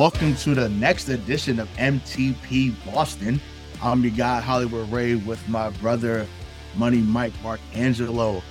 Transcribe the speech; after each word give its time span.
Welcome 0.00 0.34
to 0.36 0.54
the 0.54 0.70
next 0.70 1.10
edition 1.10 1.60
of 1.60 1.68
MTP 1.74 2.74
Boston. 2.86 3.38
I'm 3.82 4.02
your 4.02 4.12
guy, 4.12 4.40
Hollywood 4.40 4.90
Ray, 4.90 5.16
with 5.16 5.46
my 5.46 5.68
brother, 5.68 6.26
Money 6.74 7.02
Mike 7.02 7.34
Mark 7.42 7.60
Angelo. 7.74 8.42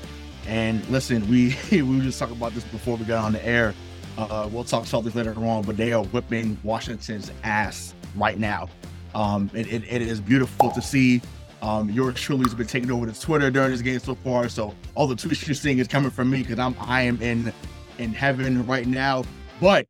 And 0.45 0.87
listen, 0.89 1.27
we 1.27 1.57
we 1.71 1.81
were 1.81 2.03
just 2.03 2.19
talking 2.19 2.37
about 2.37 2.53
this 2.53 2.65
before 2.65 2.97
we 2.97 3.05
got 3.05 3.25
on 3.25 3.31
the 3.31 3.43
air. 3.43 3.73
Uh, 4.15 4.47
we'll 4.51 4.63
talk 4.63 4.83
Celtics 4.83 5.15
later 5.15 5.33
on, 5.43 5.63
but 5.63 5.75
they 5.75 5.91
are 5.91 6.03
whipping 6.03 6.55
Washington's 6.61 7.31
ass 7.43 7.95
right 8.15 8.37
now. 8.37 8.69
Um, 9.15 9.49
it, 9.55 9.73
it, 9.73 9.83
it 9.89 10.03
is 10.03 10.21
beautiful 10.21 10.69
to 10.69 10.83
see. 10.83 11.19
Um, 11.63 11.91
truly 12.13 12.43
has 12.43 12.53
been 12.53 12.67
taking 12.67 12.91
over 12.91 13.07
the 13.07 13.19
Twitter 13.19 13.49
during 13.49 13.71
this 13.71 13.81
game 13.81 13.97
so 13.97 14.13
far. 14.13 14.49
So 14.49 14.75
all 14.93 15.07
the 15.07 15.15
tweets 15.15 15.47
you're 15.47 15.55
seeing 15.55 15.79
is 15.79 15.87
coming 15.87 16.11
from 16.11 16.29
me 16.29 16.43
because 16.43 16.59
I'm 16.59 16.75
I 16.79 17.01
am 17.01 17.19
in 17.23 17.51
in 17.97 18.13
heaven 18.13 18.67
right 18.67 18.85
now. 18.85 19.23
But 19.59 19.87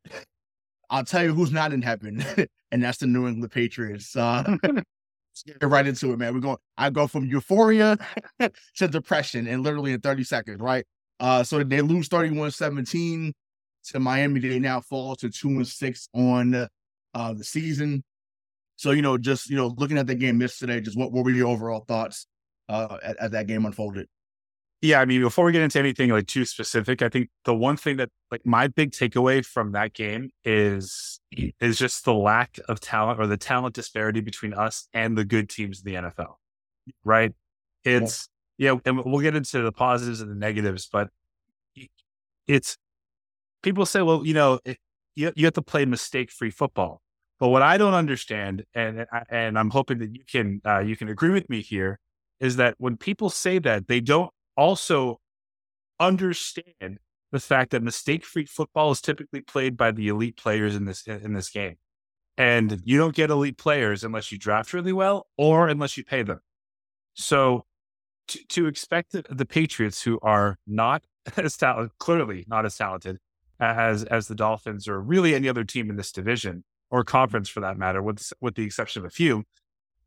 I'll 0.90 1.04
tell 1.04 1.22
you 1.22 1.32
who's 1.32 1.52
not 1.52 1.72
in 1.72 1.82
heaven, 1.82 2.24
and 2.72 2.82
that's 2.82 2.98
the 2.98 3.06
New 3.06 3.28
England 3.28 3.52
Patriots. 3.52 4.14
Uh, 4.16 4.56
let's 4.62 5.42
get 5.46 5.62
right 5.62 5.86
into 5.86 6.12
it, 6.12 6.18
man. 6.18 6.34
We're 6.34 6.40
going. 6.40 6.56
I 6.76 6.90
go 6.90 7.06
from 7.06 7.26
euphoria 7.26 7.96
to 8.76 8.88
depression 8.88 9.46
in 9.46 9.62
literally 9.62 9.92
in 9.92 10.00
30 10.00 10.24
seconds, 10.24 10.60
right? 10.60 10.84
Uh, 11.20 11.44
so 11.44 11.62
they 11.62 11.80
lose 11.82 12.08
31-17 12.08 13.32
to 13.84 14.00
Miami. 14.00 14.40
They 14.40 14.58
now 14.58 14.80
fall 14.80 15.14
to 15.16 15.30
two 15.30 15.48
and 15.48 15.68
six 15.68 16.08
on 16.14 16.54
uh, 17.14 17.34
the 17.34 17.44
season. 17.44 18.02
So 18.76 18.90
you 18.90 19.02
know, 19.02 19.16
just 19.18 19.48
you 19.48 19.56
know, 19.56 19.68
looking 19.76 19.98
at 19.98 20.06
the 20.06 20.14
game 20.14 20.40
yesterday, 20.40 20.80
just 20.80 20.98
what, 20.98 21.12
what 21.12 21.24
were 21.24 21.30
your 21.30 21.48
overall 21.48 21.84
thoughts 21.86 22.26
uh, 22.68 22.96
as, 23.02 23.16
as 23.16 23.30
that 23.32 23.46
game 23.46 23.64
unfolded? 23.64 24.08
Yeah, 24.82 25.00
I 25.00 25.04
mean, 25.04 25.20
before 25.20 25.44
we 25.44 25.52
get 25.52 25.60
into 25.60 25.78
anything 25.78 26.08
like 26.08 26.26
too 26.26 26.46
specific, 26.46 27.02
I 27.02 27.10
think 27.10 27.28
the 27.44 27.54
one 27.54 27.76
thing 27.76 27.98
that 27.98 28.08
like 28.30 28.46
my 28.46 28.66
big 28.66 28.92
takeaway 28.92 29.44
from 29.44 29.72
that 29.72 29.92
game 29.92 30.30
is 30.42 31.20
is 31.60 31.78
just 31.78 32.06
the 32.06 32.14
lack 32.14 32.58
of 32.66 32.80
talent 32.80 33.20
or 33.20 33.26
the 33.26 33.36
talent 33.36 33.74
disparity 33.74 34.20
between 34.20 34.54
us 34.54 34.88
and 34.94 35.18
the 35.18 35.24
good 35.24 35.50
teams 35.50 35.82
in 35.84 35.92
the 35.92 36.08
NFL. 36.08 36.36
Right? 37.04 37.34
It's 37.84 38.28
yeah, 38.56 38.76
and 38.86 39.04
we'll 39.04 39.20
get 39.20 39.36
into 39.36 39.60
the 39.60 39.72
positives 39.72 40.22
and 40.22 40.30
the 40.30 40.34
negatives, 40.34 40.88
but 40.90 41.08
it's 42.46 42.76
people 43.62 43.86
say, 43.86 44.02
well, 44.02 44.26
you 44.26 44.34
know, 44.34 44.60
it, 44.64 44.78
you 45.14 45.32
you 45.36 45.44
have 45.44 45.54
to 45.54 45.62
play 45.62 45.84
mistake 45.84 46.30
free 46.30 46.50
football. 46.50 47.02
But 47.38 47.48
what 47.48 47.62
I 47.62 47.78
don't 47.78 47.94
understand, 47.94 48.64
and 48.74 49.06
and 49.30 49.58
I'm 49.58 49.70
hoping 49.70 49.98
that 49.98 50.14
you 50.14 50.24
can 50.30 50.60
uh, 50.64 50.80
you 50.80 50.96
can 50.96 51.08
agree 51.08 51.30
with 51.30 51.48
me 51.48 51.60
here, 51.60 51.98
is 52.38 52.56
that 52.56 52.74
when 52.78 52.96
people 52.96 53.30
say 53.30 53.58
that 53.60 53.88
they 53.88 54.00
don't 54.00 54.30
also 54.56 55.20
understand 55.98 56.98
the 57.32 57.40
fact 57.40 57.70
that 57.70 57.82
mistake-free 57.82 58.46
football 58.46 58.90
is 58.90 59.00
typically 59.00 59.40
played 59.40 59.76
by 59.76 59.92
the 59.92 60.08
elite 60.08 60.36
players 60.36 60.74
in 60.74 60.84
this 60.84 61.06
in 61.06 61.32
this 61.32 61.50
game. 61.50 61.76
And 62.36 62.80
you 62.84 62.96
don't 62.98 63.14
get 63.14 63.30
elite 63.30 63.58
players 63.58 64.02
unless 64.02 64.32
you 64.32 64.38
draft 64.38 64.72
really 64.72 64.92
well 64.92 65.26
or 65.36 65.68
unless 65.68 65.96
you 65.96 66.04
pay 66.04 66.22
them. 66.22 66.40
So 67.14 67.66
to, 68.28 68.46
to 68.48 68.66
expect 68.66 69.12
the, 69.12 69.24
the 69.28 69.44
Patriots, 69.44 70.02
who 70.02 70.18
are 70.22 70.58
not 70.66 71.02
as 71.36 71.56
talented, 71.56 71.96
clearly 71.98 72.44
not 72.48 72.64
as 72.64 72.76
talented 72.76 73.18
as 73.60 74.04
as 74.04 74.26
the 74.26 74.34
Dolphins 74.34 74.88
or 74.88 75.00
really 75.00 75.34
any 75.34 75.48
other 75.48 75.64
team 75.64 75.90
in 75.90 75.96
this 75.96 76.12
division 76.12 76.64
or 76.90 77.04
conference 77.04 77.48
for 77.48 77.60
that 77.60 77.76
matter, 77.76 78.02
with 78.02 78.32
with 78.40 78.54
the 78.54 78.64
exception 78.64 79.02
of 79.02 79.06
a 79.06 79.10
few, 79.10 79.44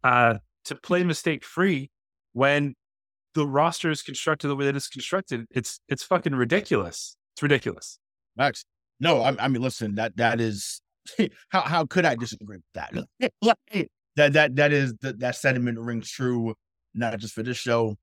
uh, 0.03 0.35
to 0.65 0.75
play 0.75 1.03
mistake 1.03 1.43
free 1.43 1.91
when 2.33 2.75
the 3.33 3.47
roster 3.47 3.89
is 3.91 4.01
constructed 4.01 4.47
the 4.47 4.55
way 4.55 4.65
that 4.65 4.75
it's 4.75 4.87
constructed, 4.87 5.45
it's 5.51 5.79
it's 5.87 6.03
fucking 6.03 6.35
ridiculous. 6.35 7.15
It's 7.35 7.43
ridiculous. 7.43 7.99
Max, 8.35 8.65
no, 8.99 9.21
I, 9.21 9.35
I 9.39 9.47
mean, 9.47 9.61
listen, 9.61 9.95
that 9.95 10.15
that 10.17 10.39
is 10.39 10.81
how 11.49 11.61
how 11.61 11.85
could 11.85 12.05
I 12.05 12.15
disagree 12.15 12.57
with 12.57 12.63
that? 12.73 12.93
that 14.15 14.33
that 14.33 14.55
that 14.55 14.71
is 14.71 14.93
that, 15.01 15.19
that 15.19 15.35
sentiment 15.35 15.79
rings 15.79 16.09
true, 16.09 16.53
not 16.93 17.17
just 17.19 17.33
for 17.33 17.43
this 17.43 17.57
show, 17.57 17.95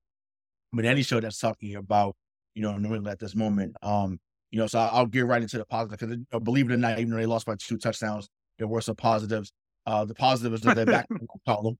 but 0.73 0.85
any 0.85 1.03
show 1.03 1.19
that's 1.19 1.39
talking 1.39 1.75
about 1.75 2.15
you 2.53 2.61
know 2.61 2.77
New 2.77 2.93
England 2.93 3.07
at 3.07 3.19
this 3.19 3.35
moment. 3.35 3.75
Um, 3.81 4.19
you 4.51 4.59
know, 4.59 4.67
so 4.67 4.79
I'll, 4.79 4.89
I'll 4.91 5.05
get 5.05 5.25
right 5.25 5.41
into 5.41 5.57
the 5.57 5.65
positive 5.65 5.99
because 5.99 6.15
you 6.15 6.25
know, 6.31 6.39
believe 6.39 6.69
it 6.69 6.73
or 6.73 6.77
not, 6.77 6.99
even 6.99 7.11
though 7.11 7.17
they 7.17 7.25
lost 7.25 7.45
by 7.45 7.55
two 7.57 7.77
touchdowns, 7.77 8.27
there 8.59 8.67
were 8.67 8.81
some 8.81 8.95
positives. 8.95 9.51
Uh, 9.85 10.05
the 10.05 10.13
positive 10.13 10.53
is 10.53 10.61
that 10.61 10.75
they're 10.75 10.85
back 10.85 11.07
in 11.09 11.17
the 11.17 11.27
column, 11.47 11.77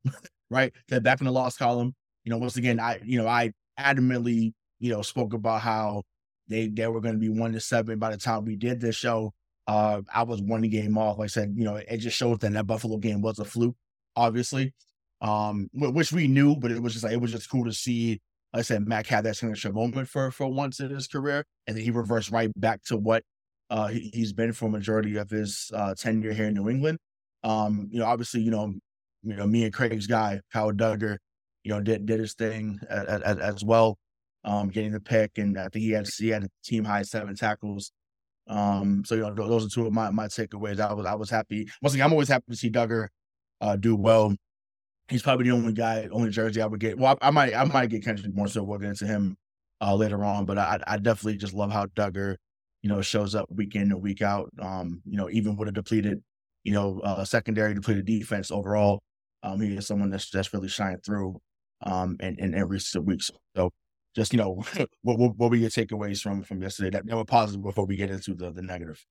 right? 0.49 0.73
They're 0.87 1.01
back 1.01 1.19
in 1.19 1.25
the 1.25 1.31
loss 1.31 1.57
column 1.57 1.93
you 2.23 2.29
know, 2.29 2.37
once 2.37 2.57
again, 2.57 2.79
I, 2.79 2.99
you 3.03 3.17
know, 3.17 3.27
I 3.27 3.51
adamantly, 3.79 4.53
you 4.79 4.91
know, 4.91 5.01
spoke 5.01 5.33
about 5.33 5.61
how 5.61 6.03
they 6.47 6.67
they 6.67 6.87
were 6.87 7.01
going 7.01 7.15
to 7.15 7.19
be 7.19 7.29
one 7.29 7.53
to 7.53 7.59
seven 7.59 7.99
by 7.99 8.11
the 8.11 8.17
time 8.17 8.45
we 8.45 8.55
did 8.55 8.79
this 8.79 8.95
show. 8.95 9.33
Uh, 9.67 10.01
I 10.13 10.23
was 10.23 10.41
one 10.41 10.61
game 10.63 10.97
off. 10.97 11.17
Like 11.17 11.25
I 11.25 11.27
said, 11.27 11.53
you 11.55 11.63
know, 11.63 11.75
it 11.75 11.97
just 11.97 12.17
shows 12.17 12.39
that 12.39 12.53
that 12.53 12.67
Buffalo 12.67 12.97
game 12.97 13.21
was 13.21 13.39
a 13.39 13.45
fluke, 13.45 13.75
obviously, 14.15 14.73
um, 15.21 15.69
which 15.73 16.11
we 16.11 16.27
knew, 16.27 16.55
but 16.55 16.71
it 16.71 16.81
was 16.81 16.93
just 16.93 17.05
like 17.05 17.13
it 17.13 17.21
was 17.21 17.31
just 17.31 17.49
cool 17.49 17.65
to 17.65 17.73
see. 17.73 18.19
Like 18.53 18.59
I 18.59 18.63
said, 18.63 18.85
Mac 18.85 19.07
had 19.07 19.23
that 19.23 19.37
signature 19.37 19.71
moment 19.71 20.09
for 20.09 20.29
for 20.31 20.47
once 20.47 20.79
in 20.79 20.89
his 20.89 21.07
career, 21.07 21.45
and 21.67 21.77
then 21.77 21.83
he 21.83 21.91
reversed 21.91 22.31
right 22.31 22.51
back 22.59 22.83
to 22.85 22.97
what 22.97 23.23
uh, 23.69 23.87
he, 23.87 24.11
has 24.19 24.33
been 24.33 24.51
for 24.51 24.69
majority 24.69 25.15
of 25.15 25.29
his 25.29 25.71
uh, 25.73 25.95
tenure 25.95 26.33
here 26.33 26.47
in 26.47 26.53
New 26.53 26.69
England. 26.69 26.99
Um, 27.43 27.87
you 27.91 27.99
know, 27.99 28.05
obviously, 28.05 28.41
you 28.41 28.51
know, 28.51 28.73
you 29.23 29.35
know, 29.35 29.47
me 29.47 29.63
and 29.63 29.73
Craig's 29.73 30.07
guy, 30.07 30.41
Kyle 30.51 30.73
Dugger, 30.73 31.17
you 31.63 31.71
know, 31.71 31.81
did 31.81 32.05
did 32.05 32.19
his 32.19 32.33
thing 32.33 32.79
as, 32.89 33.37
as 33.37 33.63
well, 33.63 33.97
um, 34.43 34.69
getting 34.69 34.91
the 34.91 34.99
pick, 34.99 35.37
and 35.37 35.57
I 35.57 35.69
think 35.69 35.83
he 35.83 35.91
had 35.91 36.07
he 36.07 36.29
had 36.29 36.43
a 36.43 36.49
team 36.63 36.83
high 36.83 37.03
seven 37.03 37.35
tackles. 37.35 37.91
Um, 38.47 39.03
so 39.05 39.15
you 39.15 39.21
know, 39.21 39.33
those 39.33 39.65
are 39.65 39.69
two 39.69 39.87
of 39.87 39.93
my 39.93 40.09
my 40.11 40.27
takeaways. 40.27 40.79
I 40.79 40.93
was 40.93 41.05
I 41.05 41.13
was 41.13 41.29
happy. 41.29 41.69
Once 41.81 41.93
again, 41.93 42.05
I'm 42.05 42.13
always 42.13 42.29
happy 42.29 42.45
to 42.49 42.55
see 42.55 42.71
Dugger 42.71 43.07
uh, 43.61 43.75
do 43.75 43.95
well. 43.95 44.35
He's 45.09 45.21
probably 45.21 45.45
the 45.45 45.55
only 45.55 45.73
guy, 45.73 46.07
only 46.11 46.29
jersey 46.29 46.61
I 46.61 46.65
would 46.65 46.79
get. 46.79 46.97
Well, 46.97 47.17
I, 47.21 47.27
I 47.27 47.31
might 47.31 47.55
I 47.55 47.63
might 47.65 47.89
get 47.89 48.03
Kendrick 48.03 48.35
more 48.35 48.47
so. 48.47 48.63
We'll 48.63 48.79
get 48.79 48.89
into 48.89 49.05
him 49.05 49.37
uh, 49.81 49.95
later 49.95 50.23
on, 50.23 50.45
but 50.45 50.57
I 50.57 50.79
I 50.87 50.97
definitely 50.97 51.37
just 51.37 51.53
love 51.53 51.71
how 51.71 51.85
Dugger, 51.87 52.37
you 52.81 52.89
know, 52.89 53.01
shows 53.01 53.35
up 53.35 53.47
week 53.51 53.75
in 53.75 53.91
and 53.91 54.01
week 54.01 54.21
out. 54.21 54.49
Um, 54.59 55.01
you 55.05 55.17
know, 55.17 55.29
even 55.29 55.55
with 55.57 55.69
a 55.69 55.71
depleted, 55.71 56.23
you 56.63 56.73
know, 56.73 56.99
uh, 57.03 57.23
secondary 57.25 57.73
depleted 57.73 58.05
defense 58.05 58.51
overall, 58.51 59.01
um, 59.43 59.59
he 59.61 59.75
is 59.75 59.87
someone 59.87 60.09
that's 60.09 60.29
that's 60.29 60.53
really 60.53 60.67
shined 60.67 61.03
through 61.05 61.39
um, 61.83 62.17
in, 62.19 62.35
in, 62.39 62.53
in 62.53 62.67
recent 62.67 63.05
weeks. 63.05 63.31
So 63.55 63.71
just, 64.15 64.33
you 64.33 64.37
know, 64.37 64.63
what, 65.01 65.19
what, 65.19 65.37
what 65.37 65.49
were 65.49 65.55
your 65.55 65.69
takeaways 65.69 66.21
from, 66.21 66.43
from 66.43 66.61
yesterday 66.61 66.89
that, 66.91 67.05
that 67.05 67.15
were 67.15 67.25
positive 67.25 67.63
before 67.63 67.85
we 67.85 67.95
get 67.95 68.09
into 68.09 68.33
the, 68.33 68.51
the 68.51 68.61
negative? 68.61 69.03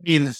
I 0.00 0.10
mean, 0.10 0.32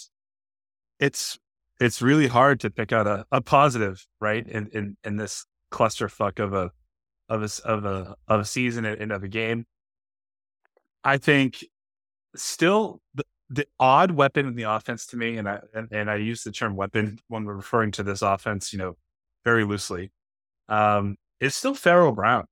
it's, 1.00 1.38
it's 1.80 2.02
really 2.02 2.26
hard 2.26 2.60
to 2.60 2.70
pick 2.70 2.92
out 2.92 3.06
a, 3.06 3.24
a 3.30 3.40
positive, 3.40 4.06
right? 4.20 4.46
In, 4.46 4.68
in, 4.72 4.96
in 5.04 5.16
this 5.16 5.46
clusterfuck 5.70 6.38
of 6.38 6.52
a, 6.52 6.70
of 7.28 7.42
a, 7.42 7.68
of 7.68 7.84
a, 7.84 8.16
of 8.26 8.40
a 8.40 8.44
season 8.44 8.84
and 8.84 9.12
of 9.12 9.22
a 9.22 9.28
game. 9.28 9.66
I 11.04 11.18
think 11.18 11.64
still 12.34 13.00
the, 13.14 13.24
the 13.50 13.66
odd 13.78 14.10
weapon 14.12 14.46
in 14.46 14.54
the 14.54 14.64
offense 14.64 15.06
to 15.06 15.16
me, 15.16 15.38
and 15.38 15.48
I 15.48 15.60
and, 15.74 15.88
and, 15.90 16.10
I 16.10 16.16
use 16.16 16.42
the 16.42 16.52
term 16.52 16.76
weapon 16.76 17.18
when 17.28 17.44
we're 17.44 17.54
referring 17.54 17.92
to 17.92 18.02
this 18.02 18.22
offense, 18.22 18.72
you 18.72 18.78
know, 18.78 18.96
very 19.44 19.64
loosely, 19.64 20.10
um, 20.68 21.16
is 21.40 21.54
still 21.54 21.74
Pharaoh 21.74 22.12
Brown. 22.12 22.44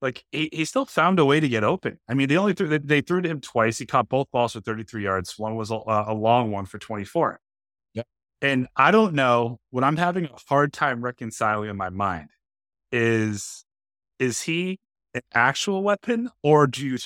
Like 0.00 0.24
he, 0.32 0.48
he 0.52 0.64
still 0.64 0.84
found 0.84 1.18
a 1.20 1.24
way 1.24 1.38
to 1.38 1.48
get 1.48 1.62
open. 1.62 1.98
I 2.08 2.14
mean, 2.14 2.28
they 2.28 2.36
only 2.36 2.54
threw 2.54 2.66
they, 2.66 2.78
they 2.78 3.00
threw 3.00 3.22
to 3.22 3.28
him 3.28 3.40
twice. 3.40 3.78
He 3.78 3.86
caught 3.86 4.08
both 4.08 4.30
balls 4.32 4.54
for 4.54 4.60
33 4.60 5.04
yards. 5.04 5.38
One 5.38 5.54
was 5.54 5.70
a, 5.70 5.78
a 5.86 6.12
long 6.12 6.50
one 6.50 6.66
for 6.66 6.78
24. 6.78 7.40
Yep. 7.94 8.06
And 8.42 8.66
I 8.76 8.90
don't 8.90 9.14
know 9.14 9.60
what 9.70 9.84
I'm 9.84 9.96
having 9.96 10.24
a 10.24 10.30
hard 10.48 10.72
time 10.72 11.02
reconciling 11.02 11.70
in 11.70 11.76
my 11.76 11.88
mind 11.88 12.30
is 12.90 13.64
is 14.18 14.42
he 14.42 14.78
an 15.14 15.22
actual 15.34 15.82
weapon 15.82 16.30
or 16.42 16.66
do 16.66 16.84
you 16.84 16.98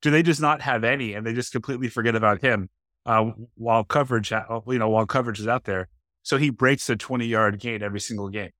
do 0.00 0.10
they 0.10 0.22
just 0.22 0.40
not 0.40 0.60
have 0.60 0.84
any 0.84 1.14
and 1.14 1.26
they 1.26 1.32
just 1.32 1.52
completely 1.52 1.88
forget 1.88 2.14
about 2.14 2.40
him 2.40 2.68
uh, 3.06 3.30
while 3.54 3.82
coverage 3.82 4.30
you 4.30 4.78
know 4.78 4.88
while 4.88 5.06
coverage 5.06 5.40
is 5.40 5.48
out 5.48 5.64
there 5.64 5.88
so 6.22 6.36
he 6.36 6.50
breaks 6.50 6.88
a 6.88 6.96
20 6.96 7.26
yard 7.26 7.58
gain 7.58 7.82
every 7.82 8.00
single 8.00 8.28
game 8.28 8.50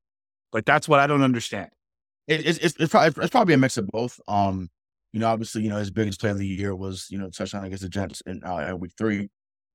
like 0.53 0.65
that's 0.65 0.89
what 0.89 1.01
I 1.01 1.07
don't 1.07 1.23
understand. 1.23 1.71
It, 2.29 2.47
it's, 2.47 2.59
it's, 2.59 2.77
it's, 2.79 2.91
probably, 2.91 3.23
it's 3.23 3.31
probably 3.31 3.55
a 3.55 3.59
mix 3.59 3.77
of 3.77 3.89
both. 3.89 4.21
Um, 4.29 4.69
you 5.13 5.21
know, 5.21 5.29
obviously, 5.29 5.63
you 5.63 5.69
know, 5.69 5.77
his 5.77 5.91
biggest 5.91 6.21
play 6.21 6.31
of 6.31 6.39
the 6.39 6.47
year 6.47 6.75
was, 6.75 7.07
you 7.11 7.19
know, 7.19 7.29
touchdown 7.31 7.65
against 7.65 7.83
the 7.83 7.89
Jets 7.89 8.23
in 8.27 8.43
uh, 8.45 8.75
week 8.77 8.93
three. 8.97 9.29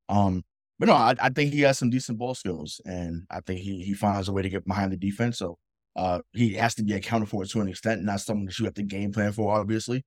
Um, 0.09 0.43
but 0.79 0.87
no, 0.87 0.93
I, 0.95 1.15
I, 1.19 1.29
think 1.29 1.53
he 1.53 1.61
has 1.61 1.77
some 1.77 1.89
decent 1.89 2.17
ball 2.17 2.35
skills, 2.35 2.79
and 2.85 3.23
I 3.29 3.41
think 3.41 3.61
he 3.61 3.83
he 3.83 3.93
finds 3.93 4.29
a 4.29 4.31
way 4.33 4.43
to 4.43 4.49
get 4.49 4.65
behind 4.65 4.91
the 4.91 4.97
defense. 4.97 5.39
So 5.39 5.57
uh, 5.95 6.19
he 6.33 6.53
has 6.53 6.75
to 6.75 6.83
be 6.83 6.93
accounted 6.93 7.29
for 7.29 7.43
to 7.43 7.61
an 7.61 7.67
extent, 7.67 8.03
not 8.03 8.21
someone 8.21 8.45
that 8.45 8.57
you 8.59 8.65
have 8.65 8.75
to 8.75 8.83
game 8.83 9.11
plan 9.11 9.31
for, 9.31 9.57
obviously. 9.57 10.03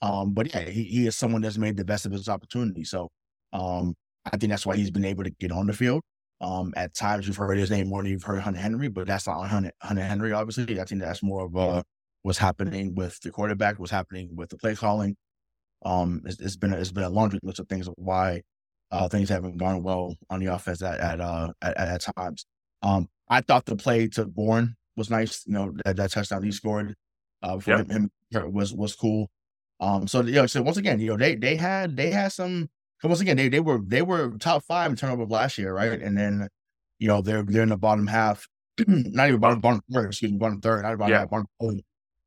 Um, 0.00 0.32
but 0.32 0.52
yeah, 0.54 0.62
he, 0.62 0.84
he 0.84 1.06
is 1.06 1.16
someone 1.16 1.42
that's 1.42 1.58
made 1.58 1.76
the 1.76 1.84
best 1.84 2.06
of 2.06 2.12
his 2.12 2.28
opportunity. 2.28 2.84
So 2.84 3.08
um, 3.52 3.94
I 4.24 4.36
think 4.36 4.50
that's 4.50 4.66
why 4.66 4.76
he's 4.76 4.90
been 4.90 5.04
able 5.04 5.24
to 5.24 5.30
get 5.30 5.52
on 5.52 5.66
the 5.66 5.72
field. 5.72 6.02
Um, 6.42 6.74
at 6.76 6.92
times 6.92 7.28
you've 7.28 7.36
heard 7.36 7.56
his 7.56 7.70
name 7.70 7.88
more 7.88 8.02
than 8.02 8.10
you've 8.10 8.24
heard 8.24 8.42
Hunter 8.42 8.58
Henry, 8.58 8.88
but 8.88 9.06
that's 9.06 9.28
not 9.28 9.46
Hunter, 9.46 9.70
Hunter 9.80 10.02
Henry, 10.02 10.32
obviously. 10.32 10.80
I 10.80 10.84
think 10.84 11.00
that's 11.00 11.22
more 11.22 11.46
of 11.46 11.56
uh, 11.56 11.82
what's 12.22 12.38
happening 12.38 12.96
with 12.96 13.20
the 13.20 13.30
quarterback, 13.30 13.78
what's 13.78 13.92
happening 13.92 14.30
with 14.34 14.50
the 14.50 14.56
play 14.56 14.74
calling. 14.74 15.16
Um, 15.84 16.22
it's, 16.26 16.40
it's 16.40 16.56
been 16.56 16.72
a, 16.72 16.78
it's 16.78 16.90
been 16.90 17.04
a 17.04 17.10
laundry 17.10 17.38
list 17.44 17.60
of 17.60 17.68
things 17.68 17.86
of 17.86 17.94
why 17.96 18.42
uh, 18.90 19.08
things 19.08 19.28
haven't 19.28 19.56
gone 19.56 19.84
well 19.84 20.16
on 20.30 20.40
the 20.40 20.46
offense 20.46 20.82
at 20.82 20.98
at 20.98 21.20
uh, 21.20 21.52
at, 21.62 21.76
at, 21.76 22.06
times. 22.16 22.44
Um, 22.82 23.08
I 23.28 23.40
thought 23.40 23.64
the 23.64 23.76
play 23.76 24.08
to 24.08 24.26
Bourne 24.26 24.74
was 24.96 25.10
nice. 25.10 25.44
You 25.46 25.54
know 25.54 25.72
that, 25.84 25.96
that 25.96 26.10
touchdown 26.10 26.42
he 26.42 26.50
scored 26.50 26.94
uh, 27.42 27.58
for 27.58 27.70
yep. 27.70 27.90
him, 27.90 28.10
him 28.30 28.52
was 28.52 28.72
was 28.72 28.94
cool. 28.94 29.30
Um, 29.80 30.06
so 30.06 30.22
you 30.22 30.32
know, 30.32 30.46
so 30.46 30.62
once 30.62 30.76
again, 30.76 31.00
you 31.00 31.08
know 31.08 31.16
they 31.16 31.36
they 31.36 31.56
had 31.56 31.96
they 31.96 32.10
had 32.10 32.32
some 32.32 32.68
once 33.08 33.20
again, 33.20 33.36
they 33.36 33.48
they 33.48 33.60
were 33.60 33.80
they 33.84 34.02
were 34.02 34.30
top 34.38 34.64
five 34.64 34.90
in 34.90 34.96
turnover 34.96 35.26
last 35.26 35.58
year, 35.58 35.74
right? 35.74 36.00
And 36.00 36.16
then, 36.16 36.48
you 36.98 37.08
know, 37.08 37.20
they're 37.20 37.42
they're 37.42 37.62
in 37.62 37.70
the 37.70 37.76
bottom 37.76 38.06
half, 38.06 38.46
not 38.86 39.28
even 39.28 39.40
bottom 39.40 39.60
bottom 39.60 39.80
third, 39.92 40.06
excuse 40.06 40.30
me, 40.32 40.38
bottom 40.38 40.60
third, 40.60 40.82
not 40.82 40.98
bottom 40.98 41.12
yeah. 41.12 41.20
half, 41.20 41.30
bottom 41.30 41.46
third, 41.60 41.80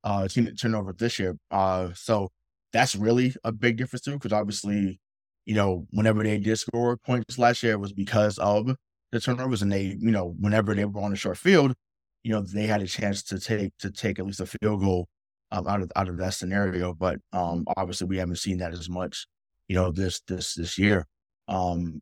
uh, 0.04 0.28
team 0.28 0.48
turnover 0.56 0.94
this 0.94 1.18
year. 1.20 1.38
Uh, 1.52 1.90
so 1.94 2.30
that's 2.74 2.96
really 2.96 3.34
a 3.44 3.52
big 3.52 3.78
difference 3.78 4.02
too, 4.04 4.14
because 4.14 4.34
obviously, 4.34 5.00
you 5.46 5.56
know, 5.56 5.88
whenever 5.92 6.24
they 6.24 6.38
did 6.38 6.58
score 6.58 6.98
points 6.98 7.40
last 7.40 7.64
year, 7.64 7.74
it 7.74 7.80
was 7.80 7.94
because 7.94 8.38
of 8.40 8.76
the 9.12 9.20
turnovers, 9.22 9.62
and 9.62 9.72
they, 9.72 9.96
you 10.00 10.12
know, 10.12 10.36
whenever 10.40 10.76
they 10.76 10.86
were 10.86 11.02
on 11.02 11.12
the 11.12 11.18
short 11.18 11.38
field, 11.38 11.74
you 12.24 12.32
know, 12.32 12.42
they 12.42 12.66
had 12.68 12.82
a 12.82 12.88
chance 12.88 13.24
to 13.24 13.40
take 13.40 13.78
to 13.80 13.92
take 13.92 14.20
at 14.20 14.26
least 14.26 14.42
a 14.42 14.46
field 14.46 14.82
goal 14.82 15.08
um, 15.52 15.68
out 15.68 15.82
of 15.82 15.92
out 15.96 16.10
of 16.10 16.18
that 16.18 16.34
scenario. 16.34 16.94
But 16.94 17.20
um, 17.32 17.64
obviously, 17.78 18.08
we 18.08 18.18
haven't 18.18 18.38
seen 18.38 18.58
that 18.58 18.74
as 18.74 18.90
much 18.90 19.28
you 19.68 19.76
know, 19.76 19.92
this 19.92 20.22
this 20.22 20.56
this 20.56 20.78
year. 20.78 21.08
Um, 21.48 22.02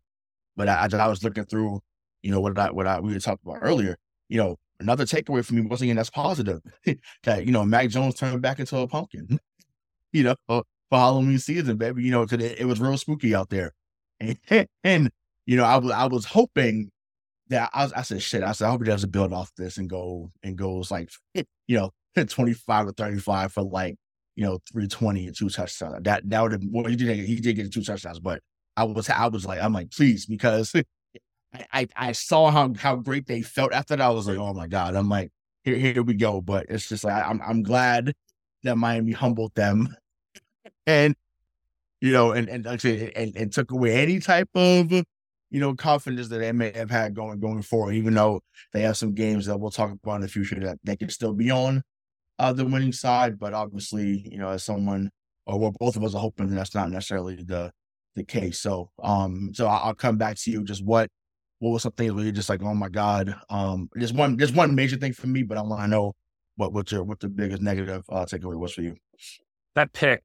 but 0.55 0.69
I, 0.69 0.87
I 0.91 1.07
was 1.07 1.23
looking 1.23 1.45
through, 1.45 1.81
you 2.21 2.31
know, 2.31 2.39
what 2.39 2.57
I 2.57 2.71
what 2.71 2.87
I 2.87 2.99
we 2.99 3.17
talking 3.19 3.39
about 3.45 3.59
earlier. 3.61 3.97
You 4.29 4.37
know, 4.37 4.57
another 4.79 5.05
takeaway 5.05 5.43
for 5.43 5.53
me 5.53 5.61
once 5.61 5.81
again 5.81 5.95
that's 5.95 6.09
positive. 6.09 6.61
that 7.23 7.45
you 7.45 7.51
know, 7.51 7.65
Mac 7.65 7.89
Jones 7.89 8.15
turned 8.15 8.41
back 8.41 8.59
into 8.59 8.77
a 8.77 8.87
pumpkin. 8.87 9.39
you 10.11 10.23
know, 10.23 10.35
for 10.47 10.63
Halloween 10.91 11.39
season, 11.39 11.77
baby. 11.77 12.03
You 12.03 12.11
know, 12.11 12.25
because 12.25 12.45
it, 12.45 12.59
it, 12.59 12.65
was 12.65 12.79
real 12.79 12.97
spooky 12.97 13.33
out 13.33 13.49
there, 13.49 13.71
and, 14.19 14.37
and 14.83 15.11
you 15.45 15.57
know, 15.57 15.65
I 15.65 15.77
was 15.77 15.91
I 15.91 16.05
was 16.05 16.25
hoping 16.25 16.91
that 17.49 17.69
I, 17.73 17.83
was, 17.83 17.93
I 17.93 18.01
said 18.03 18.21
shit. 18.21 18.43
I 18.43 18.51
said 18.51 18.67
I 18.67 18.71
hope 18.71 18.81
he 18.81 18.89
doesn't 18.89 19.11
build 19.11 19.33
off 19.33 19.51
this 19.57 19.77
and 19.77 19.89
go 19.89 20.29
and 20.43 20.57
goes 20.57 20.91
like 20.91 21.09
you 21.33 21.77
know 21.77 21.91
twenty 22.27 22.53
five 22.53 22.87
or 22.87 22.91
thirty 22.91 23.19
five 23.19 23.51
for 23.51 23.63
like 23.63 23.95
you 24.35 24.43
know, 24.43 24.59
320 24.71 25.27
and 25.27 25.37
two 25.37 25.49
touchdowns. 25.49 26.03
That 26.03 26.27
that 26.29 26.41
would 26.41 26.51
have 26.53 26.61
well, 26.69 26.85
he 26.85 26.95
did 26.95 27.17
he 27.25 27.35
did 27.35 27.55
get 27.55 27.71
two 27.71 27.83
touchdowns, 27.83 28.19
but 28.19 28.41
I 28.75 28.83
was 28.83 29.09
I 29.09 29.27
was 29.27 29.45
like, 29.45 29.61
I'm 29.61 29.73
like, 29.73 29.91
please, 29.91 30.25
because 30.25 30.73
I, 31.53 31.65
I, 31.71 31.87
I 31.95 32.11
saw 32.13 32.49
how 32.49 32.73
how 32.73 32.95
great 32.95 33.27
they 33.27 33.41
felt 33.41 33.73
after 33.73 33.95
that. 33.95 34.03
I 34.03 34.09
was 34.09 34.27
like, 34.27 34.37
oh 34.37 34.53
my 34.53 34.67
God. 34.67 34.95
I'm 34.95 35.09
like, 35.09 35.31
here, 35.63 35.75
here 35.75 36.03
we 36.03 36.15
go. 36.15 36.41
But 36.41 36.67
it's 36.69 36.89
just 36.89 37.03
like 37.03 37.25
I'm 37.25 37.41
I'm 37.45 37.63
glad 37.63 38.13
that 38.63 38.77
Miami 38.77 39.11
humbled 39.11 39.53
them 39.55 39.95
and 40.87 41.15
you 42.01 42.11
know, 42.11 42.31
and 42.31 42.49
and 42.49 42.65
and, 42.65 43.37
and 43.37 43.53
took 43.53 43.71
away 43.71 44.01
any 44.01 44.19
type 44.19 44.49
of 44.55 44.91
you 44.91 45.59
know 45.59 45.75
confidence 45.75 46.27
that 46.29 46.39
they 46.39 46.51
may 46.51 46.71
have 46.73 46.89
had 46.89 47.13
going 47.13 47.39
going 47.39 47.61
forward, 47.61 47.93
even 47.93 48.13
though 48.15 48.41
they 48.73 48.81
have 48.81 48.97
some 48.97 49.13
games 49.13 49.45
that 49.45 49.57
we'll 49.57 49.71
talk 49.71 49.91
about 49.91 50.15
in 50.15 50.21
the 50.21 50.27
future 50.27 50.59
that 50.59 50.79
they 50.83 50.97
can 50.97 51.09
still 51.09 51.33
be 51.33 51.51
on 51.51 51.83
uh, 52.39 52.53
the 52.53 52.65
winning 52.65 52.91
side, 52.91 53.39
but 53.39 53.53
obviously, 53.53 54.27
you 54.29 54.37
know, 54.37 54.49
as 54.49 54.63
someone 54.63 55.09
or 55.45 55.59
what 55.59 55.73
both 55.79 55.95
of 55.95 56.03
us 56.03 56.15
are 56.15 56.21
hoping 56.21 56.49
that's 56.49 56.75
not 56.75 56.89
necessarily 56.89 57.35
the 57.35 57.71
the 58.15 58.23
case. 58.23 58.59
So, 58.59 58.91
um, 59.01 59.49
so 59.53 59.67
I'll 59.67 59.95
come 59.95 60.17
back 60.17 60.37
to 60.37 60.51
you. 60.51 60.63
Just 60.63 60.83
what 60.83 61.09
what 61.59 61.71
was 61.71 61.83
something 61.83 62.13
where 62.13 62.23
you're 62.23 62.33
just 62.33 62.49
like, 62.49 62.61
oh 62.63 62.73
my 62.73 62.89
god, 62.89 63.35
um, 63.49 63.89
just 63.97 64.13
one 64.13 64.37
just 64.37 64.55
one 64.55 64.75
major 64.75 64.97
thing 64.97 65.13
for 65.13 65.27
me, 65.27 65.43
but 65.43 65.57
I 65.57 65.61
want 65.61 65.81
to 65.81 65.87
know 65.87 66.13
what 66.55 66.73
what 66.73 66.91
your 66.91 67.03
what 67.03 67.19
the 67.19 67.29
biggest 67.29 67.61
negative 67.61 68.03
uh, 68.09 68.25
takeaway 68.25 68.57
was 68.57 68.73
for 68.73 68.81
you. 68.81 68.95
That 69.75 69.93
pick, 69.93 70.23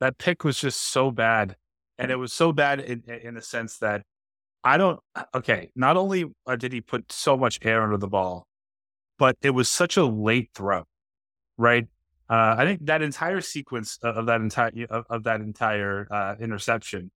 that 0.00 0.18
pick 0.18 0.44
was 0.44 0.58
just 0.58 0.80
so 0.80 1.10
bad, 1.10 1.56
and 1.98 2.10
it 2.10 2.16
was 2.16 2.32
so 2.32 2.52
bad 2.52 2.80
in 2.80 3.02
in 3.22 3.34
the 3.34 3.42
sense 3.42 3.78
that 3.78 4.02
I 4.64 4.76
don't. 4.76 5.00
Okay, 5.34 5.70
not 5.74 5.96
only 5.96 6.26
uh, 6.46 6.56
did 6.56 6.72
he 6.72 6.80
put 6.80 7.12
so 7.12 7.36
much 7.36 7.58
air 7.62 7.82
under 7.82 7.96
the 7.96 8.08
ball, 8.08 8.46
but 9.18 9.36
it 9.42 9.50
was 9.50 9.68
such 9.68 9.96
a 9.96 10.04
late 10.04 10.50
throw 10.54 10.84
right? 11.58 11.86
Uh, 12.28 12.54
I 12.58 12.64
think 12.64 12.86
that 12.86 13.02
entire 13.02 13.40
sequence 13.40 13.98
of 14.02 14.26
that 14.26 14.40
entire 14.40 14.72
of, 14.88 15.04
of 15.10 15.24
that 15.24 15.40
entire 15.40 16.06
uh, 16.10 16.34
interception 16.40 17.10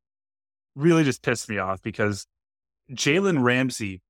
really 0.75 1.05
just 1.05 1.23
pissed 1.23 1.49
me 1.49 1.59
off 1.59 1.81
because 1.83 2.27
Jalen 2.93 3.43
Ramsey 3.43 4.03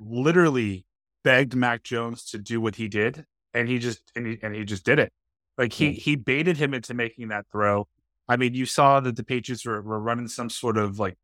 literally 0.00 0.84
begged 1.22 1.54
Mac 1.54 1.82
Jones 1.82 2.24
to 2.30 2.38
do 2.38 2.60
what 2.60 2.76
he 2.76 2.88
did, 2.88 3.24
and 3.54 3.68
he 3.68 3.78
just 3.78 4.00
and 4.16 4.26
he, 4.26 4.38
and 4.42 4.54
he 4.54 4.64
just 4.64 4.84
did 4.84 4.98
it. 4.98 5.12
Like 5.56 5.72
he 5.72 5.92
he 5.92 6.16
baited 6.16 6.56
him 6.56 6.74
into 6.74 6.94
making 6.94 7.28
that 7.28 7.46
throw. 7.50 7.86
I 8.28 8.36
mean, 8.36 8.54
you 8.54 8.66
saw 8.66 9.00
that 9.00 9.16
the 9.16 9.24
Patriots 9.24 9.64
were, 9.64 9.80
were 9.80 10.00
running 10.00 10.28
some 10.28 10.50
sort 10.50 10.76
of 10.76 10.98
like 10.98 11.16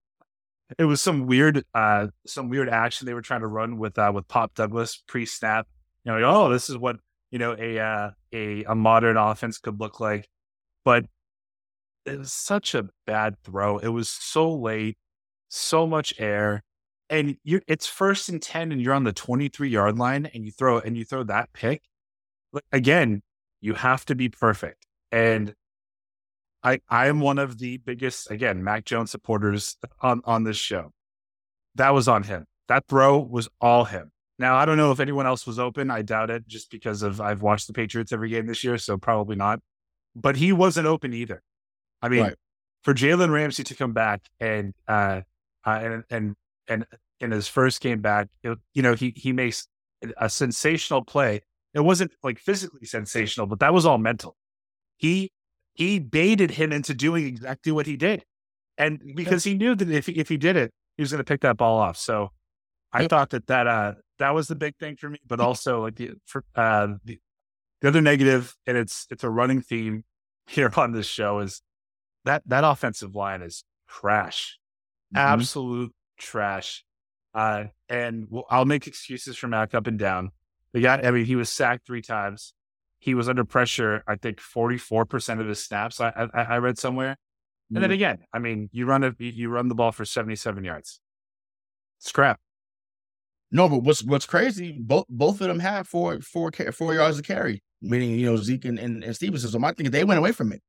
it 0.79 0.85
was 0.85 1.01
some 1.01 1.27
weird 1.27 1.65
uh 1.75 2.09
some 2.27 2.49
weird 2.49 2.69
action 2.69 3.07
they 3.07 3.15
were 3.15 3.23
trying 3.23 3.41
to 3.41 3.47
run 3.47 3.79
with 3.79 3.99
uh 3.99 4.11
with 4.15 4.27
Pop 4.29 4.55
Douglas 4.55 5.03
pre 5.07 5.27
snap. 5.27 5.67
You 6.05 6.13
know, 6.13 6.19
like, 6.19 6.37
oh, 6.37 6.51
this 6.51 6.69
is 6.69 6.77
what 6.77 6.97
you 7.35 7.41
know 7.41 7.57
a 7.59 7.81
uh, 7.81 8.11
a 8.33 8.63
a 8.63 8.75
modern 8.77 9.17
offense 9.17 9.59
could 9.59 9.81
look 9.81 9.99
like. 9.99 10.29
But 10.85 11.07
it 12.07 12.21
was 12.21 12.33
such 12.33 12.77
a 12.77 12.89
bad 13.09 13.35
throw. 13.43 13.79
It 13.79 13.89
was 13.89 14.09
so 14.09 14.55
late, 14.55 14.97
so 15.49 15.85
much 15.85 16.15
air, 16.21 16.63
and 17.11 17.37
you 17.43 17.61
it's 17.67 17.89
first 17.89 18.29
and 18.29 18.41
ten, 18.41 18.71
and 18.71 18.81
you're 18.81 18.95
on 18.95 19.03
the 19.03 19.13
23 19.13 19.69
yard 19.69 19.99
line, 19.99 20.27
and 20.33 20.45
you 20.45 20.53
throw 20.53 20.79
and 20.79 20.97
you 20.97 21.05
throw 21.05 21.25
that 21.25 21.53
pick. 21.53 21.83
Again, 22.71 23.21
you 23.61 23.75
have 23.75 24.05
to 24.05 24.15
be 24.15 24.29
perfect, 24.29 24.87
and 25.11 25.55
I 26.63 26.79
I 26.89 27.09
am 27.09 27.19
one 27.19 27.41
of 27.41 27.59
the 27.59 27.79
biggest 27.79 28.31
again 28.31 28.63
Mac 28.63 28.85
Jones 28.85 29.11
supporters 29.11 29.77
on 30.01 30.23
on 30.25 30.45
this 30.45 30.57
show. 30.57 30.93
That 31.75 31.95
was 31.95 32.07
on 32.07 32.23
him. 32.23 32.47
That 32.69 32.87
throw 32.87 33.19
was 33.19 33.49
all 33.61 33.87
him. 33.87 34.13
Now, 34.39 34.57
I 34.57 34.65
don't 34.65 34.77
know 34.77 34.91
if 34.91 35.01
anyone 35.01 35.27
else 35.27 35.47
was 35.47 35.59
open. 35.59 35.91
I 35.91 36.03
doubt 36.03 36.31
it 36.31 36.47
just 36.49 36.71
because 36.71 37.03
of 37.03 37.21
I've 37.21 37.43
watched 37.43 37.67
the 37.67 37.73
Patriots 37.73 38.13
every 38.13 38.31
game 38.31 38.47
this 38.47 38.65
year, 38.65 38.79
so 38.79 38.97
probably 38.97 39.37
not. 39.37 39.61
But 40.17 40.37
he 40.37 40.53
wasn't 40.53 40.87
open 40.87 41.13
either. 41.13 41.43
I 42.03 42.09
mean, 42.09 42.23
right. 42.23 42.35
for 42.83 42.95
Jalen 42.95 43.33
Ramsey 43.33 43.65
to 43.65 43.75
come 43.75 43.93
back 43.93 44.23
and 44.41 44.75
uh, 44.89 45.23
uh, 45.65 45.71
and 45.71 46.05
and 46.11 46.35
and 46.69 46.87
in 47.21 47.31
his 47.31 47.49
first 47.49 47.81
game 47.81 48.01
back, 48.01 48.29
it, 48.43 48.59
you 48.75 48.83
know, 48.83 48.95
he 48.95 49.13
he 49.17 49.33
makes 49.33 49.69
a 50.19 50.29
sensational 50.29 51.05
play. 51.05 51.43
It 51.73 51.81
wasn't 51.81 52.13
like 52.23 52.39
physically 52.39 52.87
sensational, 52.87 53.47
but 53.47 53.61
that 53.61 53.73
was 53.73 53.87
all 53.87 53.99
mental. 53.99 54.37
He 54.97 55.33
he 55.75 55.99
baited 55.99 56.53
him 56.53 56.73
into 56.73 56.95
doing 56.95 57.27
exactly 57.27 57.73
what 57.73 57.87
he 57.87 57.97
did, 57.97 58.25
and 58.79 59.01
because 59.15 59.45
he 59.45 59.55
knew 59.55 59.75
that 59.75 59.91
if 59.91 60.09
if 60.09 60.29
he 60.29 60.37
did 60.37 60.57
it, 60.57 60.73
he 60.97 61.03
was 61.03 61.11
going 61.11 61.19
to 61.19 61.25
pick 61.25 61.41
that 61.43 61.57
ball 61.57 61.79
off. 61.79 61.97
So 61.97 62.31
I 62.95 63.07
thought 63.09 63.31
that 63.31 63.47
that 63.49 63.67
uh 63.67 63.95
that 64.19 64.35
was 64.35 64.49
the 64.49 64.55
big 64.57 64.77
thing 64.79 64.97
for 64.97 65.11
me, 65.11 65.19
but 65.27 65.41
also 65.41 65.83
like 65.83 65.97
the 65.97 66.13
for, 66.27 66.45
uh 66.55 66.89
the, 67.05 67.19
the 67.83 67.89
other 67.89 68.01
negative, 68.01 68.57
and 68.67 68.77
it's 68.79 69.07
it's 69.11 69.25
a 69.25 69.31
running 69.31 69.61
theme 69.61 70.05
here 70.47 70.73
on 70.77 70.93
this 70.93 71.07
show 71.07 71.41
is 71.41 71.63
that 72.25 72.43
that 72.47 72.65
offensive 72.65 73.15
line 73.15 73.43
is 73.43 73.65
trash, 73.89 74.59
mm-hmm. 75.15 75.19
absolute 75.19 75.93
trash. 76.19 76.85
Uh, 77.35 77.65
and 77.89 78.27
we'll, 78.31 78.45
I'll 78.49 78.65
make 78.65 78.87
excuses 78.87 79.37
for 79.37 79.49
Mac 79.49 79.75
up 79.75 79.89
and 79.89 79.99
down. 79.99 80.31
The 80.73 80.81
guy, 80.81 81.01
I 81.03 81.11
mean, 81.11 81.25
he 81.25 81.35
was 81.37 81.51
sacked 81.51 81.87
three 81.87 82.03
times. 82.03 82.55
he 83.01 83.15
was 83.15 83.29
under 83.29 83.45
pressure. 83.45 84.03
I 84.07 84.17
think 84.17 84.41
forty 84.41 84.79
four 84.79 85.05
percent 85.05 85.41
of 85.41 85.47
his 85.49 85.63
snaps. 85.65 86.01
I, 86.01 86.29
I, 86.35 86.43
I 86.43 86.59
read 86.59 86.79
somewhere. 86.79 87.17
And 87.75 87.83
then 87.83 87.91
Mhm. 87.91 87.95
again, 87.95 88.19
I 88.33 88.39
mean, 88.39 88.69
you 88.73 88.87
run 88.87 89.03
a 89.05 89.13
you 89.19 89.49
run 89.51 89.69
the 89.69 89.75
ball 89.75 89.93
for 89.93 90.05
seventy 90.05 90.37
seven 90.37 90.65
yards. 90.65 91.01
Scrap. 91.99 92.39
No, 93.55 93.69
but 93.71 93.85
what's 93.85 94.03
what's 94.05 94.27
crazy? 94.27 94.73
Both 94.81 95.07
both 95.09 95.41
of 95.41 95.49
them 95.49 95.61
had 95.61 95.87
four 95.89 96.21
four 96.21 96.51
four 96.73 96.95
yards 96.95 97.19
of 97.21 97.25
carry, 97.25 97.63
meaning 97.81 98.11
you 98.19 98.27
know 98.27 98.37
Zeke 98.37 98.67
and, 98.67 98.79
and, 98.81 99.05
and 99.05 99.15
Stevenson. 99.17 99.51
So 99.51 99.61
my 99.61 99.73
thing, 99.73 99.87
is 99.87 99.93
they 99.93 100.05
went 100.05 100.19
away 100.19 100.33
from 100.33 100.53
it. 100.53 100.61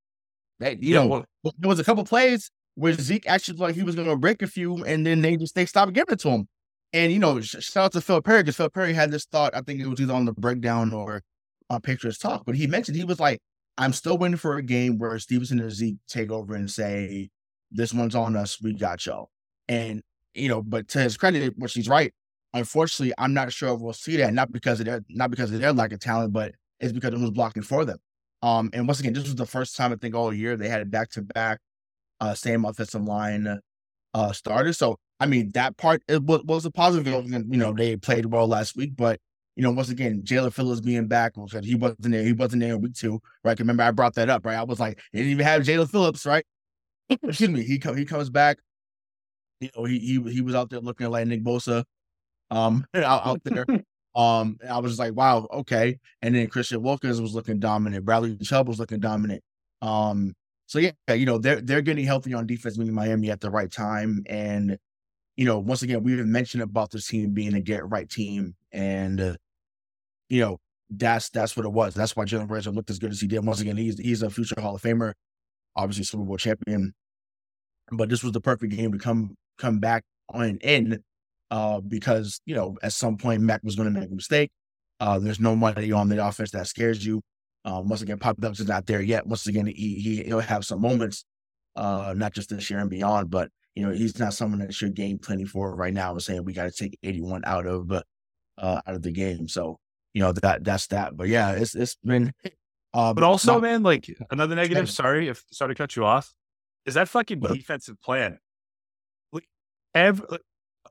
They, 0.59 0.73
you 0.73 0.95
Yeah, 0.95 1.01
know, 1.01 1.07
well- 1.43 1.55
there 1.59 1.69
was 1.69 1.79
a 1.79 1.83
couple 1.83 2.05
plays 2.05 2.51
where 2.75 2.93
Zeke 2.93 3.27
actually 3.27 3.57
like 3.59 3.75
he 3.75 3.83
was 3.83 3.95
going 3.95 4.07
to 4.07 4.15
break 4.17 4.43
a 4.43 4.47
few, 4.47 4.83
and 4.85 5.05
then 5.05 5.21
they 5.21 5.37
just 5.37 5.55
they 5.55 5.65
stopped 5.65 5.93
giving 5.93 6.13
it 6.13 6.19
to 6.21 6.29
him. 6.29 6.47
And 6.93 7.11
you 7.11 7.19
know, 7.19 7.41
shout 7.41 7.85
out 7.85 7.91
to 7.93 8.01
Phil 8.01 8.21
Perry 8.21 8.43
because 8.43 8.57
Phil 8.57 8.69
Perry 8.69 8.93
had 8.93 9.11
this 9.11 9.25
thought. 9.25 9.55
I 9.55 9.61
think 9.61 9.81
it 9.81 9.87
was 9.87 10.01
either 10.01 10.13
on 10.13 10.25
the 10.25 10.33
breakdown 10.33 10.93
or 10.93 11.23
on 11.71 11.81
Patriots 11.81 12.19
Talk, 12.19 12.45
but 12.45 12.55
he 12.55 12.67
mentioned 12.67 12.97
he 12.97 13.03
was 13.05 13.19
like, 13.19 13.39
"I'm 13.79 13.93
still 13.93 14.17
waiting 14.17 14.37
for 14.37 14.57
a 14.57 14.63
game 14.63 14.99
where 14.99 15.17
Stevenson 15.19 15.59
and 15.59 15.71
Zeke 15.71 15.97
take 16.07 16.31
over 16.31 16.55
and 16.55 16.69
say, 16.71 17.29
this 17.71 17.93
one's 17.93 18.15
on 18.15 18.35
us. 18.35 18.61
We 18.61 18.73
got 18.73 19.05
y'all." 19.07 19.29
And 19.67 20.03
you 20.35 20.49
know, 20.49 20.61
but 20.61 20.87
to 20.89 20.99
his 21.01 21.17
credit, 21.17 21.55
which 21.57 21.73
he's 21.73 21.89
right. 21.89 22.13
Unfortunately, 22.55 23.13
I'm 23.17 23.33
not 23.33 23.51
sure 23.53 23.73
if 23.75 23.81
we'll 23.81 23.93
see 23.93 24.17
that. 24.17 24.33
Not 24.33 24.51
because 24.51 24.79
of 24.79 24.87
their 24.87 25.01
not 25.09 25.29
because 25.29 25.51
of 25.51 25.59
their 25.59 25.73
lack 25.73 25.91
of 25.91 25.99
talent, 25.99 26.33
but 26.33 26.53
it's 26.79 26.93
because 26.93 27.13
it 27.13 27.19
was 27.19 27.31
blocking 27.31 27.63
for 27.63 27.85
them. 27.85 27.99
Um, 28.41 28.69
and 28.73 28.87
once 28.87 28.99
again, 28.99 29.13
this 29.13 29.23
was 29.23 29.35
the 29.35 29.45
first 29.45 29.75
time 29.75 29.93
I 29.93 29.97
think 29.97 30.15
all 30.15 30.33
year 30.33 30.57
they 30.57 30.69
had 30.69 30.81
it 30.81 30.91
back 30.91 31.09
to 31.11 31.21
back, 31.21 31.59
same 32.35 32.65
offensive 32.65 33.03
line, 33.03 33.59
uh, 34.13 34.31
starters. 34.31 34.77
So 34.77 34.97
I 35.19 35.27
mean 35.27 35.51
that 35.53 35.77
part 35.77 36.01
it 36.07 36.23
was, 36.23 36.43
was 36.45 36.65
a 36.65 36.71
positive. 36.71 37.27
You 37.27 37.57
know, 37.57 37.73
they 37.73 37.97
played 37.97 38.27
well 38.27 38.47
last 38.47 38.77
week, 38.77 38.95
but 38.95 39.19
you 39.55 39.63
know, 39.63 39.71
once 39.71 39.89
again, 39.89 40.21
Jaelan 40.23 40.53
Phillips 40.53 40.81
being 40.81 41.07
back 41.07 41.33
he 41.63 41.75
wasn't 41.75 42.11
there. 42.11 42.23
He 42.23 42.33
wasn't 42.33 42.61
there 42.61 42.75
in 42.75 42.81
week 42.81 42.93
two, 42.95 43.21
right? 43.43 43.59
Remember, 43.59 43.83
I 43.83 43.91
brought 43.91 44.15
that 44.15 44.29
up, 44.29 44.45
right? 44.45 44.57
I 44.57 44.63
was 44.63 44.79
like, 44.79 44.99
they 45.13 45.19
didn't 45.19 45.31
even 45.31 45.45
have 45.45 45.63
Jaelan 45.63 45.89
Phillips, 45.89 46.25
right? 46.25 46.45
Excuse 47.09 47.49
me. 47.49 47.63
He 47.63 47.81
he 47.95 48.05
comes 48.05 48.29
back. 48.29 48.59
You 49.61 49.69
know, 49.75 49.85
he 49.85 49.99
he 49.99 50.21
he 50.31 50.41
was 50.41 50.55
out 50.55 50.69
there 50.69 50.79
looking 50.81 51.09
like 51.09 51.27
Nick 51.27 51.43
Bosa, 51.43 51.83
um, 52.51 52.85
out, 52.95 53.25
out 53.25 53.41
there. 53.43 53.65
Um, 54.15 54.57
and 54.61 54.71
I 54.71 54.77
was 54.77 54.91
just 54.91 54.99
like, 54.99 55.13
wow, 55.13 55.45
okay. 55.51 55.99
And 56.21 56.33
then 56.33 56.47
Christian 56.47 56.81
Wilkins 56.81 57.19
was 57.19 57.35
looking 57.35 57.59
dominant. 57.59 58.05
Bradley 58.05 58.37
Chubb 58.37 58.65
was 58.65 58.79
looking 58.79 59.01
dominant. 59.01 59.43
Um, 59.81 60.33
so 60.67 60.79
yeah, 60.79 60.91
you 61.09 61.25
know, 61.25 61.37
they're 61.37 61.59
they're 61.59 61.81
getting 61.81 62.05
healthy 62.05 62.33
on 62.33 62.47
defense, 62.47 62.77
meaning 62.77 62.93
Miami 62.93 63.29
at 63.29 63.41
the 63.41 63.49
right 63.49 63.69
time. 63.69 64.23
And 64.27 64.77
you 65.35 65.45
know, 65.45 65.59
once 65.59 65.81
again, 65.81 66.01
we 66.01 66.17
have 66.17 66.25
mentioned 66.25 66.63
about 66.63 66.91
this 66.91 67.07
team 67.07 67.33
being 67.33 67.53
a 67.55 67.61
get 67.61 67.87
right 67.89 68.09
team, 68.09 68.55
and 68.71 69.19
uh, 69.19 69.35
you 70.29 70.39
know, 70.41 70.59
that's 70.89 71.29
that's 71.29 71.55
what 71.57 71.65
it 71.65 71.71
was. 71.71 71.93
That's 71.93 72.15
why 72.15 72.25
Jalen 72.25 72.49
Ramsey 72.49 72.71
looked 72.71 72.89
as 72.89 72.99
good 72.99 73.11
as 73.11 73.21
he 73.21 73.27
did. 73.27 73.45
Once 73.45 73.61
again, 73.61 73.77
he's 73.77 73.99
he's 73.99 74.23
a 74.23 74.29
future 74.29 74.59
Hall 74.59 74.75
of 74.75 74.81
Famer, 74.81 75.13
obviously 75.75 76.05
Super 76.05 76.23
Bowl 76.23 76.37
champion. 76.37 76.93
But 77.91 78.09
this 78.09 78.23
was 78.23 78.31
the 78.31 78.41
perfect 78.41 78.75
game 78.75 78.91
to 78.91 78.97
come 78.97 79.35
come 79.57 79.79
back 79.79 80.03
on 80.29 80.57
in, 80.57 81.03
uh, 81.51 81.79
because 81.81 82.41
you 82.45 82.55
know 82.55 82.77
at 82.83 82.93
some 82.93 83.17
point 83.17 83.41
Mac 83.41 83.61
was 83.63 83.75
going 83.75 83.91
to 83.93 83.99
make 83.99 84.09
a 84.11 84.15
mistake. 84.15 84.51
Uh, 84.99 85.19
there's 85.19 85.39
no 85.39 85.55
money 85.55 85.91
on 85.91 86.07
the 86.09 86.25
offense 86.25 86.51
that 86.51 86.67
scares 86.67 87.05
you. 87.05 87.21
Um, 87.65 87.87
once 87.89 88.01
again, 88.01 88.17
Pop 88.19 88.37
Dunks 88.37 88.59
is 88.59 88.67
not 88.67 88.85
there 88.85 89.01
yet. 89.01 89.25
Once 89.27 89.47
again, 89.47 89.65
he, 89.65 89.73
he 89.95 90.23
he'll 90.23 90.39
have 90.39 90.63
some 90.65 90.81
moments, 90.81 91.25
uh, 91.75 92.13
not 92.15 92.33
just 92.33 92.49
this 92.49 92.69
year 92.69 92.79
and 92.79 92.89
beyond, 92.89 93.29
but 93.29 93.49
you 93.75 93.85
know 93.85 93.91
he's 93.91 94.19
not 94.19 94.33
someone 94.33 94.59
that 94.59 94.73
should 94.73 94.93
game 94.93 95.17
plenty 95.17 95.45
for 95.45 95.75
right 95.75 95.93
now. 95.93 96.11
I'm 96.11 96.19
saying 96.19 96.45
we 96.45 96.53
got 96.53 96.63
to 96.65 96.71
take 96.71 96.97
81 97.03 97.43
out 97.45 97.65
of 97.65 97.91
uh, 97.91 98.01
out 98.57 98.83
of 98.87 99.01
the 99.01 99.11
game. 99.11 99.47
So 99.47 99.77
you 100.13 100.21
know 100.21 100.31
that 100.31 100.63
that's 100.63 100.87
that. 100.87 101.17
But 101.17 101.27
yeah, 101.27 101.51
it's 101.53 101.75
it's 101.75 101.95
been. 102.03 102.31
Uh, 102.93 103.13
But 103.13 103.23
also, 103.25 103.55
my- 103.55 103.67
man, 103.71 103.83
like 103.83 104.09
another 104.31 104.55
negative. 104.55 104.89
Sorry 104.89 105.27
if 105.27 105.43
sorry 105.51 105.73
to 105.75 105.77
cut 105.77 105.95
you 105.97 106.05
off. 106.05 106.33
Is 106.85 106.93
that 106.93 107.09
fucking 107.09 107.39
defensive 107.39 107.99
plan? 108.01 108.37
Like, 109.33 109.47
ev- 109.95 110.23
like, 110.29 110.41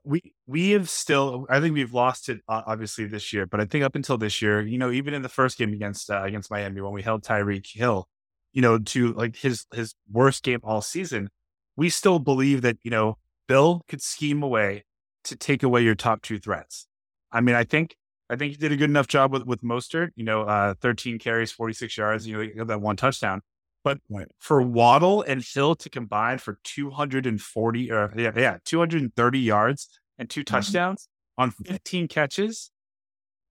we 0.05 0.33
we 0.47 0.71
have 0.71 0.89
still. 0.89 1.45
I 1.49 1.59
think 1.59 1.73
we've 1.73 1.93
lost 1.93 2.29
it 2.29 2.41
uh, 2.47 2.61
obviously 2.67 3.05
this 3.05 3.33
year, 3.33 3.45
but 3.45 3.59
I 3.59 3.65
think 3.65 3.83
up 3.83 3.95
until 3.95 4.17
this 4.17 4.41
year, 4.41 4.61
you 4.61 4.77
know, 4.77 4.91
even 4.91 5.13
in 5.13 5.21
the 5.21 5.29
first 5.29 5.57
game 5.57 5.73
against 5.73 6.09
uh, 6.09 6.21
against 6.23 6.51
Miami 6.51 6.81
when 6.81 6.93
we 6.93 7.01
held 7.01 7.23
Tyreek 7.23 7.67
Hill, 7.73 8.07
you 8.53 8.61
know, 8.61 8.77
to 8.77 9.13
like 9.13 9.35
his 9.35 9.65
his 9.73 9.95
worst 10.11 10.43
game 10.43 10.59
all 10.63 10.81
season, 10.81 11.29
we 11.75 11.89
still 11.89 12.19
believe 12.19 12.61
that 12.61 12.77
you 12.83 12.91
know 12.91 13.17
Bill 13.47 13.81
could 13.87 14.01
scheme 14.01 14.43
away 14.43 14.85
to 15.25 15.35
take 15.35 15.63
away 15.63 15.81
your 15.81 15.95
top 15.95 16.21
two 16.21 16.39
threats. 16.39 16.87
I 17.31 17.41
mean, 17.41 17.55
I 17.55 17.63
think 17.63 17.95
I 18.29 18.35
think 18.35 18.51
he 18.51 18.57
did 18.57 18.71
a 18.71 18.77
good 18.77 18.89
enough 18.89 19.07
job 19.07 19.31
with 19.31 19.43
with 19.43 19.61
Mostert. 19.61 20.09
You 20.15 20.23
know, 20.23 20.43
uh, 20.43 20.75
13 20.81 21.19
carries, 21.19 21.51
46 21.51 21.97
yards. 21.97 22.27
You 22.27 22.53
know, 22.55 22.63
that 22.65 22.81
one 22.81 22.95
touchdown. 22.95 23.41
But 23.85 23.99
Right. 24.09 24.27
for 24.39 24.61
Waddle 24.63 25.21
and 25.21 25.41
Hill 25.43 25.75
to 25.75 25.89
combine 25.89 26.39
for 26.39 26.57
240 26.63 27.91
or 27.91 28.11
yeah, 28.17 28.31
yeah, 28.35 28.57
230 28.65 29.39
yards 29.39 29.87
and 30.17 30.27
two 30.29 30.43
touchdowns 30.43 31.07
on 31.37 31.51
15 31.51 32.07
catches, 32.07 32.71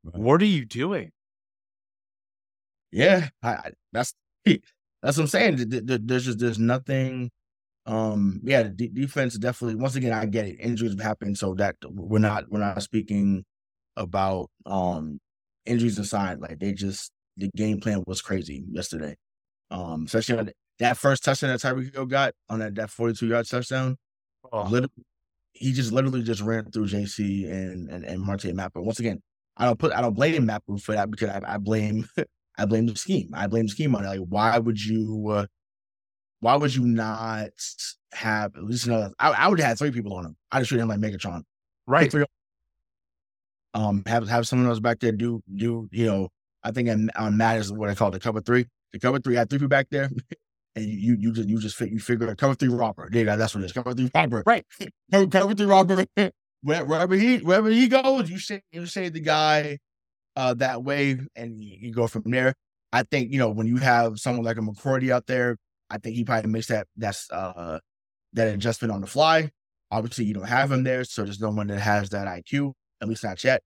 Right. 0.02 0.16
what 0.20 0.42
are 0.42 0.46
you 0.46 0.64
doing? 0.66 1.12
Yeah, 2.90 3.28
I, 3.42 3.70
that's 3.92 4.12
that's 4.44 4.62
what 5.02 5.18
I'm 5.20 5.26
saying. 5.28 5.56
Th- 5.56 5.70
th- 5.70 5.86
th- 5.86 6.00
There's 6.04 6.24
just 6.26 6.38
there's 6.40 6.58
nothing. 6.58 7.30
Um, 7.86 8.40
yeah, 8.42 8.64
the 8.64 8.88
defense 8.88 9.36
definitely. 9.38 9.76
Once 9.76 9.94
again, 9.94 10.12
I 10.12 10.26
get 10.26 10.46
it. 10.46 10.56
Injuries 10.60 10.92
have 10.92 11.00
happened, 11.00 11.38
so 11.38 11.54
that 11.54 11.76
we're 11.88 12.18
not 12.18 12.50
we're 12.50 12.58
not 12.60 12.82
speaking 12.82 13.44
about 13.96 14.50
um 14.66 15.20
injuries 15.66 15.98
aside. 15.98 16.40
Like 16.40 16.58
they 16.58 16.72
just 16.72 17.12
the 17.36 17.50
game 17.56 17.80
plan 17.80 18.02
was 18.06 18.20
crazy 18.20 18.64
yesterday. 18.70 19.16
Um, 19.74 20.04
especially 20.04 20.38
on 20.38 20.50
that 20.78 20.96
first 20.96 21.24
touchdown 21.24 21.50
that 21.50 21.60
Tyreek 21.60 21.92
Hill 21.92 22.06
got 22.06 22.34
on 22.48 22.60
that 22.60 22.74
that 22.76 22.90
42 22.90 23.26
yard 23.26 23.48
touchdown. 23.48 23.96
Oh, 24.52 24.86
he 25.52 25.72
just 25.72 25.92
literally 25.92 26.22
just 26.22 26.40
ran 26.40 26.70
through 26.70 26.86
JC 26.86 27.50
and 27.50 27.90
and, 27.90 28.04
and 28.04 28.20
Marte 28.20 28.54
Mapu. 28.54 28.80
Once 28.82 29.00
again, 29.00 29.20
I 29.56 29.64
don't 29.64 29.78
put 29.78 29.92
I 29.92 30.00
don't 30.00 30.14
blame 30.14 30.46
Mapu 30.46 30.78
for 30.78 30.92
that 30.92 31.10
because 31.10 31.30
I, 31.30 31.54
I 31.54 31.58
blame 31.58 32.06
I 32.58 32.66
blame 32.66 32.86
the 32.86 32.96
scheme. 32.96 33.30
I 33.34 33.48
blame 33.48 33.64
the 33.64 33.70
scheme 33.70 33.96
on 33.96 34.04
it. 34.04 34.08
Like, 34.08 34.20
why 34.28 34.58
would 34.58 34.82
you? 34.82 35.28
Uh, 35.28 35.46
why 36.40 36.56
would 36.56 36.74
you 36.74 36.84
not 36.84 37.50
have 38.12 38.54
at 38.54 38.64
least 38.64 38.86
another? 38.86 39.12
I, 39.18 39.30
I 39.30 39.48
would 39.48 39.58
have 39.58 39.68
had 39.68 39.78
three 39.78 39.90
people 39.90 40.14
on 40.14 40.26
him. 40.26 40.36
I 40.52 40.60
just 40.60 40.68
treat 40.68 40.80
him 40.80 40.88
like 40.88 41.00
Megatron. 41.00 41.42
right. 41.86 42.10
Three. 42.10 42.24
Um, 43.72 44.04
have 44.06 44.28
have 44.28 44.46
someone 44.46 44.68
else 44.68 44.78
back 44.78 45.00
there 45.00 45.10
do 45.10 45.42
do 45.52 45.88
you 45.90 46.06
know? 46.06 46.28
I 46.62 46.70
think 46.70 46.88
on, 46.88 47.10
on 47.16 47.36
Matt 47.36 47.58
is 47.58 47.72
what 47.72 47.90
I 47.90 47.94
call 47.94 48.10
the 48.10 48.20
cover 48.20 48.40
three. 48.40 48.66
The 48.94 49.00
cover 49.00 49.18
three 49.18 49.34
had 49.34 49.50
three 49.50 49.58
people 49.58 49.68
back 49.68 49.88
there, 49.90 50.08
and 50.76 50.84
you 50.84 51.16
you 51.18 51.32
just 51.32 51.48
you 51.48 51.58
just 51.58 51.74
fit 51.74 51.90
you 51.90 51.98
figure 51.98 52.28
a 52.28 52.36
cover 52.36 52.54
three 52.54 52.68
robber. 52.68 53.08
There 53.10 53.22
you. 53.22 53.36
That's 53.36 53.52
what 53.52 53.64
it 53.64 53.66
is. 53.66 53.72
Cover 53.72 53.92
three 53.92 54.08
robber. 54.14 54.44
Right. 54.46 54.64
Cover, 55.10 55.26
cover 55.26 55.54
three 55.54 55.66
robber. 55.66 56.06
Wherever 56.62 57.14
he 57.16 57.38
wherever 57.38 57.68
he 57.68 57.88
goes, 57.88 58.30
you 58.30 58.38
say 58.38 58.62
you 58.70 58.86
say 58.86 59.08
the 59.08 59.20
guy 59.20 59.78
uh 60.36 60.54
that 60.54 60.84
way, 60.84 61.18
and 61.34 61.60
you, 61.60 61.76
you 61.80 61.92
go 61.92 62.06
from 62.06 62.22
there. 62.26 62.54
I 62.92 63.02
think 63.02 63.32
you 63.32 63.38
know 63.38 63.50
when 63.50 63.66
you 63.66 63.78
have 63.78 64.20
someone 64.20 64.44
like 64.44 64.58
a 64.58 64.60
McCourty 64.60 65.10
out 65.10 65.26
there, 65.26 65.56
I 65.90 65.98
think 65.98 66.14
he 66.14 66.24
probably 66.24 66.50
makes 66.50 66.68
that 66.68 66.86
that's 66.96 67.28
uh 67.32 67.80
that 68.32 68.54
adjustment 68.54 68.92
on 68.92 69.00
the 69.00 69.08
fly. 69.08 69.50
Obviously, 69.90 70.24
you 70.24 70.34
don't 70.34 70.48
have 70.48 70.70
him 70.70 70.84
there, 70.84 71.02
so 71.02 71.24
there's 71.24 71.40
no 71.40 71.50
one 71.50 71.66
that 71.66 71.80
has 71.80 72.10
that 72.10 72.28
IQ, 72.28 72.72
at 73.02 73.08
least 73.08 73.24
not 73.24 73.42
yet. 73.42 73.60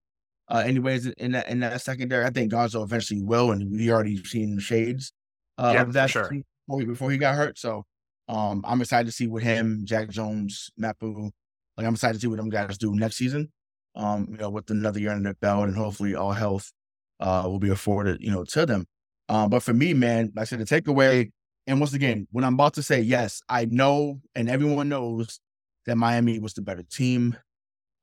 Uh, 0.47 0.63
anyways, 0.65 1.05
in 1.05 1.33
that 1.33 1.47
in 1.47 1.59
that 1.59 1.81
secondary, 1.81 2.25
I 2.25 2.31
think 2.31 2.51
Gonzo 2.51 2.83
eventually 2.83 3.21
will, 3.21 3.51
and 3.51 3.71
we 3.71 3.91
already 3.91 4.17
seen 4.23 4.55
the 4.55 4.61
shades 4.61 5.13
uh, 5.59 5.71
Yeah, 5.73 5.81
of 5.81 5.93
that 5.93 6.09
sure. 6.09 6.29
before, 6.29 6.79
he, 6.79 6.85
before 6.85 7.11
he 7.11 7.17
got 7.17 7.35
hurt. 7.35 7.57
So, 7.57 7.85
um, 8.27 8.63
I'm 8.67 8.81
excited 8.81 9.05
to 9.05 9.11
see 9.11 9.27
what 9.27 9.43
him, 9.43 9.81
Jack 9.85 10.09
Jones, 10.09 10.69
Mapu, 10.77 11.31
like 11.77 11.85
I'm 11.85 11.93
excited 11.93 12.13
to 12.15 12.19
see 12.19 12.27
what 12.27 12.37
them 12.37 12.49
guys 12.49 12.77
do 12.77 12.95
next 12.95 13.17
season. 13.17 13.51
Um, 13.95 14.27
you 14.29 14.37
know, 14.37 14.49
with 14.49 14.69
another 14.69 14.99
year 14.99 15.11
in 15.11 15.23
their 15.23 15.33
belt, 15.33 15.67
and 15.67 15.75
hopefully 15.75 16.15
all 16.15 16.31
health 16.31 16.71
uh 17.19 17.43
will 17.45 17.59
be 17.59 17.69
afforded, 17.69 18.21
you 18.21 18.31
know, 18.31 18.43
to 18.45 18.65
them. 18.65 18.85
Um, 19.27 19.49
but 19.49 19.61
for 19.61 19.73
me, 19.73 19.93
man, 19.93 20.31
like 20.35 20.43
I 20.43 20.45
said, 20.45 20.59
the 20.59 20.65
takeaway, 20.65 21.31
and 21.67 21.79
once 21.79 21.93
again, 21.93 22.27
when 22.31 22.43
I'm 22.43 22.53
about 22.53 22.75
to 22.75 22.83
say 22.83 23.01
yes, 23.01 23.41
I 23.49 23.65
know, 23.65 24.21
and 24.35 24.49
everyone 24.49 24.89
knows 24.89 25.39
that 25.85 25.97
Miami 25.97 26.39
was 26.39 26.53
the 26.53 26.61
better 26.61 26.83
team. 26.83 27.35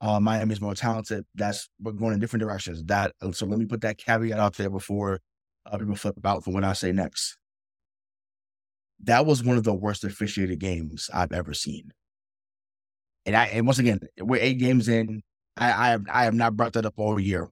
Uh, 0.01 0.21
Miami 0.21 0.53
is 0.53 0.61
more 0.61 0.75
talented. 0.75 1.25
That's 1.35 1.69
we're 1.81 1.93
going 1.93 2.15
in 2.15 2.21
different 2.21 2.43
directions. 2.43 2.85
That 2.85 3.13
so 3.33 3.47
let 3.47 3.59
me 3.59 3.65
put 3.65 3.81
that 3.83 3.97
caveat 3.97 4.39
out 4.39 4.55
there 4.55 4.71
before 4.71 5.21
uh, 5.65 5.79
people 5.79 5.97
flip 5.97 6.17
about 6.17 6.45
for 6.45 6.51
what 6.51 6.65
I 6.65 6.75
say 6.75 6.93
next. 6.93 7.39
That 9.05 9.27
was 9.27 9.43
one 9.43 9.57
of 9.57 9.65
the 9.65 9.75
worst 9.75 10.05
officiated 10.05 10.59
games 10.59 11.11
I've 11.13 11.33
ever 11.33 11.55
seen. 11.55 11.93
And 13.25 13.37
I 13.37 13.47
and 13.47 13.67
once 13.67 13.79
again, 13.79 14.01
we're 14.21 14.41
eight 14.41 14.59
games 14.59 14.89
in. 14.89 15.23
I 15.57 15.73
I 15.73 15.89
have 15.91 16.05
I 16.11 16.25
have 16.25 16.35
not 16.35 16.57
brought 16.57 16.75
that 16.75 16.87
up 16.87 16.95
all 16.97 17.21
year. 17.21 17.51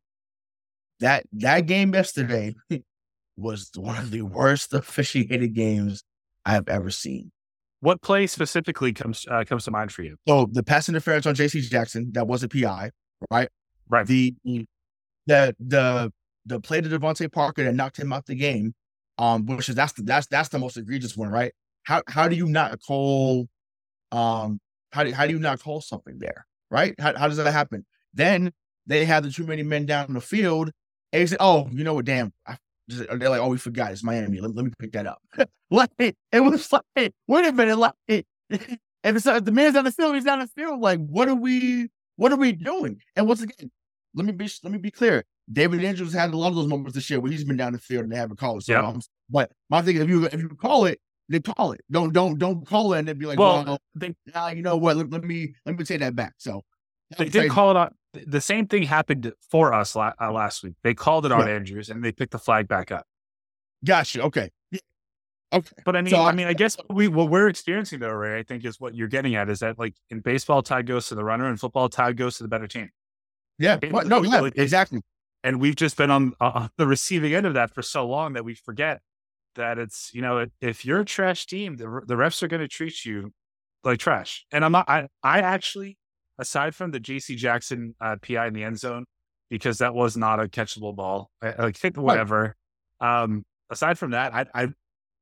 That 1.00 1.26
that 1.32 1.66
game 1.66 1.92
yesterday 1.94 2.54
was 3.36 3.70
one 3.76 3.98
of 3.98 4.10
the 4.10 4.22
worst 4.22 4.72
officiated 4.72 5.54
games 5.54 6.02
I 6.44 6.52
have 6.52 6.68
ever 6.68 6.90
seen. 6.90 7.32
What 7.80 8.00
play 8.00 8.26
specifically 8.26 8.92
comes 8.92 9.26
uh, 9.30 9.44
comes 9.44 9.64
to 9.64 9.70
mind 9.70 9.92
for 9.92 10.02
you? 10.02 10.16
So 10.26 10.48
the 10.50 10.62
pass 10.62 10.88
interference 10.88 11.26
on 11.26 11.34
JC 11.34 11.60
Jackson, 11.68 12.10
that 12.12 12.26
was 12.26 12.42
a 12.42 12.48
PI, 12.48 12.90
right? 13.30 13.48
Right. 13.88 14.06
The 14.06 14.34
the 15.26 15.54
the 15.58 16.12
the 16.46 16.60
play 16.60 16.80
to 16.80 16.88
DeVante 16.88 17.30
Parker 17.30 17.64
that 17.64 17.74
knocked 17.74 17.98
him 17.98 18.12
out 18.12 18.26
the 18.26 18.34
game, 18.34 18.74
um, 19.18 19.46
which 19.46 19.68
is 19.68 19.74
that's 19.74 19.92
the 19.92 20.02
that's 20.02 20.26
that's 20.26 20.48
the 20.48 20.58
most 20.58 20.76
egregious 20.76 21.16
one, 21.16 21.28
right? 21.28 21.52
How 21.84 22.02
how 22.08 22.28
do 22.28 22.36
you 22.36 22.46
not 22.46 22.78
call 22.86 23.48
um 24.12 24.60
how 24.92 25.04
do 25.04 25.12
how 25.12 25.26
do 25.26 25.32
you 25.32 25.38
not 25.38 25.60
call 25.60 25.80
something 25.80 26.18
there? 26.18 26.46
Right? 26.70 26.94
How 26.98 27.16
how 27.16 27.28
does 27.28 27.36
that 27.36 27.50
happen? 27.52 27.84
Then 28.12 28.52
they 28.86 29.04
had 29.04 29.24
the 29.24 29.30
too 29.30 29.44
many 29.44 29.62
men 29.62 29.86
down 29.86 30.06
in 30.08 30.14
the 30.14 30.20
field, 30.20 30.70
and 31.12 31.22
they 31.22 31.26
said, 31.26 31.38
Oh, 31.40 31.68
you 31.72 31.84
know 31.84 31.94
what, 31.94 32.04
damn, 32.04 32.32
I, 32.46 32.56
they're 32.88 33.30
like, 33.30 33.40
Oh, 33.40 33.48
we 33.48 33.58
forgot 33.58 33.92
it's 33.92 34.02
Miami. 34.02 34.40
Let, 34.40 34.54
let 34.54 34.64
me 34.64 34.72
pick 34.78 34.92
that 34.92 35.06
up. 35.06 35.22
like 35.70 35.90
it 35.98 36.16
was 36.32 36.72
like, 36.72 37.12
wait 37.26 37.46
a 37.46 37.52
minute, 37.52 37.76
like 37.76 37.92
it's 39.04 39.26
if 39.26 39.44
the 39.44 39.52
man's 39.52 39.74
down 39.74 39.84
the 39.84 39.92
field, 39.92 40.14
he's 40.14 40.24
down 40.24 40.40
the 40.40 40.48
field. 40.48 40.80
Like, 40.80 40.98
what 40.98 41.28
are 41.28 41.34
we 41.34 41.88
what 42.16 42.32
are 42.32 42.36
we 42.36 42.52
doing? 42.52 43.00
And 43.16 43.26
once 43.26 43.42
again, 43.42 43.70
let 44.14 44.26
me 44.26 44.32
be 44.32 44.48
let 44.62 44.72
me 44.72 44.78
be 44.78 44.90
clear. 44.90 45.24
David 45.52 45.84
Andrews 45.84 46.12
had 46.12 46.32
a 46.32 46.36
lot 46.36 46.48
of 46.48 46.54
those 46.54 46.66
moments 46.68 46.94
this 46.94 47.08
year 47.10 47.20
where 47.20 47.30
he's 47.30 47.44
been 47.44 47.56
down 47.56 47.72
the 47.72 47.78
field 47.78 48.04
and 48.04 48.12
they 48.12 48.16
haven't 48.16 48.38
called 48.38 48.58
it. 48.62 48.64
So 48.64 48.72
Yeah. 48.72 48.86
um, 48.86 49.00
but 49.28 49.50
my 49.70 49.82
thing, 49.82 49.96
if 49.96 50.08
you 50.08 50.24
if 50.26 50.34
you 50.40 50.48
call 50.48 50.86
it, 50.86 51.00
they 51.28 51.40
call 51.40 51.72
it. 51.72 51.80
Don't 51.90 52.12
don't 52.12 52.38
don't 52.38 52.66
call 52.66 52.94
it 52.94 53.00
and 53.00 53.08
then 53.08 53.18
be 53.18 53.26
like, 53.26 53.38
Well, 53.38 53.64
well, 53.64 53.78
they 53.94 54.14
nah, 54.34 54.48
you 54.48 54.62
know 54.62 54.76
what? 54.76 54.96
Let, 54.96 55.10
let 55.10 55.24
me 55.24 55.54
let 55.66 55.78
me 55.78 55.84
take 55.84 56.00
that 56.00 56.14
back. 56.16 56.34
So 56.38 56.62
they 57.18 57.28
did 57.28 57.50
call 57.50 57.70
it 57.70 57.76
on. 57.76 57.90
The 58.26 58.40
same 58.40 58.66
thing 58.68 58.84
happened 58.84 59.32
for 59.50 59.74
us 59.74 59.94
la- 59.96 60.12
uh, 60.20 60.30
last 60.32 60.62
week. 60.62 60.74
They 60.82 60.94
called 60.94 61.26
it 61.26 61.32
on 61.32 61.46
Yeah. 61.46 61.54
Andrews 61.54 61.90
and 61.90 62.02
they 62.02 62.12
picked 62.12 62.32
the 62.32 62.38
flag 62.38 62.68
back 62.68 62.90
up. 62.92 63.04
Gotcha. 63.84 64.22
Okay. 64.22 64.50
Yeah. 64.70 64.78
Okay. 65.52 65.76
But 65.84 65.96
I 65.96 66.00
mean, 66.02 66.10
So 66.12 66.20
I 66.20 66.30
I- 66.30 66.32
mean, 66.32 66.46
I 66.46 66.52
guess 66.54 66.76
we 66.90 67.08
what 67.08 67.28
we're 67.28 67.48
experiencing 67.48 67.98
though, 68.00 68.10
Ray, 68.12 68.38
I 68.38 68.42
think 68.44 68.64
is 68.64 68.80
what 68.80 68.94
you're 68.94 69.08
getting 69.08 69.34
at 69.34 69.50
is 69.50 69.58
that 69.60 69.78
like 69.78 69.94
in 70.10 70.20
baseball, 70.20 70.62
tide 70.62 70.86
goes 70.86 71.08
to 71.08 71.14
the 71.14 71.24
runner, 71.24 71.46
and 71.48 71.58
football, 71.60 71.88
tide 71.88 72.16
goes 72.16 72.36
to 72.38 72.44
the 72.44 72.48
better 72.48 72.66
team. 72.66 72.90
Yeah. 73.58 73.78
It- 73.82 73.92
But 73.92 74.06
no, 74.06 74.22
yeah, 74.22 74.44
it- 74.44 74.54
exactly. 74.56 75.00
And 75.44 75.60
we've 75.60 75.76
just 75.76 75.96
been 75.96 76.10
on 76.10 76.32
uh, 76.40 76.68
the 76.78 76.86
receiving 76.86 77.34
end 77.34 77.46
of 77.46 77.54
that 77.54 77.70
for 77.70 77.82
so 77.82 78.08
long 78.08 78.32
that 78.32 78.44
we 78.44 78.54
forget 78.54 79.02
that 79.54 79.78
it's 79.78 80.10
you 80.12 80.22
know 80.22 80.46
if 80.60 80.84
you're 80.84 81.00
a 81.00 81.04
trash 81.04 81.46
team, 81.46 81.76
the 81.76 82.00
the 82.06 82.14
refs 82.14 82.42
are 82.42 82.48
going 82.48 82.62
to 82.62 82.68
treat 82.68 83.04
you 83.04 83.32
like 83.84 83.98
trash. 83.98 84.44
And 84.50 84.64
I'm 84.64 84.72
not. 84.72 84.88
I 84.88 85.08
I 85.22 85.40
actually, 85.40 85.98
aside 86.38 86.74
from 86.74 86.90
the 86.90 86.98
J.C. 86.98 87.36
Jackson 87.36 87.94
uh, 88.00 88.16
PI 88.26 88.48
in 88.48 88.54
the 88.54 88.64
end 88.64 88.78
zone, 88.78 89.04
because 89.50 89.78
that 89.78 89.94
was 89.94 90.16
not 90.16 90.40
a 90.40 90.48
catchable 90.48 90.96
ball. 90.96 91.30
like 91.42 91.78
whatever. 91.96 92.56
Um, 93.00 93.44
aside 93.70 93.98
from 93.98 94.12
that, 94.12 94.34
I 94.34 94.46
I 94.54 94.68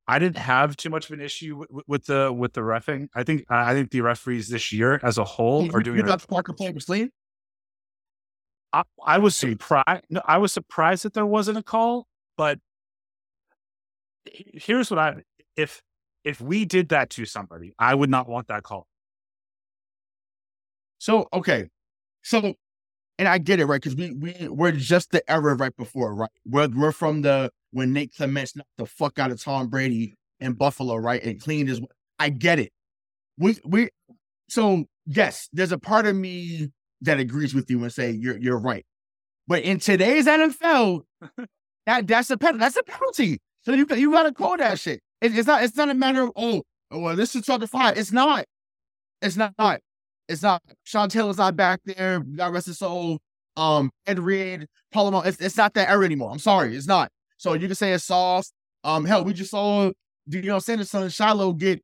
I 0.06 0.18
didn't 0.18 0.38
have 0.38 0.76
too 0.76 0.90
much 0.90 1.06
of 1.06 1.12
an 1.12 1.20
issue 1.20 1.58
with, 1.58 1.84
with 1.86 2.06
the 2.06 2.32
with 2.32 2.52
the 2.52 2.60
refing. 2.60 3.08
I 3.14 3.24
think 3.24 3.44
I 3.48 3.72
think 3.74 3.90
the 3.90 4.00
referees 4.00 4.48
this 4.48 4.72
year 4.72 5.00
as 5.02 5.18
a 5.18 5.24
whole 5.24 5.64
You, 5.64 5.72
are 5.74 5.80
doing 5.80 5.98
you 5.98 6.04
thought 6.04 6.26
Parker 6.28 6.52
play 6.52 6.72
was 6.72 6.84
clean? 6.84 7.10
I, 8.72 8.82
I 9.04 9.18
was 9.18 9.36
surprised. 9.36 10.04
No, 10.10 10.22
I 10.24 10.38
was 10.38 10.52
surprised 10.52 11.04
that 11.04 11.14
there 11.14 11.26
wasn't 11.26 11.58
a 11.58 11.62
call. 11.62 12.06
But 12.36 12.58
here's 14.24 14.90
what 14.90 14.98
I 14.98 15.22
if 15.56 15.82
if 16.24 16.40
we 16.40 16.64
did 16.64 16.90
that 16.90 17.10
to 17.10 17.24
somebody, 17.24 17.74
I 17.78 17.94
would 17.94 18.10
not 18.10 18.28
want 18.28 18.48
that 18.48 18.62
call. 18.62 18.86
So 20.98 21.28
okay, 21.32 21.68
so 22.22 22.54
and 23.18 23.28
I 23.28 23.38
get 23.38 23.60
it 23.60 23.66
right 23.66 23.80
because 23.80 23.96
we 23.96 24.12
we 24.12 24.48
we're 24.48 24.72
just 24.72 25.10
the 25.10 25.28
era 25.30 25.54
right 25.54 25.76
before 25.76 26.14
right. 26.14 26.30
We're 26.46 26.68
we're 26.68 26.92
from 26.92 27.22
the 27.22 27.50
when 27.72 27.92
Nate 27.92 28.14
Clements 28.14 28.56
knocked 28.56 28.68
the 28.78 28.86
fuck 28.86 29.18
out 29.18 29.30
of 29.30 29.42
Tom 29.42 29.68
Brady 29.68 30.14
in 30.40 30.54
Buffalo 30.54 30.96
right 30.96 31.22
and 31.22 31.40
cleaned 31.40 31.68
his. 31.68 31.80
I 32.18 32.30
get 32.30 32.58
it. 32.58 32.72
We 33.38 33.58
we 33.64 33.90
so 34.48 34.84
yes, 35.06 35.48
there's 35.52 35.72
a 35.72 35.78
part 35.78 36.06
of 36.06 36.16
me 36.16 36.70
that 37.02 37.18
agrees 37.18 37.54
with 37.54 37.70
you 37.70 37.82
and 37.82 37.92
say 37.92 38.10
you're 38.10 38.38
you're 38.38 38.58
right. 38.58 38.84
But 39.46 39.62
in 39.62 39.78
today's 39.78 40.26
NFL, 40.26 41.02
that 41.86 42.06
that's 42.06 42.30
a 42.30 42.36
penalty. 42.36 42.58
that's 42.58 42.76
a 42.76 42.82
penalty. 42.82 43.40
So 43.62 43.72
you 43.72 43.86
you 43.94 44.10
gotta 44.12 44.32
call 44.32 44.56
that 44.56 44.78
shit. 44.78 45.00
It, 45.20 45.36
it's 45.36 45.46
not 45.46 45.62
it's 45.62 45.76
not 45.76 45.90
a 45.90 45.94
matter 45.94 46.22
of 46.22 46.32
oh, 46.36 46.62
oh 46.90 47.00
well 47.00 47.16
this 47.16 47.36
is 47.36 47.44
twelve 47.44 47.60
to 47.60 47.66
five. 47.66 47.98
It's 47.98 48.12
not. 48.12 48.44
It's 49.20 49.36
not. 49.36 49.80
It's 50.28 50.42
not. 50.42 50.62
Sean 50.84 51.08
Taylor's 51.08 51.38
not 51.38 51.56
back 51.56 51.80
there. 51.84 52.20
God 52.20 52.52
rest 52.52 52.66
his 52.66 52.78
soul. 52.78 53.18
Um, 53.56 53.90
Ed 54.06 54.18
Reed, 54.18 54.66
Polamalu. 54.94 55.26
It's, 55.26 55.40
it's 55.40 55.56
not 55.56 55.74
that 55.74 55.90
era 55.90 56.04
anymore. 56.04 56.30
I'm 56.30 56.38
sorry, 56.38 56.74
it's 56.74 56.86
not. 56.86 57.10
So 57.36 57.52
you 57.52 57.66
can 57.66 57.74
say 57.74 57.92
it's 57.92 58.04
soft. 58.04 58.50
Um, 58.82 59.04
hell, 59.04 59.24
we 59.24 59.32
just 59.32 59.50
saw 59.50 59.92
Deion 60.30 60.62
Sanders' 60.62 60.90
son 60.90 61.08
Shiloh 61.10 61.52
get 61.52 61.82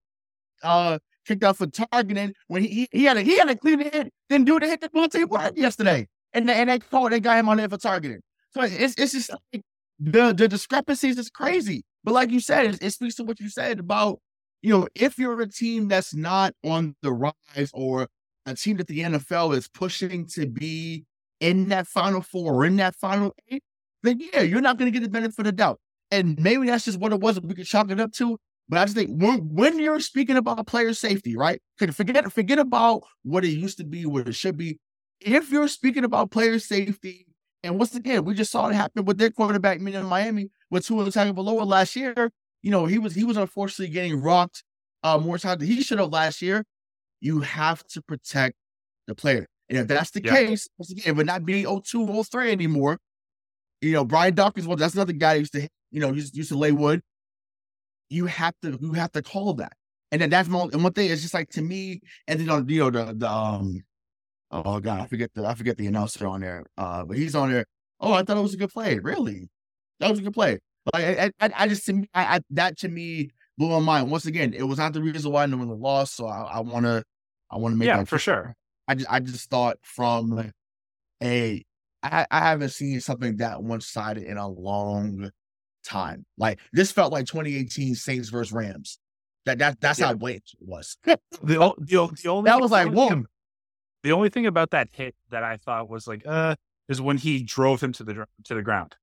uh 0.63 0.99
kicked 1.29 1.45
out 1.45 1.57
for 1.57 1.67
targeting 1.67 2.35
when 2.49 2.65
he 2.65 2.89
he, 2.91 3.05
had 3.05 3.17
a 3.17 3.23
he 3.23 3.39
had 3.39 3.49
a 3.49 3.57
clean 3.57 3.81
head, 3.81 4.11
didn't 4.29 4.47
do 4.47 4.59
the 4.59 4.67
hit 4.67 4.81
that 4.81 4.95
Monte 4.95 5.25
Black 5.27 5.53
yesterday, 5.57 6.09
and 6.33 6.49
they, 6.49 6.55
and 6.55 6.71
they 6.71 6.79
called 6.79 7.13
they 7.13 7.21
got 7.21 7.39
him 7.39 7.49
on 7.49 7.59
there 7.59 7.69
for 7.69 7.77
targeting. 7.77 8.21
So 8.51 8.63
it's 8.63 8.95
it's 8.99 9.13
just 9.13 9.31
like 9.31 9.63
the 10.01 10.33
the 10.33 10.49
discrepancies 10.49 11.19
is 11.19 11.31
crazy. 11.31 11.85
But 12.03 12.15
like 12.15 12.31
you 12.31 12.41
said, 12.41 12.67
it, 12.67 12.83
it 12.83 12.91
speaks 12.91 13.17
to 13.17 13.25
what 13.25 13.39
you 13.39 13.51
said 13.51 13.79
about 13.79 14.21
you 14.63 14.71
know 14.71 14.89
if 14.95 15.19
you're 15.19 15.41
a 15.41 15.49
team 15.49 15.89
that's 15.89 16.15
not 16.15 16.55
on 16.65 16.97
the 17.03 17.13
rise 17.13 17.71
or 17.75 18.09
a 18.47 18.55
team 18.55 18.79
that 18.79 18.87
the 18.87 19.01
NFL 19.01 19.57
is 19.57 19.69
pushing 19.69 20.27
to 20.29 20.47
be 20.47 21.05
in 21.41 21.69
that 21.69 21.87
final 21.87 22.23
four 22.23 22.55
or 22.55 22.65
in 22.65 22.77
that 22.77 22.97
final 22.97 23.35
eight, 23.51 23.63
then 24.03 24.21
yeah, 24.33 24.41
you're 24.41 24.63
not 24.63 24.79
going 24.79 24.91
to 24.91 24.99
get 24.99 25.05
the 25.05 25.11
benefit 25.11 25.39
of 25.39 25.45
the 25.45 25.53
doubt. 25.53 25.79
And 26.11 26.39
maybe 26.41 26.67
that's 26.67 26.87
just 26.87 26.99
what 26.99 27.13
it 27.13 27.21
was. 27.21 27.39
We 27.41 27.55
could 27.55 27.67
chalk 27.67 27.91
it 27.91 28.01
up 28.01 28.13
to. 28.15 28.39
But 28.69 28.79
I 28.79 28.85
just 28.85 28.97
think 28.97 29.11
when, 29.23 29.39
when 29.55 29.79
you're 29.79 30.01
speaking 30.01 30.37
about 30.37 30.67
player 30.67 30.93
safety, 30.93 31.37
right? 31.37 31.61
Forget 31.79 32.31
forget 32.33 32.59
about 32.59 33.03
what 33.23 33.45
it 33.45 33.49
used 33.51 33.79
to 33.79 33.85
be, 33.85 34.05
what 34.05 34.29
it 34.29 34.35
should 34.35 34.57
be. 34.59 34.79
If 35.21 35.51
you're 35.51 35.69
speaking 35.69 36.05
about 36.05 36.31
player 36.31 36.59
safety, 36.59 37.27
and 37.63 37.79
once 37.79 37.95
again, 37.95 38.25
we 38.25 38.35
just 38.35 38.53
saw 38.53 38.69
it 38.69 38.75
happen 38.75 39.05
with 39.05 39.19
their 39.19 39.31
quarterback, 39.31 39.81
meaning 39.81 40.05
Miami, 40.05 40.51
with 40.71 40.87
Tua 40.87 41.07
Tagovailoa 41.07 41.67
last 41.67 41.97
year. 41.97 42.31
You 42.63 42.71
know, 42.71 42.87
he 42.87 42.99
was 42.99 43.15
he 43.15 43.25
was 43.25 43.37
unfortunately 43.37 43.93
getting 43.93 44.21
rocked 44.21 44.63
uh, 45.03 45.19
more 45.19 45.39
times 45.39 45.61
than 45.61 45.69
he 45.69 45.83
should 45.83 45.99
have 45.99 46.13
last 46.13 46.43
year. 46.43 46.65
You 47.21 47.41
have 47.41 47.85
to 47.89 48.03
protect 48.03 48.57
the 49.07 49.15
player. 49.15 49.47
And 49.69 49.79
if 49.79 49.87
that's 49.89 50.11
the 50.11 50.23
Yeah. 50.23 50.35
case, 50.35 50.69
once 50.79 50.91
again, 50.91 51.05
it 51.07 51.17
would 51.17 51.27
not 51.27 51.45
be 51.45 51.65
02, 51.65 52.07
03 52.23 52.53
anymore. 52.53 52.99
You 53.81 53.93
know, 53.93 54.05
Brian 54.05 54.35
Dawkins, 54.35 54.67
well, 54.67 54.77
that's 54.77 54.95
another 54.95 55.13
guy 55.13 55.35
that 55.35 55.41
used 55.41 55.53
to, 55.53 55.69
you 55.91 56.01
know, 56.01 56.13
used, 56.13 56.37
used 56.37 56.49
to 56.51 56.59
lay 56.59 56.73
wood. 56.73 57.01
You 58.11 58.27
have 58.27 58.55
to, 58.63 58.79
you 58.81 58.93
have 58.93 59.13
to 59.13 59.23
call 59.23 59.55
that. 59.55 59.73
And 60.11 60.21
then 60.21 60.31
that's 60.31 60.49
one, 60.49 60.71
and 60.73 60.83
one 60.83 60.93
thing 60.93 61.11
is 61.11 61.23
just 61.23 61.35
like 61.35 61.51
to 61.51 61.63
me, 61.63 62.01
and 62.27 62.41
then 62.41 62.49
on, 62.49 62.69
you 62.69 62.81
know, 62.81 62.91
the, 62.91 63.15
the, 63.15 63.31
um, 63.31 63.83
oh 64.51 64.81
God, 64.81 65.01
I 65.01 65.07
forget 65.07 65.31
the, 65.35 65.47
I 65.47 65.55
forget 65.55 65.77
the 65.77 65.87
announcer 65.87 66.27
on 66.27 66.41
there. 66.41 66.65
Uh, 66.77 67.05
but 67.05 67.17
he's 67.17 67.35
on 67.35 67.53
there. 67.53 67.67
Oh, 68.01 68.13
I 68.13 68.23
thought 68.23 68.37
it 68.37 68.43
was 68.43 68.55
a 68.55 68.59
good 68.59 68.73
play. 68.73 68.99
Really? 68.99 69.49
That 70.01 70.11
was 70.11 70.21
a 70.21 70.23
good 70.23 70.35
play. 70.35 70.59
Like, 70.93 71.05
I, 71.05 71.31
I, 71.41 71.51
I 71.57 71.69
just, 71.69 71.85
to 71.87 71.93
me, 71.93 72.09
I, 72.15 72.37
I, 72.37 72.41
that 72.51 72.79
to 72.79 72.89
me 72.89 73.31
blew 73.59 73.69
my 73.69 73.81
mind. 73.81 74.11
Once 74.11 74.25
again, 74.25 74.55
it 74.55 74.63
was 74.63 74.79
not 74.79 74.93
the 74.93 75.03
reason 75.03 75.31
why 75.31 75.45
New 75.47 75.61
England 75.61 75.83
lost. 75.83 76.17
So 76.17 76.27
I, 76.27 76.43
I 76.43 76.61
want 76.61 76.87
to, 76.87 77.03
I 77.51 77.59
want 77.59 77.75
to 77.75 77.77
make 77.79 77.87
Yeah, 77.87 78.05
for 78.05 78.19
sure. 78.19 78.55
I 78.87 78.95
just 78.95 79.11
I 79.11 79.21
just 79.21 79.51
thought 79.51 79.77
from 79.83 80.51
a 81.23 81.65
I, 82.03 82.27
I 82.31 82.41
haven't 82.41 82.71
seen 82.71 83.01
something 83.01 83.37
that 83.37 83.63
one 83.63 83.81
sided 83.81 84.23
in 84.23 84.39
a 84.39 84.49
long 84.49 85.31
time. 85.89 86.25
Like 86.37 86.61
this 86.73 86.93
felt 86.93 87.13
like 87.13 87.27
2018 87.27 87.95
Saints 87.95 88.29
versus 88.29 88.53
Rams. 88.53 88.99
That 89.47 89.59
that 89.59 89.81
that's 89.81 89.99
Yeah. 89.99 90.07
how 90.09 90.27
it 90.27 90.43
was. 90.61 90.97
The, 91.05 91.19
the, 91.43 91.75
the 92.23 92.29
only 92.29 92.49
That 92.49 92.61
was 92.61 92.71
like, 92.71 92.89
whoa. 92.93 93.09
thing- 93.09 93.27
The 94.03 94.13
only 94.13 94.29
thing 94.29 94.47
about 94.47 94.71
that 94.71 94.89
hit 94.93 95.15
that 95.31 95.43
I 95.43 95.57
thought 95.57 95.89
was 95.89 96.07
like, 96.07 96.23
uh, 96.27 96.55
is 96.89 97.01
when 97.01 97.17
he 97.19 97.43
drove 97.43 97.81
him 97.83 97.93
to 97.93 98.05
the 98.05 98.27
to 98.45 98.55
the 98.55 98.63
ground. 98.63 98.97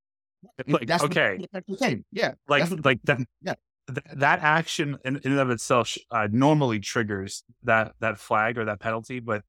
Like, 0.67 0.85
that's 0.87 1.01
what- 1.03 1.11
okay, 1.17 1.45
that's 1.51 1.65
the. 1.79 2.03
Yeah. 2.11 2.33
like 2.47 2.69
what- 2.69 2.85
like 2.85 2.99
that 3.05 3.19
yeah. 3.41 3.55
th- 3.87 4.05
that 4.17 4.39
action 4.41 4.97
in, 5.03 5.15
in 5.17 5.31
and 5.31 5.39
of 5.39 5.49
itself 5.49 5.87
sh- 5.87 5.97
uh, 6.11 6.27
normally 6.31 6.79
triggers 6.79 7.43
that 7.63 7.93
that 7.99 8.19
flag 8.19 8.57
or 8.59 8.65
that 8.65 8.79
penalty 8.79 9.19
but 9.19 9.41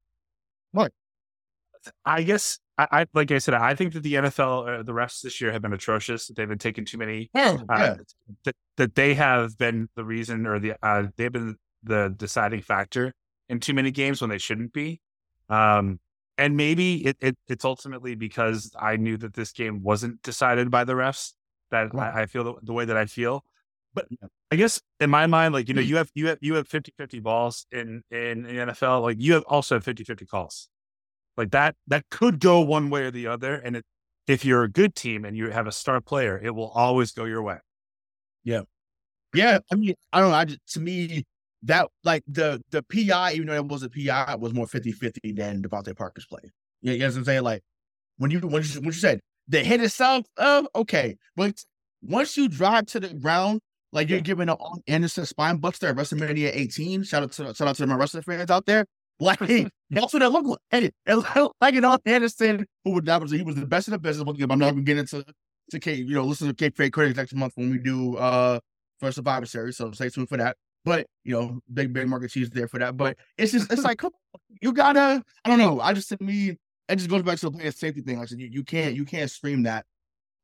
Right. 0.73 0.91
i 2.05 2.23
guess 2.23 2.59
I, 2.77 2.87
I 2.91 3.05
like 3.13 3.31
i 3.31 3.37
said 3.37 3.53
i 3.53 3.73
think 3.75 3.93
that 3.93 4.03
the 4.03 4.13
nfl 4.15 4.79
uh, 4.79 4.83
the 4.83 4.91
refs 4.93 5.21
this 5.21 5.41
year 5.41 5.51
have 5.51 5.61
been 5.61 5.73
atrocious 5.73 6.27
they've 6.35 6.47
been 6.47 6.57
taking 6.57 6.85
too 6.85 6.97
many 6.97 7.29
Yeah, 7.33 7.57
uh, 7.69 7.77
yeah. 7.79 7.95
that, 8.45 8.55
that 8.77 8.95
they 8.95 9.13
have 9.15 9.57
been 9.57 9.89
the 9.95 10.03
reason 10.05 10.45
or 10.45 10.59
the 10.59 10.73
uh, 10.83 11.07
they've 11.15 11.31
been 11.31 11.55
the 11.83 12.13
deciding 12.15 12.61
factor 12.61 13.13
in 13.49 13.59
too 13.59 13.73
many 13.73 13.91
games 13.91 14.21
when 14.21 14.29
they 14.29 14.37
shouldn't 14.37 14.73
be 14.73 14.99
um 15.49 15.99
and 16.37 16.55
maybe 16.55 17.05
it, 17.05 17.17
it 17.21 17.37
it's 17.47 17.65
ultimately 17.65 18.15
because 18.15 18.71
i 18.79 18.95
knew 18.95 19.17
that 19.17 19.33
this 19.33 19.51
game 19.51 19.81
wasn't 19.81 20.21
decided 20.21 20.69
by 20.69 20.83
the 20.83 20.93
refs 20.93 21.33
that 21.71 21.93
Right. 21.93 22.13
I, 22.13 22.21
I 22.23 22.25
feel 22.25 22.43
the, 22.43 22.53
the 22.63 22.73
way 22.73 22.85
that 22.85 22.97
i 22.97 23.05
feel 23.05 23.43
but 23.93 24.07
I 24.51 24.55
guess 24.55 24.79
in 24.99 25.09
my 25.09 25.25
mind, 25.27 25.53
like, 25.53 25.67
you 25.67 25.73
Hmm. 25.73 25.79
know, 25.79 25.85
you 25.85 25.95
have 25.97 26.09
you 26.13 26.27
have 26.27 26.37
you 26.39 26.53
have 26.55 26.67
50-50 26.69 27.19
balls 27.21 27.65
in, 27.71 28.03
in 28.11 28.43
the 28.43 28.49
NFL. 28.59 29.01
Like 29.01 29.17
you 29.19 29.33
have 29.33 29.43
also 29.47 29.75
have 29.75 29.83
50-50 29.83 30.25
calls. 30.25 30.69
Like 31.37 31.51
that 31.51 31.75
that 31.87 32.05
could 32.09 32.39
go 32.39 32.61
one 32.61 32.89
way 32.89 33.03
or 33.03 33.11
the 33.11 33.27
other. 33.27 33.55
And 33.55 33.77
it, 33.77 33.85
if 34.27 34.43
you're 34.43 34.63
a 34.63 34.69
good 34.69 34.95
team 34.95 35.23
and 35.23 35.37
you 35.37 35.49
have 35.51 35.67
a 35.67 35.71
star 35.71 36.01
player, 36.01 36.39
it 36.43 36.51
will 36.51 36.69
always 36.69 37.11
go 37.11 37.25
your 37.25 37.41
way. 37.41 37.57
Yeah, 38.43 38.61
Yeah. 39.33 39.59
I 39.71 39.75
mean, 39.75 39.95
I 40.11 40.19
don't 40.19 40.31
know. 40.31 40.35
I 40.35 40.45
just, 40.45 40.59
to 40.73 40.79
me, 40.79 41.23
that 41.63 41.87
like 42.03 42.23
the 42.27 42.61
the 42.71 42.83
PI, 42.83 43.33
even 43.33 43.47
though 43.47 43.53
it 43.53 43.65
was 43.65 43.83
a 43.83 43.89
PI, 43.89 44.35
was 44.35 44.53
more 44.53 44.65
50-50 44.65 45.35
than 45.35 45.61
DeVante 45.61 45.95
Parker's 45.95 46.25
play. 46.25 46.41
You 46.81 46.97
know 46.97 47.07
what 47.07 47.15
I'm 47.17 47.25
saying? 47.25 47.43
Like 47.43 47.63
when 48.17 48.31
you 48.31 48.39
when 48.39 48.63
you, 48.63 48.69
when 48.75 48.85
you 48.85 48.91
said 48.91 49.19
the 49.47 49.63
hit 49.63 49.81
itself, 49.81 50.25
uh, 50.37 50.63
okay. 50.75 51.17
But 51.35 51.63
once 52.01 52.37
you 52.37 52.47
drive 52.47 52.87
to 52.87 52.99
the 52.99 53.13
ground, 53.13 53.61
like 53.91 54.09
you're 54.09 54.21
giving 54.21 54.49
an 54.49 54.57
Anderson 54.87 55.25
spine 55.25 55.57
buster 55.57 55.87
at 55.87 55.95
WrestleMania 55.95 56.51
18. 56.53 57.03
Shout 57.03 57.23
out 57.23 57.31
to 57.33 57.53
shout 57.53 57.67
out 57.67 57.75
to 57.75 57.87
my 57.87 57.95
wrestling 57.95 58.23
fans 58.23 58.51
out 58.51 58.65
there. 58.65 58.85
Like 59.19 59.39
that's 59.89 60.13
what 60.13 60.21
it 60.21 60.29
looked 60.29 60.47
like. 60.71 60.83
It, 60.83 60.95
it 61.05 61.15
looked 61.15 61.55
like 61.61 61.75
an 61.75 61.85
Arn 61.85 61.99
Anderson 62.05 62.65
who 62.83 63.01
that 63.01 63.21
was 63.21 63.31
he 63.31 63.41
was 63.41 63.55
the 63.55 63.65
best 63.65 63.87
in 63.87 63.93
the 63.93 63.99
business. 63.99 64.27
I'm 64.27 64.59
not 64.59 64.71
gonna 64.71 64.81
get 64.81 64.97
into 64.97 65.25
to 65.71 65.79
K, 65.79 65.95
you 65.95 66.15
know, 66.15 66.23
listen 66.23 66.47
to 66.47 66.53
Kayfabe 66.53 66.91
Critics 66.91 67.17
next 67.17 67.33
month 67.33 67.53
when 67.55 67.69
we 67.71 67.77
do 67.77 68.17
uh 68.17 68.59
for 68.99 69.11
Survivor 69.11 69.45
Series. 69.45 69.77
So 69.77 69.91
stay 69.91 70.09
tuned 70.09 70.29
for 70.29 70.37
that. 70.37 70.55
But 70.85 71.07
you 71.23 71.33
know, 71.33 71.59
big 71.73 71.93
big 71.93 72.07
market 72.07 72.31
cheese 72.31 72.49
there 72.49 72.67
for 72.67 72.79
that. 72.79 72.95
But 72.95 73.17
it's 73.37 73.51
just 73.51 73.71
it's 73.71 73.83
like 73.83 74.01
you 74.61 74.71
gotta. 74.71 75.23
I 75.43 75.49
don't 75.49 75.59
know. 75.59 75.81
I 75.81 75.93
just 75.93 76.09
to 76.09 76.17
me 76.21 76.57
it 76.89 76.95
just 76.95 77.09
goes 77.09 77.23
back 77.23 77.37
to 77.39 77.49
the 77.49 77.57
player 77.57 77.71
safety 77.71 78.01
thing. 78.01 78.17
Like 78.17 78.23
I 78.23 78.27
said, 78.27 78.39
you, 78.39 78.49
you 78.51 78.63
can't 78.63 78.95
you 78.95 79.05
can't 79.05 79.29
stream 79.29 79.63
that 79.63 79.85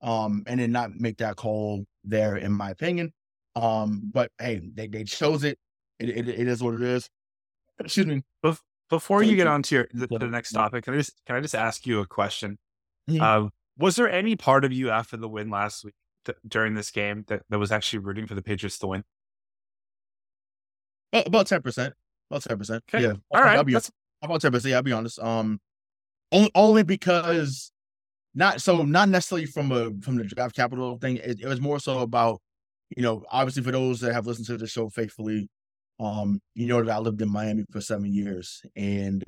um 0.01 0.43
and 0.47 0.59
then 0.59 0.71
not 0.71 0.91
make 0.95 1.17
that 1.19 1.38
call 1.38 1.86
there, 2.03 2.36
in 2.36 2.51
my 2.51 2.71
opinion. 2.71 3.13
Um, 3.55 4.01
but 4.12 4.31
hey, 4.39 4.62
they 4.73 4.88
they 4.88 5.03
chose 5.03 5.43
it. 5.43 5.57
It 5.99 6.09
it, 6.09 6.27
it 6.27 6.47
is 6.47 6.62
what 6.62 6.73
it 6.73 6.81
is. 6.81 7.09
Excuse 7.79 8.05
me. 8.05 8.23
Before 8.89 9.23
you 9.23 9.36
get 9.36 9.47
on 9.47 9.63
to 9.63 9.75
your 9.75 9.88
the, 9.93 10.07
the 10.07 10.27
next 10.27 10.51
topic, 10.51 10.83
can 10.83 10.93
I 10.93 10.97
just 10.97 11.13
can 11.25 11.36
I 11.36 11.41
just 11.41 11.55
ask 11.55 11.88
you 11.88 11.99
a 11.99 12.05
question? 12.05 12.59
Mm-hmm. 13.09 13.21
Uh, 13.21 13.49
was 13.77 13.95
there 13.95 14.09
any 14.09 14.36
part 14.36 14.65
of 14.65 14.71
you 14.71 14.91
after 14.91 15.17
the 15.17 15.27
win 15.27 15.49
last 15.49 15.83
week 15.83 15.95
th- 16.25 16.38
during 16.47 16.75
this 16.75 16.91
game 16.91 17.25
that, 17.27 17.41
that 17.49 17.57
was 17.57 17.71
actually 17.71 17.99
rooting 17.99 18.27
for 18.27 18.36
the 18.36 18.41
Patriots 18.41 18.77
to 18.79 18.88
win? 18.88 19.03
About 21.12 21.47
ten 21.47 21.62
percent. 21.62 21.93
About 22.29 22.43
ten 22.43 22.57
percent. 22.57 22.83
Okay. 22.93 23.03
Yeah. 23.03 23.13
All 23.31 23.41
right. 23.41 23.57
I'll 23.57 23.63
be, 23.63 23.75
about 24.21 24.41
ten 24.41 24.51
percent. 24.51 24.71
Yeah, 24.71 24.77
I'll 24.77 24.83
be 24.83 24.91
honest. 24.91 25.19
Um, 25.19 25.59
only, 26.31 26.51
only 26.55 26.83
because 26.83 27.71
not 28.36 28.62
so 28.62 28.83
not 28.83 29.09
necessarily 29.09 29.45
from 29.45 29.71
a 29.71 29.91
from 30.01 30.17
the 30.17 30.23
draft 30.23 30.55
capital 30.55 30.97
thing. 30.97 31.17
It, 31.17 31.41
it, 31.41 31.47
was 31.47 31.62
more 31.62 31.79
so 31.79 31.99
about 31.99 32.41
you 32.95 33.03
know 33.03 33.23
obviously 33.31 33.63
for 33.63 33.71
those 33.71 33.99
that 34.01 34.13
have 34.13 34.25
listened 34.25 34.47
to 34.47 34.57
the 34.57 34.67
show 34.67 34.89
faithfully, 34.89 35.49
um, 35.99 36.39
you 36.56 36.67
know 36.67 36.84
that 36.84 36.95
I 36.95 36.99
lived 36.99 37.21
in 37.21 37.32
Miami 37.32 37.65
for 37.71 37.82
seven 37.82 38.13
years, 38.13 38.62
and 38.75 39.23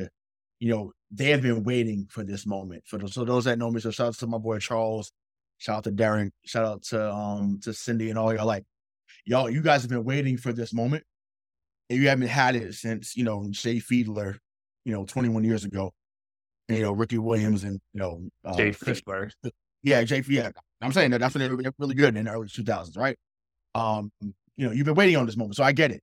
you 0.60 0.70
know 0.70 0.92
they 1.12 1.30
have 1.30 1.42
been 1.42 1.64
waiting 1.64 2.08
for 2.10 2.24
this 2.24 2.46
moment. 2.46 2.84
For 2.86 2.98
those, 2.98 3.14
so 3.14 3.26
those 3.26 3.46
that 3.46 3.58
know 3.58 3.72
me, 3.72 3.80
so 3.80 3.92
shout 3.92 4.08
out 4.08 4.14
to 4.16 4.28
my 4.28 4.38
boy 4.38 4.60
Charles, 4.60 5.12
shout 5.58 5.78
out 5.78 5.84
to 5.86 5.92
Darren, 5.92 6.32
shout 6.46 6.66
out 6.66 6.84
to 6.84 7.12
um 7.12 7.60
to 7.64 7.74
Cindy 7.74 8.10
and 8.10 8.20
all 8.20 8.34
y'all. 8.34 8.46
Like 8.46 8.64
y'all, 9.26 9.50
you 9.50 9.62
guys 9.62 9.82
have 9.82 9.92
been 9.92 10.04
waiting 10.04 10.38
for 10.38 10.54
this 10.54 10.74
moment, 10.74 11.04
and 11.90 12.02
you 12.02 12.10
haven't 12.10 12.28
had 12.28 12.56
it 12.56 12.74
since 12.74 13.16
you 13.16 13.24
know 13.24 13.48
Jay 13.52 13.78
Fiedler, 13.78 14.38
you 14.86 14.94
know, 14.94 15.06
21 15.06 15.44
years 15.44 15.66
ago 15.66 15.94
you 16.68 16.82
know, 16.82 16.92
Ricky 16.92 17.18
Williams 17.18 17.64
and, 17.64 17.80
you 17.94 18.00
know, 18.00 18.22
uh, 18.44 18.56
Jay 18.56 18.72
Fiedler. 18.72 19.32
Yeah, 19.84 20.04
Jay 20.04 20.24
Yeah, 20.28 20.50
I'm 20.82 20.92
saying 20.92 21.12
that 21.12 21.20
that's 21.20 21.36
when 21.36 21.42
they 21.44 21.48
were 21.48 21.72
really 21.78 21.94
good 21.94 22.18
in 22.18 22.26
the 22.26 22.32
early 22.32 22.48
2000s, 22.48 22.98
right? 22.98 23.16
Um, 23.76 24.12
you 24.20 24.66
know, 24.66 24.72
you've 24.72 24.88
been 24.88 24.96
waiting 24.96 25.16
on 25.16 25.28
this 25.28 25.38
moment, 25.38 25.58
so 25.58 25.64
I 25.64 25.74
get 25.74 25.92
it. 25.92 26.02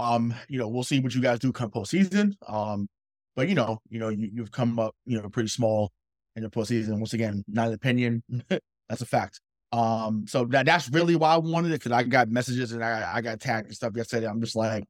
Um, 0.00 0.34
you 0.48 0.58
know, 0.58 0.68
we'll 0.68 0.82
see 0.82 1.00
what 1.00 1.14
you 1.14 1.20
guys 1.20 1.38
do 1.38 1.52
come 1.52 1.70
postseason. 1.70 2.34
Um, 2.48 2.88
but 3.36 3.48
you 3.48 3.54
know, 3.54 3.78
you 3.88 3.98
know, 3.98 4.08
you, 4.08 4.30
you've 4.32 4.52
come 4.52 4.78
up, 4.78 4.94
you 5.04 5.20
know, 5.20 5.28
pretty 5.28 5.48
small 5.48 5.90
in 6.36 6.42
the 6.42 6.50
postseason. 6.50 6.98
Once 6.98 7.12
again, 7.12 7.44
not 7.48 7.68
an 7.68 7.74
opinion, 7.74 8.22
that's 8.88 9.02
a 9.02 9.06
fact. 9.06 9.40
Um, 9.72 10.26
so 10.28 10.44
that 10.46 10.66
that's 10.66 10.90
really 10.90 11.16
why 11.16 11.34
I 11.34 11.38
wanted 11.38 11.72
it 11.72 11.80
because 11.80 11.92
I 11.92 12.02
got 12.02 12.28
messages 12.28 12.72
and 12.72 12.84
I 12.84 13.10
I 13.14 13.20
got 13.22 13.40
tagged 13.40 13.68
and 13.68 13.74
stuff 13.74 13.96
yesterday. 13.96 14.26
I'm 14.26 14.40
just 14.40 14.56
like, 14.56 14.84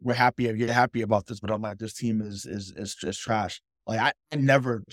we're 0.00 0.14
happy, 0.14 0.44
you're 0.44 0.72
happy 0.72 1.02
about 1.02 1.26
this, 1.26 1.40
but 1.40 1.50
I'm 1.50 1.62
like, 1.62 1.78
this 1.78 1.94
team 1.94 2.20
is 2.20 2.46
is 2.46 2.72
is, 2.76 2.96
is 3.02 3.18
trash. 3.18 3.60
Like 3.86 4.00
I, 4.00 4.12
I 4.32 4.36
never, 4.36 4.84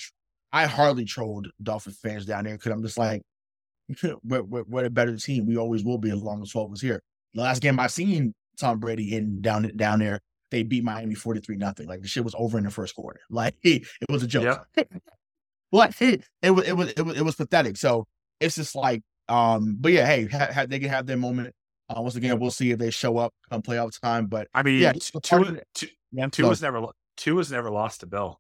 I 0.52 0.66
hardly 0.66 1.06
trolled 1.06 1.48
Dolphin 1.62 1.94
fans 1.94 2.26
down 2.26 2.46
there 2.46 2.58
because 2.58 2.72
I'm 2.72 2.84
just 2.84 2.98
like, 2.98 3.22
we're, 4.24 4.44
we're, 4.44 4.64
we're, 4.64 4.86
a 4.86 4.90
better 4.90 5.16
team. 5.18 5.46
We 5.46 5.58
always 5.58 5.84
will 5.84 5.98
be 5.98 6.12
as 6.12 6.22
long 6.22 6.42
as 6.42 6.52
12 6.52 6.72
was 6.72 6.82
here. 6.82 7.02
The 7.34 7.42
last 7.42 7.62
game 7.62 7.80
I 7.80 7.88
seen 7.88 8.34
Tom 8.58 8.80
Brady 8.80 9.16
in 9.16 9.42
down 9.42 9.72
down 9.76 10.00
there, 10.00 10.22
they 10.52 10.64
beat 10.64 10.84
Miami 10.84 11.16
43 11.16 11.56
nothing. 11.56 11.88
Like 11.88 12.02
the 12.02 12.08
shit 12.08 12.24
was 12.24 12.36
over 12.38 12.58
in 12.58 12.64
the 12.64 12.72
first 12.72 12.96
quarter. 12.96 13.20
Like 13.30 13.56
it, 13.64 13.84
it 14.02 14.12
was 14.12 14.24
a 14.24 14.28
joke. 14.28 14.66
Yep. 14.76 14.92
but 15.72 16.02
it, 16.02 16.24
it 16.42 16.52
was 16.52 16.68
it 16.68 16.74
was 16.74 16.90
it 16.92 17.02
was 17.02 17.18
it 17.18 17.26
was 17.26 17.36
pathetic. 17.36 17.78
So 17.78 18.08
it's 18.40 18.56
just 18.56 18.76
like, 18.76 19.02
um, 19.30 19.78
but 19.80 19.92
yeah, 19.92 20.06
hey, 20.06 20.28
ha, 20.28 20.50
ha, 20.54 20.66
they 20.68 20.80
can 20.80 20.90
have 20.90 21.06
their 21.06 21.18
moment. 21.18 21.54
Uh, 21.90 22.02
once 22.02 22.16
again, 22.16 22.40
we'll 22.40 22.52
see 22.52 22.72
if 22.72 22.80
they 22.80 22.90
show 22.90 23.18
up 23.18 23.34
come 23.50 23.62
playoff 23.62 24.00
time. 24.00 24.28
But 24.28 24.48
I 24.54 24.64
mean, 24.64 24.80
yeah, 24.80 24.94
two, 24.94 25.20
two, 25.22 25.60
two, 25.74 25.88
two 26.32 26.48
was 26.48 26.62
never 26.62 26.86
two 27.18 27.36
was 27.36 27.52
never 27.52 27.70
lost 27.70 28.02
to 28.02 28.08
Bill. 28.08 28.40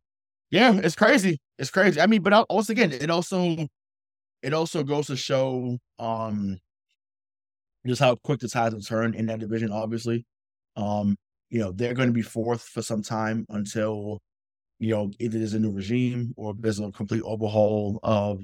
Yeah, 0.50 0.74
it's 0.74 0.96
crazy. 0.96 1.40
It's 1.58 1.70
crazy. 1.70 2.02
I 2.02 2.08
mean, 2.08 2.22
but 2.22 2.34
also 2.34 2.74
again, 2.74 2.92
it 2.92 3.10
also 3.10 3.68
it 4.42 4.54
also 4.54 4.84
goes 4.84 5.08
to 5.08 5.16
show 5.16 5.78
um 6.00 6.60
just 7.86 8.02
how 8.02 8.16
quick 8.24 8.40
the 8.40 8.48
tides 8.48 8.76
will 8.76 8.82
turn 8.82 9.14
in 9.14 9.26
that 9.28 9.40
division. 9.40 9.72
Obviously, 9.72 10.26
um, 10.76 11.16
you 11.50 11.60
know 11.60 11.72
they're 11.72 11.94
going 11.94 12.10
to 12.10 12.14
be 12.14 12.22
fourth 12.22 12.64
for 12.64 12.82
some 12.82 13.02
time 13.02 13.46
until 13.50 14.20
you 14.80 14.92
know 14.92 15.12
either 15.20 15.38
there's 15.38 15.54
a 15.54 15.60
new 15.60 15.72
regime 15.72 16.34
or 16.38 16.54
there's 16.58 16.80
a 16.80 16.92
complete 16.92 17.24
overhaul 17.24 18.00
of 18.04 18.44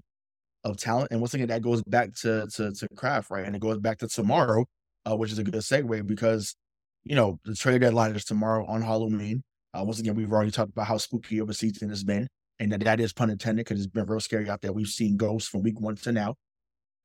of 0.63 0.78
talent. 0.78 1.10
And 1.12 1.21
once 1.21 1.34
again, 1.34 1.47
that 1.47 1.62
goes 1.62 1.84
back 1.84 2.13
to 2.21 2.47
to 2.56 2.71
to 2.73 2.88
Kraft, 2.95 3.32
right? 3.32 3.45
And 3.45 3.56
it 3.56 3.60
goes 3.60 3.80
back 3.80 4.00
to 4.00 4.08
tomorrow, 4.08 4.65
uh, 5.10 5.15
which 5.15 5.32
is 5.32 5.39
a 5.39 5.43
good 5.43 5.54
segue 5.56 6.06
because 6.06 6.56
you 7.04 7.15
know 7.15 7.39
the 7.45 7.56
trade 7.56 7.82
deadline 7.82 8.15
is 8.15 8.26
tomorrow 8.26 8.65
on 8.65 8.82
Halloween. 8.82 9.43
Uh, 9.73 9.84
once 9.84 10.00
again, 10.00 10.15
we've 10.15 10.32
already 10.32 10.52
talked 10.52 10.71
about 10.71 10.88
how 10.88 10.97
spooky 10.97 11.39
of 11.39 11.50
a 11.50 11.54
season 11.54 11.89
has 11.89 12.04
been, 12.04 12.28
and 12.60 12.71
that, 12.71 12.82
that 12.82 13.00
is 13.00 13.13
pun 13.13 13.30
intended 13.30 13.65
because 13.65 13.80
it's 13.80 13.91
been 13.91 14.06
real 14.06 14.19
scary 14.19 14.50
out 14.50 14.62
there. 14.62 14.73
We've 14.73 14.88
seen 14.88 15.17
ghosts 15.17 15.50
from 15.50 15.63
week 15.63 15.80
one 15.80 15.95
to 15.97 16.12
now, 16.12 16.36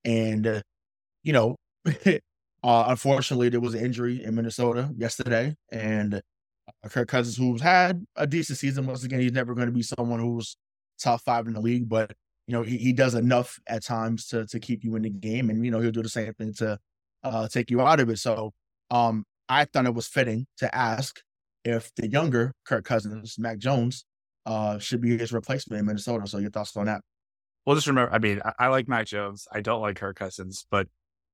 and 0.04 0.46
uh, 0.46 0.62
you 1.22 1.32
know, 1.32 1.56
uh, 2.06 2.84
unfortunately, 2.88 3.48
there 3.48 3.60
was 3.60 3.74
an 3.74 3.84
injury 3.84 4.22
in 4.24 4.34
Minnesota 4.34 4.90
yesterday, 4.96 5.54
and 5.70 6.14
uh, 6.14 6.88
Kirk 6.88 7.08
Cousins, 7.08 7.36
who's 7.36 7.60
had 7.60 8.04
a 8.16 8.26
decent 8.26 8.58
season, 8.58 8.86
once 8.86 9.04
again, 9.04 9.20
he's 9.20 9.32
never 9.32 9.54
going 9.54 9.66
to 9.66 9.72
be 9.72 9.82
someone 9.82 10.20
who's 10.20 10.56
top 11.00 11.20
five 11.22 11.46
in 11.46 11.54
the 11.54 11.60
league, 11.60 11.88
but 11.88 12.12
you 12.46 12.54
know, 12.54 12.62
he, 12.62 12.76
he 12.76 12.92
does 12.92 13.14
enough 13.14 13.58
at 13.68 13.84
times 13.84 14.26
to 14.26 14.46
to 14.46 14.58
keep 14.58 14.84
you 14.84 14.96
in 14.96 15.02
the 15.02 15.10
game, 15.10 15.50
and 15.50 15.64
you 15.64 15.70
know, 15.70 15.80
he'll 15.80 15.90
do 15.90 16.02
the 16.02 16.08
same 16.08 16.32
thing 16.34 16.52
to 16.54 16.78
uh, 17.24 17.48
take 17.48 17.70
you 17.70 17.80
out 17.80 18.00
of 18.00 18.10
it. 18.10 18.18
So, 18.18 18.52
um, 18.90 19.24
I 19.48 19.64
thought 19.64 19.86
it 19.86 19.94
was 19.94 20.06
fitting 20.08 20.46
to 20.58 20.74
ask 20.74 21.20
if 21.64 21.94
the 21.96 22.08
younger 22.08 22.52
Kirk 22.64 22.84
Cousins, 22.84 23.36
Mac 23.38 23.58
Jones, 23.58 24.04
uh, 24.46 24.78
should 24.78 25.00
be 25.00 25.16
his 25.16 25.32
replacement 25.32 25.80
in 25.80 25.86
Minnesota. 25.86 26.26
So 26.26 26.38
your 26.38 26.50
thoughts 26.50 26.76
on 26.76 26.86
that? 26.86 27.02
Well, 27.64 27.76
just 27.76 27.86
remember, 27.86 28.12
I 28.12 28.18
mean, 28.18 28.40
I, 28.44 28.52
I 28.58 28.66
like 28.68 28.88
Mac 28.88 29.06
Jones. 29.06 29.46
I 29.52 29.60
don't 29.60 29.80
like 29.80 29.96
Kirk 29.96 30.16
Cousins, 30.16 30.66
but 30.70 30.88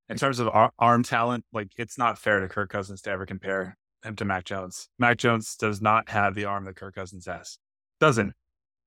in 0.09 0.17
terms 0.17 0.39
of 0.39 0.49
ar- 0.49 0.73
arm 0.79 1.03
talent, 1.03 1.45
like 1.53 1.69
it's 1.77 1.99
not 1.99 2.19
fair 2.19 2.41
to 2.41 2.49
Kirk 2.49 2.71
Cousins 2.71 3.03
to 3.03 3.11
ever 3.11 3.27
compare 3.27 3.77
him 4.03 4.17
to 4.17 4.25
Mac 4.25 4.45
Jones. 4.45 4.89
Mac 4.99 5.19
Jones 5.19 5.57
does 5.57 5.81
not 5.81 6.09
have 6.09 6.35
the 6.35 6.45
arm 6.45 6.65
that 6.65 6.77
Kirk 6.77 6.95
Cousins 6.95 7.27
has. 7.27 7.59
Doesn't. 8.01 8.33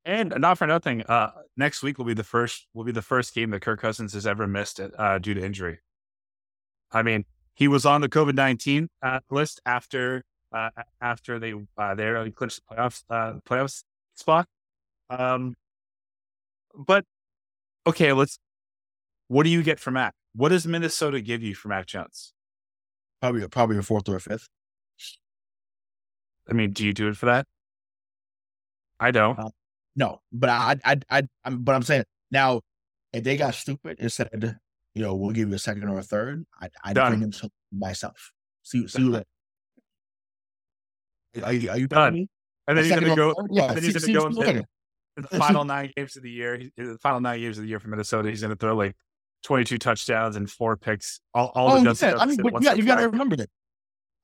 And 0.03 0.33
not 0.39 0.57
for 0.57 0.65
nothing, 0.65 1.03
uh, 1.03 1.31
next 1.57 1.83
week 1.83 1.97
will 1.99 2.05
be 2.05 2.15
the 2.15 2.23
first 2.23 2.67
will 2.73 2.83
be 2.83 2.91
the 2.91 3.03
first 3.03 3.35
game 3.35 3.51
that 3.51 3.61
Kirk 3.61 3.79
Cousins 3.79 4.13
has 4.13 4.25
ever 4.25 4.47
missed 4.47 4.79
uh, 4.79 5.19
due 5.19 5.35
to 5.35 5.45
injury. 5.45 5.79
I 6.91 7.03
mean, 7.03 7.25
he 7.53 7.67
was 7.67 7.85
on 7.85 8.01
the 8.01 8.09
COVID 8.09 8.33
nineteen 8.33 8.89
uh, 9.03 9.19
list 9.29 9.61
after 9.65 10.23
uh, 10.51 10.69
after 11.01 11.37
they 11.37 11.53
uh, 11.77 11.93
they 11.93 12.07
already 12.07 12.31
clinched 12.31 12.61
the 12.67 12.75
playoffs 12.75 13.03
uh, 13.11 13.33
playoffs 13.47 13.83
spot. 14.15 14.47
Um, 15.11 15.55
but 16.73 17.05
okay, 17.85 18.11
let's. 18.11 18.39
What 19.27 19.43
do 19.43 19.49
you 19.49 19.61
get 19.61 19.79
from 19.79 19.93
Mac? 19.93 20.15
What 20.33 20.49
does 20.49 20.65
Minnesota 20.65 21.21
give 21.21 21.43
you 21.43 21.55
for 21.55 21.67
Mac 21.67 21.87
Jones? 21.87 22.33
Probably 23.21 23.47
probably 23.47 23.77
a 23.77 23.81
fourth 23.81 24.07
or 24.09 24.15
a 24.15 24.19
fifth. 24.19 24.47
I 26.49 26.53
mean, 26.53 26.71
do 26.71 26.85
you 26.85 26.93
do 26.93 27.07
it 27.07 27.17
for 27.17 27.27
that? 27.27 27.45
I 28.99 29.11
don't. 29.11 29.37
Uh, 29.37 29.49
no, 29.95 30.21
but 30.31 30.49
I, 30.49 30.75
I, 30.83 30.97
I, 31.09 31.23
I'm, 31.43 31.63
but 31.63 31.75
I'm 31.75 31.83
saying 31.83 32.05
now, 32.29 32.61
if 33.13 33.23
they 33.23 33.37
got 33.37 33.53
stupid 33.55 33.97
and 33.99 34.11
said, 34.11 34.59
you 34.95 35.01
know, 35.01 35.15
we'll 35.15 35.31
give 35.31 35.49
you 35.49 35.55
a 35.55 35.59
second 35.59 35.87
or 35.87 35.99
a 35.99 36.03
third, 36.03 36.45
I, 36.59 36.69
I'd 36.83 36.95
Done. 36.95 37.11
bring 37.11 37.21
him 37.23 37.31
to 37.31 37.49
myself. 37.71 38.31
See, 38.63 38.87
see 38.87 39.09
what 39.09 39.25
are 41.43 41.53
you, 41.53 41.69
are 41.69 41.77
you 41.77 41.87
done? 41.87 42.27
And 42.67 42.77
then 42.77 42.85
he's 42.85 42.93
going 42.93 43.03
to 43.03 43.15
go. 43.15 43.33
Yeah, 43.49 43.73
then 43.73 43.83
he's 43.83 43.93
going 43.93 44.13
to 44.13 44.19
go 44.19 44.45
into 44.45 44.65
the 45.17 45.27
final 45.37 45.65
nine 45.65 45.91
games 45.95 46.15
of 46.15 46.23
the 46.23 46.29
year. 46.29 46.61
The 46.77 46.97
final 47.01 47.19
nine 47.19 47.39
games 47.39 47.57
of 47.57 47.63
the 47.63 47.69
year 47.69 47.79
for 47.79 47.89
Minnesota, 47.89 48.29
he's 48.29 48.41
going 48.41 48.51
to 48.51 48.57
throw 48.57 48.75
like 48.75 48.95
22 49.43 49.77
touchdowns 49.77 50.35
and 50.35 50.49
four 50.49 50.77
picks. 50.77 51.19
All, 51.33 51.51
all 51.55 51.71
oh, 51.71 51.93
the 51.93 52.05
yeah. 52.05 52.17
I 52.17 52.25
mean, 52.25 52.39
you 52.43 52.51
got, 52.51 52.77
you 52.77 52.85
got 52.85 52.97
to 52.97 53.09
remember 53.09 53.35
that. 53.37 53.49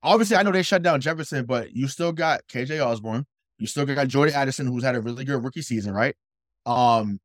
Obviously, 0.04 0.38
I 0.38 0.44
know 0.44 0.52
they 0.52 0.64
shut 0.64 0.84
down 0.84 1.02
Jefferson, 1.02 1.46
but 1.46 1.76
you 1.76 1.88
still 1.88 2.12
got 2.12 2.42
KJ 2.48 2.86
Osborn. 2.86 3.26
You 3.58 3.68
still 3.68 3.86
got 3.86 4.08
Jordan 4.08 4.36
Addison, 4.36 4.68
who's 4.68 4.84
had 4.84 4.96
a 4.96 5.02
really 5.02 5.26
good 5.26 5.44
rookie 5.44 5.64
season, 5.64 5.94
right? 5.94 6.16
Um, 6.66 7.20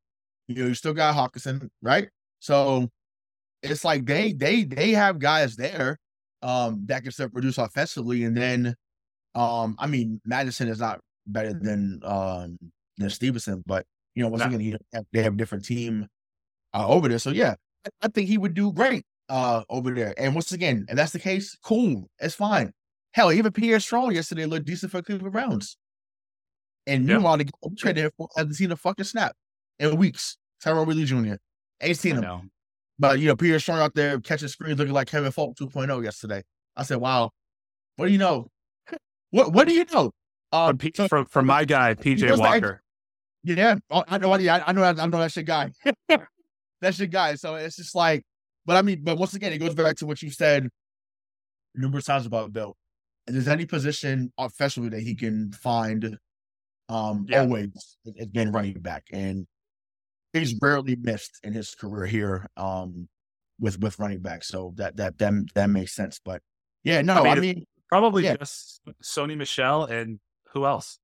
you 0.47 0.55
know, 0.55 0.67
you 0.67 0.73
still 0.73 0.93
got 0.93 1.15
Hockenson, 1.15 1.69
right? 1.81 2.09
So 2.39 2.89
it's 3.61 3.85
like 3.85 4.05
they 4.05 4.33
they 4.33 4.63
they 4.63 4.91
have 4.91 5.19
guys 5.19 5.55
there 5.55 5.97
um 6.41 6.85
that 6.87 7.03
can 7.03 7.11
still 7.11 7.29
produce 7.29 7.57
offensively, 7.57 8.23
and 8.23 8.35
then 8.35 8.75
um, 9.35 9.75
I 9.79 9.87
mean, 9.87 10.21
Mattison 10.25 10.67
is 10.67 10.79
not 10.79 10.99
better 11.27 11.53
than 11.53 12.01
um 12.03 12.57
than 12.97 13.09
Stevenson, 13.09 13.63
but 13.65 13.85
you 14.15 14.23
know, 14.23 14.29
once 14.29 14.41
no. 14.41 14.47
again, 14.47 14.77
have, 14.93 15.05
they 15.11 15.23
have 15.23 15.37
different 15.37 15.65
team 15.65 16.07
uh, 16.73 16.87
over 16.87 17.07
there. 17.07 17.19
So 17.19 17.31
yeah, 17.31 17.55
I, 18.01 18.07
think 18.07 18.27
he 18.29 18.37
would 18.37 18.53
do 18.53 18.71
great 18.71 19.03
uh, 19.29 19.63
over 19.69 19.91
there. 19.91 20.13
And 20.17 20.33
once 20.35 20.51
again, 20.51 20.85
if 20.89 20.95
that's 20.95 21.11
the 21.11 21.19
case, 21.19 21.57
cool, 21.63 22.09
it's 22.19 22.35
fine. 22.35 22.71
Hell, 23.13 23.31
even 23.31 23.51
Pierre 23.51 23.79
Strong 23.79 24.13
yesterday 24.13 24.45
looked 24.45 24.65
decent 24.65 24.91
for 24.91 25.01
Cleveland 25.01 25.33
Browns. 25.33 25.77
And 26.87 27.07
Yeah. 27.07 27.15
meanwhile, 27.15 27.37
the 27.37 27.45
guy 27.45 27.51
we 27.69 27.75
traded 27.75 28.05
him 28.05 28.11
for 28.17 28.27
hasn't 28.35 28.55
seen 28.55 28.71
a 28.71 28.75
fucking 28.75 29.05
snap 29.05 29.33
in 29.79 29.95
weeks. 29.97 30.37
Tyrone 30.61 30.87
Wheatley 30.87 31.05
Jr. 31.05 31.35
Ain't 31.81 31.97
seen 31.97 32.15
him. 32.21 32.51
But 32.99 33.19
you 33.19 33.27
know, 33.27 33.35
Pierre 33.35 33.59
Strong 33.59 33.79
out 33.79 33.95
there 33.95 34.19
catching 34.19 34.47
screens 34.47 34.77
looking 34.79 34.93
like 34.93 35.07
Kevin 35.07 35.31
Faulk 35.31 35.57
2.0 35.57 36.03
yesterday. 36.03 36.43
I 36.75 36.83
said, 36.83 36.97
Wow, 36.97 37.31
what 37.97 38.07
do 38.07 38.11
you 38.11 38.17
know? 38.17 38.47
what 39.31 39.51
what 39.53 39.67
do 39.67 39.73
you 39.73 39.85
know? 39.91 40.11
Um, 40.51 40.69
From, 40.69 40.77
P- 40.77 40.91
so- 40.95 41.07
from, 41.07 41.25
from 41.25 41.45
my 41.47 41.65
guy, 41.65 41.95
PJ 41.95 42.37
Walker. 42.39 42.81
yeah, 43.43 43.75
oh, 43.89 44.03
I 44.07 44.17
know. 44.19 44.35
Yeah, 44.37 44.63
I 44.65 44.71
know. 44.71 44.83
I 44.83 44.93
know 44.93 45.17
that's 45.17 45.35
your 45.35 45.43
guy. 45.43 45.71
that's 46.83 46.99
your 46.99 47.07
guy. 47.07 47.35
So 47.35 47.55
it's 47.55 47.75
just 47.77 47.95
like, 47.95 48.23
but 48.65 48.75
I 48.77 48.81
mean, 48.81 49.03
but 49.03 49.17
once 49.17 49.33
again, 49.33 49.53
it 49.53 49.57
goes 49.59 49.75
back 49.75 49.95
to 49.97 50.05
what 50.05 50.21
you 50.21 50.29
said 50.29 50.69
numerous 51.75 52.05
times 52.05 52.25
about 52.25 52.53
Bill. 52.53 52.75
If 53.27 53.33
there's 53.33 53.47
any 53.47 53.65
position 53.65 54.31
offensively 54.37 54.89
that 54.89 55.01
he 55.01 55.15
can 55.15 55.51
find, 55.51 56.17
um, 56.89 57.25
Yeah. 57.27 57.41
always 57.41 57.97
it's 58.05 58.31
been 58.31 58.51
running 58.51 58.79
back, 58.81 59.05
and 59.11 59.47
he's 60.33 60.55
rarely 60.61 60.95
missed 60.95 61.39
in 61.43 61.53
his 61.53 61.73
career 61.75 62.05
here, 62.05 62.47
um, 62.57 63.07
with 63.59 63.79
with 63.79 63.97
running 63.99 64.19
back. 64.19 64.43
So 64.43 64.73
that 64.75 64.97
that 64.97 65.17
that 65.19 65.33
that 65.55 65.69
makes 65.69 65.93
sense. 65.93 66.19
But 66.23 66.41
yeah, 66.83 67.01
no, 67.01 67.23
I 67.23 67.29
I 67.31 67.35
mean, 67.35 67.41
mean, 67.41 67.65
Probably 67.87 68.23
Yeah. 68.23 68.37
just 68.37 68.81
Sony 69.03 69.37
Michel 69.37 69.85
and 69.85 70.19
who 70.51 70.65
else? 70.65 70.97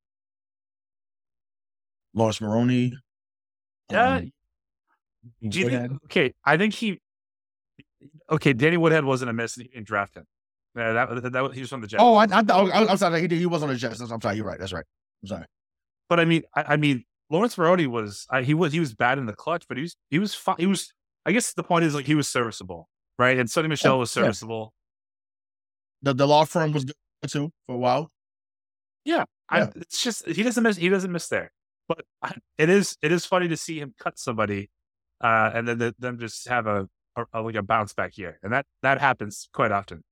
Laurence 2.16 2.42
Maroney. 2.42 2.94
Yeah. 3.92 4.16
um, 4.16 4.32
Do 5.48 5.60
you 5.60 5.70
think, 5.70 6.04
okay, 6.06 6.34
I 6.46 6.58
think 6.58 6.74
he. 6.74 7.00
Okay, 8.32 8.54
Danny 8.54 8.78
Woodhead 8.78 9.04
wasn't 9.04 9.30
a 9.30 9.34
miss. 9.34 9.58
and 9.58 9.66
He 9.66 9.70
didn't 9.74 9.88
draft 9.88 10.16
him. 10.16 10.26
Yeah, 10.76 10.94
that, 10.94 11.24
that, 11.24 11.32
that 11.34 11.54
he 11.54 11.62
was 11.62 11.70
from 11.70 11.82
the 11.82 11.88
Jets. 11.88 12.02
Oh, 12.02 12.16
I, 12.16 12.26
I, 12.26 12.40
I, 12.40 12.44
oh, 12.50 12.88
I'm 12.88 12.98
sorry. 12.98 13.28
He, 13.28 13.38
he 13.40 13.46
was 13.46 13.64
on 13.64 13.70
the 13.70 13.76
Jets. 13.76 14.00
I'm 14.00 14.22
sorry. 14.22 14.38
You're 14.38 14.46
right. 14.46 14.60
That's 14.60 14.72
right. 14.72 14.86
I'm 15.24 15.28
sorry. 15.28 15.46
But 16.08 16.20
I 16.20 16.26
mean, 16.26 16.44
I, 16.56 16.64
I 16.70 16.78
mean, 16.78 17.04
Laurence 17.30 17.58
Maroney 17.58 17.88
was 17.88 18.26
I, 18.30 18.44
he 18.44 18.54
was 18.54 18.72
he 18.72 18.80
was 18.80 18.94
bad 18.94 19.18
in 19.18 19.26
the 19.26 19.34
clutch, 19.34 19.66
but 19.68 19.78
he 19.78 19.84
was 19.84 19.96
he 20.10 20.20
was 20.20 20.34
fine. 20.36 20.56
He 20.58 20.66
was. 20.66 20.94
I 21.26 21.32
guess 21.32 21.54
the 21.54 21.64
point 21.64 21.86
is 21.86 21.94
like 21.94 22.06
he 22.06 22.16
was 22.16 22.28
serviceable, 22.28 22.88
right? 23.18 23.38
And 23.38 23.50
Sony 23.50 23.66
oh, 23.66 23.68
Michel 23.70 24.00
was 24.00 24.16
yeah. 24.16 24.24
serviceable. 24.24 24.74
The 26.02 26.14
the 26.14 26.28
law 26.28 26.46
firm 26.46 26.72
was 26.72 26.86
good 26.86 26.96
too 27.28 27.52
for 27.66 27.76
a 27.76 27.78
while. 27.78 28.12
I, 29.50 29.60
Yeah. 29.60 29.70
it's 29.76 30.04
just 30.04 30.28
he 30.28 30.44
doesn't 30.44 30.64
miss. 30.64 30.78
He 30.78 30.90
doesn't 30.90 31.12
miss 31.12 31.28
there. 31.28 31.52
But 31.88 32.06
I, 32.22 32.36
it 32.58 32.70
is 32.70 32.98
it 33.02 33.12
is 33.12 33.26
funny 33.26 33.48
to 33.48 33.58
see 33.58 33.80
him 33.80 33.94
cut 34.00 34.20
somebody, 34.20 34.70
uh, 35.22 35.52
and 35.54 35.68
then 35.68 35.78
the, 35.80 35.96
them 36.00 36.20
just 36.20 36.48
have 36.48 36.68
a, 36.68 36.88
a, 37.16 37.26
a 37.34 37.42
like 37.42 37.56
a 37.56 37.64
bounce 37.64 37.94
back 37.94 38.18
year, 38.18 38.40
and 38.44 38.54
that 38.54 38.66
that 38.82 39.00
happens 39.00 39.50
quite 39.54 39.72
often. 39.72 40.04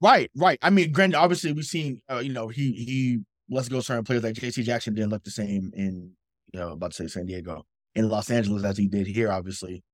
Right, 0.00 0.30
right. 0.36 0.58
I 0.62 0.70
mean, 0.70 0.90
granted, 0.90 1.16
obviously 1.16 1.52
we've 1.52 1.64
seen, 1.64 2.02
uh, 2.10 2.18
you 2.18 2.32
know, 2.32 2.48
he 2.48 2.72
he 2.72 3.20
let's 3.48 3.68
go 3.68 3.80
certain 3.80 4.02
players 4.04 4.24
like 4.24 4.34
J.C. 4.34 4.64
Jackson 4.64 4.94
didn't 4.94 5.10
look 5.10 5.22
the 5.22 5.30
same 5.30 5.70
in, 5.74 6.12
you 6.52 6.58
know, 6.58 6.70
about 6.72 6.90
to 6.92 6.96
say 6.96 7.06
San 7.06 7.26
Diego 7.26 7.64
in 7.94 8.08
Los 8.08 8.28
Angeles 8.30 8.64
as 8.64 8.76
he 8.76 8.88
did 8.88 9.06
here, 9.06 9.30
obviously. 9.30 9.84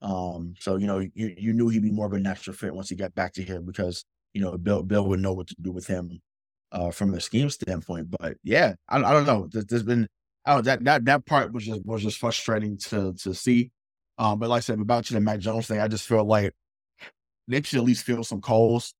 Um, 0.00 0.54
so 0.58 0.76
you 0.76 0.86
know, 0.88 0.98
you 0.98 1.34
you 1.38 1.52
knew 1.52 1.68
he'd 1.68 1.82
be 1.82 1.92
more 1.92 2.06
of 2.06 2.12
a 2.12 2.18
natural 2.18 2.56
fit 2.56 2.74
once 2.74 2.88
he 2.88 2.96
got 2.96 3.14
back 3.14 3.34
to 3.34 3.42
here 3.44 3.60
because 3.60 4.04
you 4.34 4.40
know 4.42 4.58
Bill 4.58 4.82
Bill 4.82 5.06
would 5.06 5.20
know 5.20 5.32
what 5.32 5.46
to 5.48 5.56
do 5.60 5.70
with 5.70 5.86
him, 5.86 6.20
uh, 6.72 6.90
from 6.90 7.14
a 7.14 7.20
scheme 7.20 7.50
standpoint. 7.50 8.08
But 8.18 8.38
yeah, 8.42 8.74
I, 8.88 8.98
I 8.98 9.12
don't 9.12 9.26
know. 9.26 9.48
There's, 9.50 9.66
there's 9.66 9.82
been, 9.84 10.08
Don't 10.46 10.64
that 10.64 10.84
that 10.84 11.04
that 11.04 11.26
part 11.26 11.52
was 11.52 11.64
just 11.66 11.84
was 11.86 12.02
just 12.02 12.18
frustrating 12.18 12.76
to 12.78 13.12
to 13.22 13.34
see. 13.34 13.70
Um, 14.18 14.38
but 14.38 14.48
like 14.48 14.58
I 14.58 14.60
said 14.60 14.80
about 14.80 15.10
you 15.10 15.14
the 15.14 15.20
Mac 15.20 15.38
Jones 15.40 15.66
thing, 15.68 15.78
I 15.80 15.88
just 15.88 16.06
feel 16.06 16.24
like 16.24 16.52
they 17.48 17.62
should 17.62 17.78
at 17.78 17.84
least 17.84 18.04
feel 18.04 18.24
some 18.24 18.40
calls. 18.40 18.94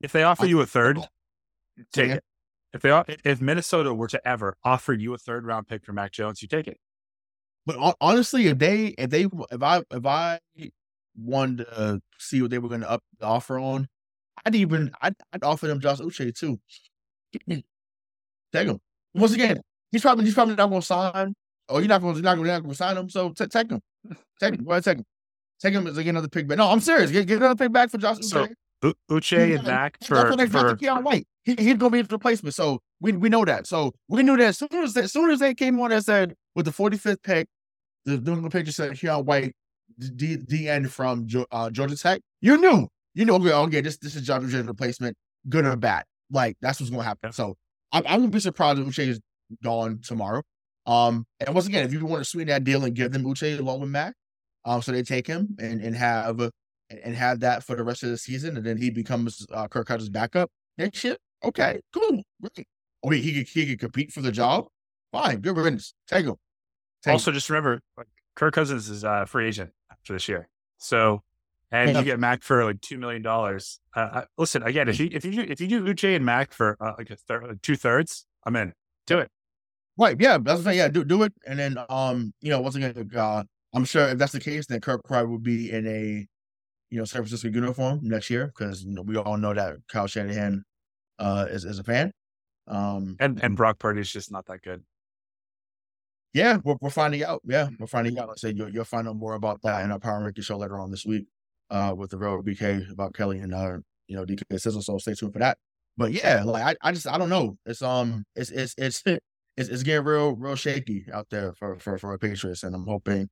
If 0.00 0.12
they 0.12 0.22
offer 0.22 0.44
I- 0.44 0.46
you 0.48 0.60
a 0.60 0.66
third, 0.66 0.98
take 1.92 2.08
Yeah. 2.08 2.14
it. 2.16 2.24
If 2.72 2.82
they 2.82 3.16
if 3.24 3.40
Minnesota 3.40 3.92
were 3.92 4.06
to 4.08 4.26
ever 4.26 4.56
offer 4.64 4.92
you 4.92 5.12
a 5.12 5.18
third 5.18 5.44
round 5.44 5.66
pick 5.66 5.84
for 5.84 5.92
Mac 5.92 6.12
Jones, 6.12 6.40
you 6.40 6.48
take 6.48 6.68
it. 6.68 6.78
But 7.66 7.96
honestly, 8.00 8.46
if 8.46 8.58
they 8.58 8.86
if 8.96 9.10
they 9.10 9.26
if 9.50 9.62
I 9.62 9.82
if 9.90 10.06
I 10.06 10.40
wanted 11.16 11.64
to 11.66 12.00
see 12.18 12.40
what 12.40 12.50
they 12.50 12.58
were 12.58 12.68
going 12.68 12.80
to 12.82 12.90
up 12.90 13.02
the 13.18 13.26
offer 13.26 13.58
on, 13.58 13.88
I'd 14.46 14.54
even 14.54 14.92
I'd, 15.02 15.14
I'd 15.32 15.42
offer 15.42 15.66
them 15.66 15.80
Josh 15.80 15.98
Uche 15.98 16.32
too. 16.34 16.60
Take 18.52 18.68
him 18.68 18.80
once 19.14 19.32
again. 19.32 19.60
He's 19.92 20.02
probably 20.02 20.24
he's 20.24 20.34
probably 20.34 20.54
not 20.54 20.68
going 20.68 20.80
to 20.80 20.86
sign, 20.86 21.34
Oh, 21.70 21.78
you're 21.78 21.88
not 21.88 22.02
going 22.02 22.16
to 22.16 22.22
not 22.22 22.36
going 22.36 22.62
to 22.62 22.74
sign 22.74 22.96
him. 22.96 23.08
So 23.08 23.30
t- 23.30 23.46
take 23.46 23.70
him, 23.70 23.80
take 24.40 24.54
him. 24.54 24.64
Go 24.64 24.72
ahead, 24.72 24.84
take 24.84 24.98
him. 24.98 25.04
Take 25.62 25.74
him 25.74 25.86
as 25.86 25.96
like 25.96 26.06
another 26.06 26.28
pick 26.28 26.48
back. 26.48 26.58
No, 26.58 26.68
I'm 26.68 26.80
serious. 26.80 27.10
Get, 27.10 27.26
get 27.26 27.36
another 27.36 27.54
pick 27.54 27.72
back 27.72 27.90
for 27.90 27.98
Josh 27.98 28.18
So, 28.22 28.48
Uche. 29.10 29.56
And 29.56 29.66
Mac 29.66 29.98
That's 30.00 30.08
for 30.08 30.28
when 30.28 30.38
they 30.38 30.46
for 30.46 30.74
Keion 30.74 31.02
White. 31.04 31.26
He, 31.44 31.52
he's 31.52 31.76
going 31.76 31.78
to 31.78 31.90
be 31.90 31.98
his 31.98 32.10
replacement. 32.10 32.54
So 32.54 32.80
we 33.00 33.12
we 33.12 33.28
know 33.28 33.44
that. 33.44 33.66
So 33.66 33.92
we 34.08 34.22
knew 34.22 34.36
that 34.36 34.48
as 34.48 34.58
soon 34.58 34.68
as 34.72 34.96
as 34.96 35.12
soon 35.12 35.30
as 35.30 35.38
they 35.38 35.54
came 35.54 35.78
on 35.80 35.92
and 35.92 36.04
said 36.04 36.34
with 36.54 36.64
the 36.64 36.72
45th 36.72 37.22
pick, 37.22 37.46
the 38.04 38.18
New 38.18 38.32
England 38.32 38.52
Patriots 38.52 38.76
said 38.76 38.92
Keion 38.92 39.24
White, 39.24 39.54
D, 40.16 40.38
DN 40.38 40.88
from 40.88 41.28
uh, 41.52 41.70
Georgia 41.70 41.96
Tech. 41.96 42.20
You 42.40 42.56
knew, 42.56 42.88
you 43.14 43.26
know, 43.26 43.36
okay, 43.36 43.52
okay, 43.52 43.80
this 43.82 43.98
this 43.98 44.16
is 44.16 44.22
Josh 44.22 44.42
Uche's 44.42 44.66
replacement, 44.66 45.16
good 45.48 45.66
or 45.66 45.76
bad. 45.76 46.04
Like 46.30 46.56
that's 46.62 46.80
what's 46.80 46.90
going 46.90 47.02
to 47.02 47.06
happen. 47.06 47.28
Yeah. 47.28 47.32
So 47.32 47.56
I'm, 47.92 48.02
I'm 48.06 48.20
gonna 48.20 48.28
be 48.30 48.40
surprised 48.40 48.78
if 48.80 48.86
Uche 48.86 49.06
is 49.06 49.20
gone 49.62 50.00
tomorrow. 50.02 50.42
Um, 50.86 51.26
and 51.38 51.54
once 51.54 51.66
again, 51.66 51.84
if 51.84 51.92
you 51.92 52.04
want 52.04 52.20
to 52.20 52.28
sweeten 52.28 52.48
that 52.48 52.64
deal 52.64 52.84
and 52.84 52.94
give 52.94 53.12
them 53.12 53.24
Uche 53.24 53.58
along 53.58 53.80
with 53.80 53.90
Mac, 53.90 54.14
um, 54.64 54.82
so 54.82 54.92
they 54.92 55.02
take 55.02 55.26
him 55.26 55.56
and 55.58 55.80
and 55.80 55.94
have 55.94 56.40
uh, 56.40 56.50
and 56.90 57.14
have 57.14 57.40
that 57.40 57.62
for 57.62 57.76
the 57.76 57.84
rest 57.84 58.02
of 58.02 58.10
the 58.10 58.16
season, 58.16 58.56
and 58.56 58.66
then 58.66 58.76
he 58.76 58.90
becomes 58.90 59.46
uh, 59.52 59.68
Kirk 59.68 59.86
Cousins' 59.86 60.08
backup 60.10 60.50
next 60.78 61.02
year. 61.04 61.16
Okay, 61.44 61.80
cool, 61.92 62.22
great. 62.40 62.66
Oh, 63.02 63.10
he 63.10 63.20
he 63.20 63.32
could, 63.32 63.48
he 63.48 63.66
could 63.66 63.80
compete 63.80 64.12
for 64.12 64.20
the 64.20 64.32
job. 64.32 64.66
Fine, 65.12 65.40
good 65.40 65.56
riddance. 65.56 65.94
Take 66.08 66.26
him. 66.26 66.36
Take 67.02 67.12
also 67.12 67.32
just 67.32 67.48
remember 67.48 67.80
like, 67.96 68.08
Kirk 68.34 68.54
Cousins 68.54 68.88
is 68.88 69.04
a 69.04 69.26
free 69.26 69.48
agent 69.48 69.70
after 69.90 70.12
this 70.12 70.28
year. 70.28 70.48
So 70.78 71.22
and 71.72 71.96
you 71.96 72.02
get 72.02 72.18
Mac 72.18 72.42
for 72.42 72.64
like 72.64 72.80
two 72.80 72.98
million 72.98 73.22
dollars. 73.22 73.80
Uh, 73.94 74.00
uh, 74.00 74.24
listen 74.36 74.62
again, 74.62 74.88
if 74.88 74.98
you 74.98 75.08
if 75.12 75.24
you 75.24 75.32
do, 75.32 75.40
if 75.42 75.60
you 75.60 75.68
do 75.68 75.82
Uche 75.84 76.16
and 76.16 76.24
Mac 76.24 76.52
for 76.52 76.76
uh, 76.80 76.92
like 76.98 77.10
a 77.10 77.16
third, 77.16 77.46
like 77.46 77.62
two 77.62 77.76
thirds, 77.76 78.26
I'm 78.44 78.56
in. 78.56 78.72
Do 79.06 79.18
it. 79.18 79.30
Right, 80.00 80.16
yeah, 80.20 80.38
that's 80.38 80.46
what 80.46 80.56
I'm 80.58 80.64
saying. 80.64 80.78
Yeah, 80.78 80.88
do 80.88 81.04
do 81.04 81.22
it, 81.24 81.32
and 81.46 81.58
then 81.58 81.76
um, 81.90 82.32
you 82.40 82.50
know, 82.50 82.60
once 82.62 82.74
again, 82.76 83.10
uh, 83.14 83.44
I'm 83.74 83.84
sure 83.84 84.08
if 84.08 84.18
that's 84.18 84.32
the 84.32 84.40
case, 84.40 84.66
then 84.66 84.80
Kirk 84.80 85.02
Cry 85.04 85.22
will 85.22 85.38
be 85.38 85.70
in 85.70 85.86
a, 85.86 86.26
you 86.90 86.98
know, 86.98 87.04
San 87.04 87.22
Francisco 87.22 87.48
uniform 87.48 88.00
next 88.02 88.30
year 88.30 88.46
because 88.48 88.84
you 88.84 88.92
know 88.94 89.02
we 89.02 89.16
all 89.18 89.36
know 89.38 89.54
that 89.54 89.76
Kyle 89.88 90.06
Shanahan, 90.06 90.64
uh, 91.18 91.46
is 91.50 91.64
is 91.66 91.78
a 91.80 91.84
fan. 91.84 92.12
Um, 92.68 93.16
And 93.20 93.42
and 93.44 93.56
Brock 93.56 93.78
Purdy 93.80 94.00
is 94.02 94.12
just 94.12 94.32
not 94.32 94.46
that 94.46 94.62
good. 94.62 94.84
yeah, 96.32 96.58
we're, 96.64 96.76
we're 96.80 96.90
finding 96.90 97.24
out. 97.24 97.42
Yeah, 97.44 97.68
we're 97.78 97.86
finding 97.86 98.18
out. 98.18 98.28
Like 98.28 98.36
I 98.38 98.40
said, 98.40 98.56
you'll, 98.58 98.70
you'll 98.70 98.84
find 98.84 99.08
out 99.08 99.16
more 99.16 99.34
about 99.34 99.62
that 99.62 99.84
in 99.84 99.90
our 99.90 99.98
Power 99.98 100.22
Ranking 100.22 100.44
show 100.44 100.56
later 100.58 100.78
on 100.78 100.90
this 100.90 101.04
week, 101.04 101.26
uh, 101.70 101.94
with 101.96 102.10
the 102.10 102.18
real 102.18 102.42
BK 102.42 102.90
about 102.92 103.14
Kelly 103.14 103.40
and 103.40 103.52
uh, 103.54 103.78
you 104.06 104.16
know, 104.16 104.24
DK 104.24 104.42
Sizzle. 104.58 104.82
So 104.82 104.98
stay 104.98 105.14
tuned 105.14 105.32
for 105.32 105.40
that. 105.40 105.58
But 105.96 106.12
yeah, 106.12 106.42
like 106.44 106.62
I, 106.82 106.88
I 106.88 106.92
just 106.92 107.08
I 107.08 107.18
don't 107.18 107.30
know. 107.30 107.56
It's 107.66 107.82
um, 107.82 108.24
it's 108.36 108.50
it's 108.50 108.74
it's 108.78 109.02
it's, 109.60 109.68
it's 109.68 109.82
getting 109.82 110.04
real 110.04 110.32
real 110.36 110.56
shaky 110.56 111.06
out 111.12 111.28
there 111.30 111.52
for 111.54 111.78
for 111.78 111.98
for 111.98 112.16
Patriots, 112.18 112.62
and 112.62 112.74
I'm 112.74 112.86
hoping 112.86 113.28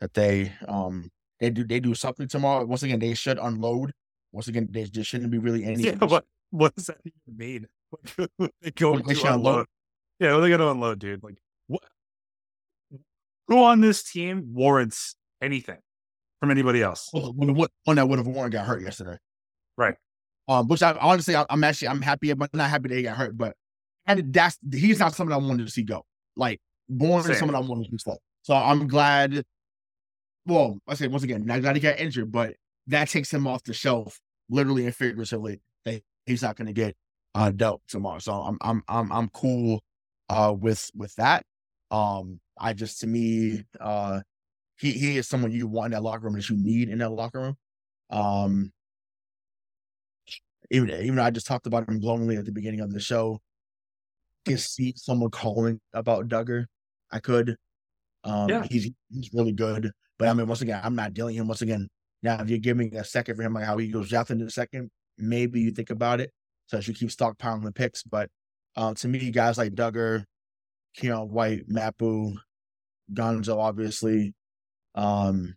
that 0.00 0.14
they 0.14 0.52
um 0.68 1.10
they 1.38 1.50
do 1.50 1.64
they 1.64 1.80
do 1.80 1.94
something 1.94 2.28
tomorrow. 2.28 2.64
Once 2.64 2.82
again, 2.82 2.98
they 2.98 3.14
should 3.14 3.38
unload. 3.38 3.92
Once 4.32 4.48
again, 4.48 4.68
there 4.70 4.86
just 4.86 5.08
shouldn't 5.10 5.30
be 5.30 5.38
really 5.38 5.64
any. 5.64 5.82
Yeah, 5.82 5.96
what 5.96 6.24
what 6.50 6.74
does 6.74 6.86
that 6.86 6.98
even 7.04 7.36
mean? 7.36 7.66
they 8.60 8.70
go 8.72 8.92
What 8.92 9.06
they 9.06 9.14
to 9.14 9.20
should 9.20 9.26
unload? 9.30 9.50
unload. 9.52 9.66
Yeah, 10.18 10.32
what 10.32 10.38
are 10.38 10.40
they 10.42 10.48
going 10.48 10.60
to 10.60 10.70
unload, 10.70 10.98
dude? 10.98 11.22
Like 11.22 11.38
what? 11.66 11.82
Who 13.48 13.64
on 13.64 13.80
this 13.80 14.02
team 14.02 14.52
warrants 14.54 15.16
anything 15.42 15.78
from 16.40 16.50
anybody 16.50 16.82
else? 16.82 17.10
Well, 17.12 17.32
one 17.32 17.96
that 17.96 18.08
would 18.08 18.18
have 18.18 18.26
Warren 18.28 18.50
got 18.50 18.66
hurt 18.66 18.82
yesterday. 18.82 19.18
Right. 19.76 19.96
Um, 20.46 20.68
which 20.68 20.82
I 20.82 20.92
honestly, 21.00 21.34
I, 21.34 21.46
I'm 21.50 21.62
actually, 21.64 21.88
I'm 21.88 22.02
happy, 22.02 22.32
but 22.32 22.52
not 22.54 22.70
happy 22.70 22.88
that 22.88 22.96
he 22.96 23.02
got 23.02 23.16
hurt. 23.16 23.36
But 23.36 23.56
and 24.06 24.32
that's 24.32 24.58
he's 24.72 24.98
not 24.98 25.14
someone 25.14 25.34
I 25.34 25.46
wanted 25.46 25.66
to 25.66 25.72
see 25.72 25.82
go. 25.82 26.04
Like 26.36 26.60
Bourne 26.88 27.22
Same. 27.22 27.32
is 27.32 27.38
someone 27.38 27.56
I 27.56 27.60
wanted 27.60 27.84
to 27.84 27.90
see 27.90 27.98
stay. 27.98 28.16
So 28.42 28.54
I'm 28.54 28.86
glad. 28.86 29.44
Well, 30.46 30.78
I 30.88 30.94
say 30.94 31.06
once 31.08 31.22
again, 31.22 31.44
not 31.44 31.60
glad 31.60 31.76
he 31.76 31.80
got 31.80 32.00
injured, 32.00 32.32
but 32.32 32.54
that 32.86 33.08
takes 33.08 33.32
him 33.32 33.46
off 33.46 33.62
the 33.62 33.74
shelf, 33.74 34.20
literally 34.48 34.86
and 34.86 34.94
figuratively. 34.94 35.60
That 35.84 36.02
he's 36.26 36.42
not 36.42 36.56
going 36.56 36.66
to 36.66 36.72
get 36.72 36.96
uh 37.34 37.50
dealt 37.50 37.82
tomorrow. 37.88 38.18
So 38.18 38.32
I'm, 38.32 38.58
I'm, 38.60 38.82
I'm, 38.88 39.12
I'm 39.12 39.28
cool 39.28 39.82
uh 40.28 40.54
with 40.58 40.90
with 40.94 41.14
that. 41.16 41.44
Um, 41.90 42.40
I 42.58 42.72
just 42.72 43.00
to 43.00 43.06
me, 43.06 43.64
uh, 43.80 44.20
he 44.78 44.92
he 44.92 45.18
is 45.18 45.28
someone 45.28 45.52
you 45.52 45.66
want 45.66 45.86
in 45.86 45.90
that 45.92 46.02
locker 46.02 46.24
room 46.24 46.34
that 46.34 46.48
you 46.48 46.56
need 46.56 46.88
in 46.88 46.98
that 46.98 47.10
locker 47.10 47.40
room. 47.40 47.56
Um, 48.10 48.72
even 50.70 50.90
even 50.90 51.16
though 51.16 51.22
I 51.22 51.30
just 51.30 51.46
talked 51.46 51.66
about 51.66 51.88
him 51.88 52.00
glowingly 52.00 52.36
at 52.36 52.44
the 52.44 52.52
beginning 52.52 52.80
of 52.80 52.92
the 52.92 53.00
show, 53.00 53.40
can 54.44 54.58
see 54.58 54.94
someone 54.96 55.30
calling 55.30 55.80
about 55.92 56.28
Dugger. 56.28 56.66
I 57.10 57.20
could. 57.20 57.56
Um, 58.24 58.48
Yeah. 58.48 58.66
he's 58.70 58.90
he's 59.10 59.30
really 59.32 59.52
good. 59.52 59.90
But 60.18 60.28
I 60.28 60.34
mean, 60.34 60.46
once 60.46 60.60
again, 60.60 60.80
I'm 60.82 60.94
not 60.94 61.14
dealing 61.14 61.36
him. 61.36 61.48
Once 61.48 61.62
again, 61.62 61.88
now 62.22 62.40
if 62.40 62.50
you're 62.50 62.58
giving 62.58 62.94
a 62.96 63.04
second 63.04 63.36
for 63.36 63.42
him, 63.42 63.54
like 63.54 63.64
how 63.64 63.78
he 63.78 63.88
goes 63.88 64.08
drafted 64.08 64.38
in 64.38 64.44
the 64.44 64.50
second, 64.50 64.90
maybe 65.16 65.60
you 65.60 65.70
think 65.70 65.90
about 65.90 66.20
it. 66.20 66.30
So 66.66 66.78
as 66.78 66.86
you 66.86 66.94
keep 66.94 67.08
stockpiling 67.08 67.64
the 67.64 67.72
picks. 67.72 68.02
But 68.02 68.28
uh, 68.76 68.94
to 68.94 69.08
me, 69.08 69.30
guys 69.30 69.58
like 69.58 69.72
Dugger, 69.74 70.24
Keion 70.98 71.28
White, 71.28 71.64
Mapu, 71.68 72.34
Gonzo, 73.12 73.56
obviously, 73.58 74.34
um, 74.94 75.56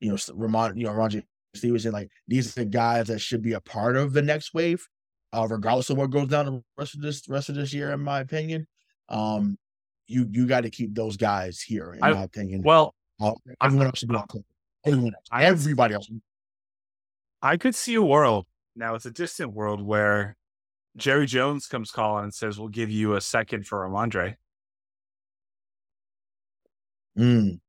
you 0.00 0.10
know, 0.10 0.18
Ramon, 0.34 0.76
you 0.76 0.84
know, 0.84 0.92
Roger 0.92 1.22
Stevenson, 1.54 1.92
like 1.92 2.10
these 2.28 2.50
are 2.56 2.60
the 2.60 2.66
guys 2.66 3.08
that 3.08 3.20
should 3.20 3.42
be 3.42 3.54
a 3.54 3.60
part 3.60 3.96
of 3.96 4.12
the 4.12 4.22
next 4.22 4.52
wave, 4.54 4.86
uh, 5.32 5.46
regardless 5.48 5.90
of 5.90 5.98
what 5.98 6.10
goes 6.10 6.28
down 6.28 6.46
the 6.46 6.62
rest 6.78 6.94
of 6.94 7.00
this 7.00 7.28
rest 7.28 7.48
of 7.48 7.54
this 7.54 7.72
year, 7.72 7.92
in 7.92 8.00
my 8.00 8.20
opinion. 8.20 8.66
Um, 9.08 9.58
you 10.06 10.26
you 10.30 10.46
got 10.46 10.62
to 10.62 10.70
keep 10.70 10.94
those 10.94 11.16
guys 11.16 11.60
here, 11.60 11.94
in 11.94 12.02
I, 12.02 12.12
my 12.12 12.22
opinion. 12.22 12.62
Well, 12.62 12.94
uh, 13.20 13.32
everyone 13.62 13.86
else 13.86 13.98
should 13.98 14.08
be 14.08 14.16
on 14.16 14.26
Everyone 14.84 15.14
else, 15.14 15.26
everybody 15.32 15.94
else. 15.94 16.10
I 17.42 17.56
could 17.56 17.74
see 17.74 17.94
a 17.94 18.02
world 18.02 18.46
now. 18.74 18.94
It's 18.94 19.06
a 19.06 19.10
distant 19.10 19.52
world 19.52 19.82
where 19.82 20.36
Jerry 20.96 21.26
Jones 21.26 21.66
comes 21.66 21.90
calling 21.90 22.24
and 22.24 22.34
says, 22.34 22.58
"We'll 22.58 22.68
give 22.68 22.90
you 22.90 23.14
a 23.14 23.20
second 23.20 23.66
for 23.66 23.86
Rhamondre." 23.86 24.36
Mm. 27.18 27.60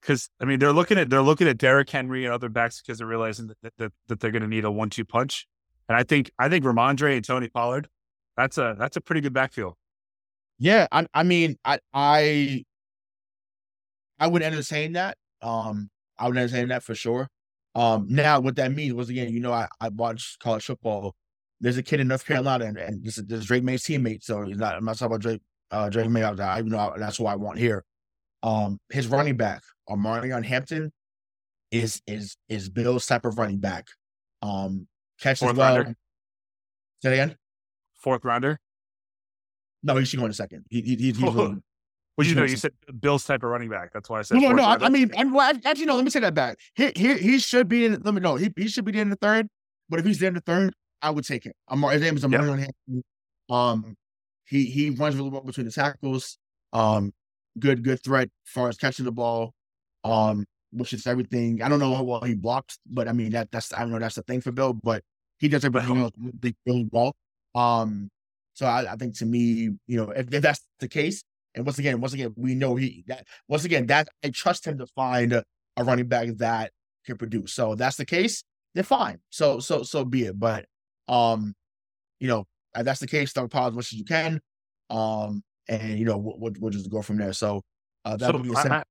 Because 0.00 0.28
I 0.40 0.44
mean, 0.44 0.58
they're 0.58 0.72
looking 0.72 0.98
at 0.98 1.10
they're 1.10 1.22
looking 1.22 1.48
at 1.48 1.58
Derrick 1.58 1.90
Henry 1.90 2.24
and 2.24 2.32
other 2.32 2.48
backs 2.48 2.80
because 2.80 2.98
they're 2.98 3.06
realizing 3.06 3.48
that 3.62 3.72
that, 3.78 3.92
that 4.08 4.20
they're 4.20 4.30
going 4.30 4.42
to 4.42 4.48
need 4.48 4.64
a 4.64 4.70
one-two 4.70 5.04
punch. 5.04 5.48
And 5.88 5.96
I 5.96 6.02
think 6.02 6.30
I 6.38 6.48
think 6.48 6.64
Rhamondre 6.64 7.16
and 7.16 7.24
Tony 7.24 7.48
Pollard, 7.48 7.88
that's 8.36 8.58
a 8.58 8.74
that's 8.78 8.96
a 8.96 9.00
pretty 9.00 9.20
good 9.20 9.32
backfield. 9.32 9.74
Yeah, 10.58 10.86
I, 10.92 11.06
I 11.12 11.22
mean, 11.22 11.56
I 11.64 11.78
I 11.92 12.64
I 14.18 14.26
would 14.26 14.42
entertain 14.42 14.92
that. 14.94 15.16
Um, 15.42 15.90
I 16.18 16.28
would 16.28 16.36
entertain 16.36 16.68
that 16.68 16.82
for 16.82 16.94
sure. 16.94 17.28
Um, 17.74 18.06
now 18.08 18.40
what 18.40 18.56
that 18.56 18.72
means 18.72 18.94
was 18.94 19.10
again, 19.10 19.32
you 19.32 19.40
know, 19.40 19.52
I 19.52 19.68
I 19.80 19.88
watch 19.88 20.36
college 20.40 20.64
football. 20.64 21.14
There's 21.60 21.76
a 21.76 21.82
kid 21.82 22.00
in 22.00 22.08
North 22.08 22.26
Carolina, 22.26 22.66
and, 22.66 22.78
and 22.78 23.04
this 23.04 23.18
is, 23.18 23.24
this 23.24 23.40
is 23.40 23.46
Drake 23.46 23.64
Maye's 23.64 23.82
teammate. 23.82 24.22
So 24.22 24.42
he's 24.42 24.58
not. 24.58 24.74
I'm 24.76 24.84
not 24.84 24.96
talking 24.96 25.06
about 25.06 25.20
Drake. 25.20 25.42
Uh, 25.70 25.88
Drake 25.88 26.08
Maye. 26.08 26.22
I 26.22 26.58
even 26.58 26.70
know 26.70 26.94
that's 26.96 27.16
who 27.16 27.26
I 27.26 27.36
want 27.36 27.58
here. 27.58 27.84
Um, 28.42 28.78
his 28.90 29.08
running 29.08 29.36
back, 29.36 29.62
Omarion 29.88 30.44
Hampton, 30.44 30.92
is 31.70 32.00
is 32.06 32.36
is 32.48 32.68
Bill's 32.68 33.06
type 33.06 33.24
of 33.24 33.38
running 33.38 33.58
back. 33.58 33.86
Um, 34.42 34.86
catches 35.20 35.40
Fourth 35.40 35.56
well. 35.56 35.76
rounder? 35.76 35.94
Say 37.02 37.10
that 37.10 37.12
again. 37.14 37.36
Fourth 38.02 38.24
rounder. 38.24 38.58
No, 39.82 39.96
he 39.96 40.04
should 40.04 40.18
go 40.18 40.24
in 40.24 40.30
a 40.30 40.34
second. 40.34 40.64
He, 40.70 40.80
he, 40.80 40.96
he's, 40.96 41.18
he's 41.18 41.18
going- 41.18 41.62
Well, 42.16 42.26
you 42.26 42.34
know, 42.34 42.44
you 42.44 42.56
said 42.56 42.72
Bill's 43.00 43.24
type 43.24 43.42
of 43.42 43.50
running 43.50 43.68
back. 43.68 43.92
That's 43.92 44.08
why 44.08 44.20
I 44.20 44.22
said. 44.22 44.38
No, 44.40 44.52
no. 44.52 44.62
I. 44.62 44.76
I 44.86 44.88
mean, 44.88 45.10
and 45.16 45.34
well, 45.34 45.52
actually, 45.64 45.86
no. 45.86 45.96
Let 45.96 46.04
me 46.04 46.10
say 46.10 46.20
that 46.20 46.34
back. 46.34 46.58
He, 46.74 46.92
he, 46.96 47.18
he 47.18 47.38
should 47.38 47.68
be 47.68 47.84
in. 47.86 48.00
Let 48.02 48.14
me 48.14 48.20
know. 48.20 48.36
He, 48.36 48.50
he 48.56 48.68
should 48.68 48.84
be 48.84 48.98
in 48.98 49.10
the 49.10 49.16
third. 49.16 49.48
But 49.88 49.98
if 50.00 50.06
he's 50.06 50.18
there 50.18 50.28
in 50.28 50.34
the 50.34 50.40
third, 50.40 50.72
I 51.02 51.10
would 51.10 51.24
take 51.26 51.44
him. 51.44 51.52
I'm, 51.68 51.82
his 51.82 52.00
name 52.00 52.16
is 52.16 52.22
Yep. 52.22 52.30
Omarion 52.30 52.58
Hampton. 52.60 53.02
Um, 53.50 53.94
he 54.46 54.64
he 54.66 54.90
runs 54.90 55.16
really 55.16 55.28
well 55.30 55.42
between 55.42 55.66
the 55.66 55.72
tackles. 55.72 56.38
Um, 56.72 57.12
good 57.58 57.82
good 57.84 58.02
threat 58.02 58.28
as 58.28 58.50
far 58.50 58.68
as 58.68 58.76
catching 58.76 59.04
the 59.04 59.12
ball. 59.12 59.52
Um, 60.04 60.46
which 60.74 60.92
is 60.92 61.06
everything. 61.06 61.62
I 61.62 61.68
don't 61.68 61.78
know 61.78 61.94
how 61.94 62.02
well 62.02 62.20
he 62.20 62.34
blocked, 62.34 62.78
but 62.86 63.08
I 63.08 63.12
mean 63.12 63.30
that 63.32 63.50
that's 63.50 63.72
I 63.72 63.80
don't 63.80 63.90
know 63.90 63.98
that's 63.98 64.16
the 64.16 64.22
thing 64.22 64.40
for 64.40 64.52
Bill, 64.52 64.72
but 64.72 65.02
he 65.38 65.48
does 65.48 65.64
everything 65.64 65.98
else 65.98 66.12
really, 66.18 66.56
really 66.66 66.88
well. 66.90 67.14
Um, 67.54 68.10
so 68.54 68.66
I, 68.66 68.92
I 68.92 68.96
think 68.96 69.16
to 69.18 69.26
me, 69.26 69.70
you 69.86 69.96
know, 69.96 70.10
if, 70.10 70.32
if 70.32 70.42
that's 70.42 70.60
the 70.80 70.88
case, 70.88 71.22
and 71.54 71.64
once 71.64 71.78
again, 71.78 72.00
once 72.00 72.14
again, 72.14 72.32
we 72.36 72.54
know 72.54 72.74
he 72.74 73.04
that 73.06 73.26
once 73.48 73.64
again 73.64 73.86
that 73.86 74.08
I 74.24 74.30
trust 74.30 74.66
him 74.66 74.78
to 74.78 74.86
find 74.86 75.32
a, 75.32 75.44
a 75.76 75.84
running 75.84 76.08
back 76.08 76.28
that 76.36 76.72
can 77.06 77.16
produce. 77.16 77.52
So 77.52 77.72
if 77.72 77.78
that's 77.78 77.96
the 77.96 78.04
case, 78.04 78.44
then 78.74 78.84
fine. 78.84 79.18
So 79.30 79.60
so 79.60 79.82
so 79.82 80.04
be 80.04 80.24
it. 80.24 80.38
But 80.38 80.66
um, 81.08 81.54
you 82.20 82.28
know, 82.28 82.46
if 82.76 82.84
that's 82.84 83.00
the 83.00 83.06
case, 83.06 83.30
stockpile 83.30 83.68
as 83.68 83.74
much 83.74 83.92
as 83.92 83.98
you 83.98 84.04
can. 84.04 84.40
Um, 84.90 85.42
and 85.68 85.98
you 85.98 86.04
know, 86.04 86.18
we'll, 86.18 86.38
we'll, 86.38 86.52
we'll 86.58 86.72
just 86.72 86.90
go 86.90 87.02
from 87.02 87.18
there. 87.18 87.32
So 87.32 87.62
uh, 88.04 88.16
that 88.16 88.26
So 88.26 88.32
would 88.32 88.42
be 88.42 88.50
a 88.50 88.72
I, 88.72 88.82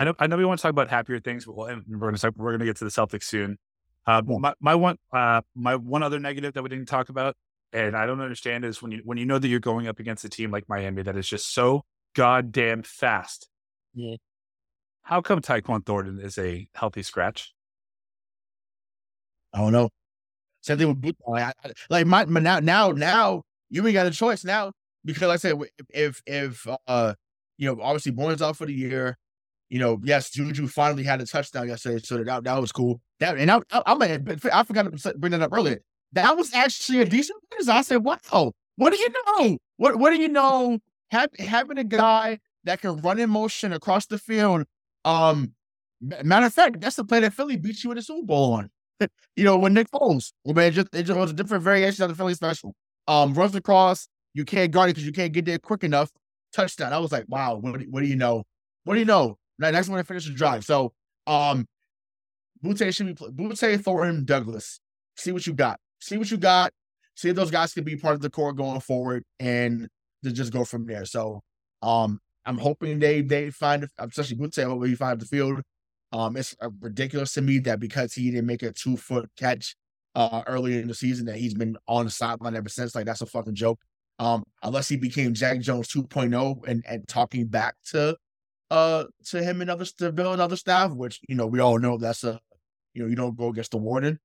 I, 0.00 0.04
know 0.04 0.14
I 0.18 0.26
know 0.26 0.36
we 0.36 0.44
want 0.44 0.58
to 0.58 0.62
talk 0.62 0.70
about 0.70 0.88
happier 0.88 1.20
things, 1.20 1.44
but 1.44 1.56
we'll, 1.56 1.66
we're 1.88 1.98
going 1.98 2.14
to 2.14 2.20
talk, 2.20 2.34
we're 2.36 2.50
going 2.50 2.60
to 2.60 2.66
get 2.66 2.76
to 2.76 2.84
the 2.84 2.90
Celtics 2.90 3.24
soon. 3.24 3.58
Uh, 4.06 4.20
my 4.26 4.52
my 4.60 4.74
one 4.74 4.96
uh, 5.12 5.42
my 5.54 5.76
one 5.76 6.02
other 6.02 6.18
negative 6.18 6.54
that 6.54 6.62
we 6.62 6.68
didn't 6.68 6.86
talk 6.88 7.08
about, 7.08 7.36
and 7.72 7.96
I 7.96 8.04
don't 8.06 8.20
understand 8.20 8.64
is 8.64 8.82
when 8.82 8.90
you 8.90 9.02
when 9.04 9.16
you 9.16 9.24
know 9.26 9.38
that 9.38 9.46
you're 9.46 9.60
going 9.60 9.86
up 9.86 10.00
against 10.00 10.24
a 10.24 10.28
team 10.28 10.50
like 10.50 10.68
Miami 10.68 11.02
that 11.02 11.16
is 11.16 11.28
just 11.28 11.54
so 11.54 11.84
goddamn 12.14 12.82
fast. 12.82 13.48
Yeah. 13.94 14.16
How 15.02 15.20
come 15.20 15.40
Tyquan 15.40 15.84
Thornton 15.86 16.18
is 16.20 16.36
a 16.38 16.66
healthy 16.74 17.02
scratch? 17.02 17.54
I 19.52 19.58
don't 19.58 19.72
know. 19.72 19.90
Same 20.62 20.78
thing 20.78 20.88
with 20.88 21.00
Boutte. 21.00 21.16
Like, 21.26 21.42
I- 21.64 21.68
I- 21.68 21.72
like 21.90 22.06
my, 22.06 22.24
my 22.24 22.40
now 22.40 22.58
now 22.60 22.90
now 22.90 23.42
you 23.70 23.86
ain't 23.86 23.94
got 23.94 24.06
a 24.06 24.10
choice 24.10 24.44
now 24.44 24.72
because 25.04 25.22
like 25.28 25.34
I 25.34 25.36
said 25.36 25.56
if 25.90 26.22
if 26.26 26.66
uh 26.86 27.14
you 27.58 27.72
know 27.74 27.82
obviously 27.82 28.12
Bourne's 28.12 28.42
out 28.42 28.56
for 28.56 28.66
the 28.66 28.72
year. 28.74 29.16
You 29.72 29.78
know, 29.78 29.98
yes, 30.04 30.28
Juju 30.28 30.66
finally 30.68 31.02
had 31.02 31.22
a 31.22 31.26
touchdown 31.26 31.66
yesterday, 31.66 31.98
so 32.04 32.22
that 32.22 32.44
that 32.44 32.60
was 32.60 32.72
cool. 32.72 33.00
That 33.20 33.38
and 33.38 33.50
I, 33.50 33.60
I, 33.72 33.82
a, 33.86 34.20
I 34.52 34.64
forgot 34.64 34.94
to 34.94 35.14
bring 35.16 35.30
that 35.30 35.40
up 35.40 35.50
earlier. 35.50 35.80
That 36.12 36.36
was 36.36 36.52
actually 36.52 37.00
a 37.00 37.06
decent 37.06 37.40
win. 37.50 37.70
I 37.70 37.80
said, 37.80 38.04
"Wow, 38.04 38.52
what 38.76 38.92
do 38.92 38.98
you 38.98 39.08
know? 39.08 39.56
What 39.78 39.96
what 39.96 40.10
do 40.10 40.20
you 40.20 40.28
know? 40.28 40.78
Have, 41.10 41.30
having 41.38 41.78
a 41.78 41.84
guy 41.84 42.38
that 42.64 42.82
can 42.82 42.98
run 42.98 43.18
in 43.18 43.30
motion 43.30 43.72
across 43.72 44.04
the 44.04 44.18
field. 44.18 44.64
Um, 45.06 45.54
matter 46.22 46.44
of 46.44 46.52
fact, 46.52 46.82
that's 46.82 46.96
the 46.96 47.04
play 47.04 47.20
that 47.20 47.32
Philly 47.32 47.56
beat 47.56 47.82
you 47.82 47.92
in 47.92 47.96
the 47.96 48.02
Super 48.02 48.26
Bowl 48.26 48.52
on 48.52 48.70
you 49.36 49.44
know, 49.44 49.56
when 49.56 49.72
Nick 49.72 49.90
Foles, 49.90 50.32
I 50.46 50.52
mean, 50.52 50.66
it 50.66 50.70
just, 50.72 50.94
it 50.94 51.04
just 51.04 51.18
was 51.18 51.30
a 51.30 51.34
different 51.34 51.64
variation 51.64 52.02
of 52.04 52.10
the 52.10 52.14
Philly 52.14 52.34
special. 52.34 52.74
Um, 53.08 53.32
runs 53.34 53.54
across, 53.54 54.06
you 54.34 54.44
can't 54.44 54.70
guard 54.70 54.90
it 54.90 54.94
because 54.94 55.06
you 55.06 55.12
can't 55.12 55.32
get 55.32 55.46
there 55.46 55.58
quick 55.58 55.82
enough. 55.82 56.10
Touchdown. 56.52 56.92
I 56.92 56.98
was 56.98 57.10
like, 57.10 57.24
wow, 57.28 57.56
what, 57.56 57.80
what 57.88 58.02
do 58.02 58.06
you 58.06 58.16
know? 58.16 58.44
What 58.84 58.94
do 58.94 59.00
you 59.00 59.06
know? 59.06 59.38
Next 59.70 59.88
one 59.88 59.98
to 59.98 60.04
finish 60.04 60.26
the 60.26 60.32
drive. 60.32 60.64
So, 60.64 60.92
um, 61.26 61.66
Boutte 62.64 62.94
should 62.94 63.06
be 63.06 63.14
Boutte, 63.14 63.82
Thornton, 63.82 64.24
Douglas. 64.24 64.80
See 65.16 65.32
what 65.32 65.46
you 65.46 65.52
got. 65.52 65.80
See 66.00 66.16
what 66.16 66.30
you 66.30 66.36
got. 66.36 66.72
See 67.14 67.28
if 67.28 67.36
those 67.36 67.50
guys 67.50 67.74
can 67.74 67.84
be 67.84 67.96
part 67.96 68.14
of 68.14 68.20
the 68.22 68.30
core 68.30 68.52
going 68.52 68.80
forward, 68.80 69.24
and 69.38 69.88
to 70.24 70.32
just 70.32 70.52
go 70.52 70.64
from 70.64 70.86
there. 70.86 71.04
So, 71.04 71.42
um, 71.82 72.20
I'm 72.46 72.58
hoping 72.58 72.98
they 72.98 73.22
they 73.22 73.50
find, 73.50 73.86
especially 73.98 74.36
Boutte, 74.36 74.58
I 74.58 74.68
hope 74.68 74.84
he 74.84 74.94
finds 74.94 75.22
the 75.22 75.28
field. 75.28 75.60
Um, 76.12 76.36
it's 76.36 76.54
uh, 76.60 76.70
ridiculous 76.80 77.32
to 77.34 77.42
me 77.42 77.58
that 77.60 77.80
because 77.80 78.12
he 78.12 78.30
didn't 78.30 78.46
make 78.46 78.62
a 78.62 78.72
two 78.72 78.96
foot 78.96 79.30
catch 79.36 79.76
uh 80.14 80.42
earlier 80.46 80.80
in 80.80 80.88
the 80.88 80.94
season, 80.94 81.26
that 81.26 81.36
he's 81.36 81.54
been 81.54 81.76
on 81.88 82.04
the 82.04 82.10
sideline 82.10 82.56
ever 82.56 82.68
since. 82.68 82.94
Like 82.94 83.06
that's 83.06 83.22
a 83.22 83.26
fucking 83.26 83.54
joke. 83.54 83.80
Um, 84.18 84.44
unless 84.62 84.88
he 84.88 84.96
became 84.96 85.34
Jack 85.34 85.60
Jones 85.60 85.88
2.0 85.88 86.68
and 86.68 86.84
and 86.86 87.08
talking 87.08 87.46
back 87.46 87.74
to 87.86 88.16
uh 88.72 89.04
to 89.30 89.42
him 89.42 89.60
and 89.60 89.68
other 89.70 89.84
to 89.84 90.06
and 90.08 90.40
other 90.46 90.56
staff, 90.56 90.90
which 90.92 91.20
you 91.28 91.36
know 91.36 91.46
we 91.46 91.60
all 91.60 91.78
know 91.78 91.98
that's 91.98 92.24
a 92.24 92.40
you 92.94 93.02
know 93.02 93.08
you 93.08 93.16
don't 93.16 93.36
go 93.36 93.48
against 93.48 93.70
the 93.72 93.76
warden. 93.88 94.18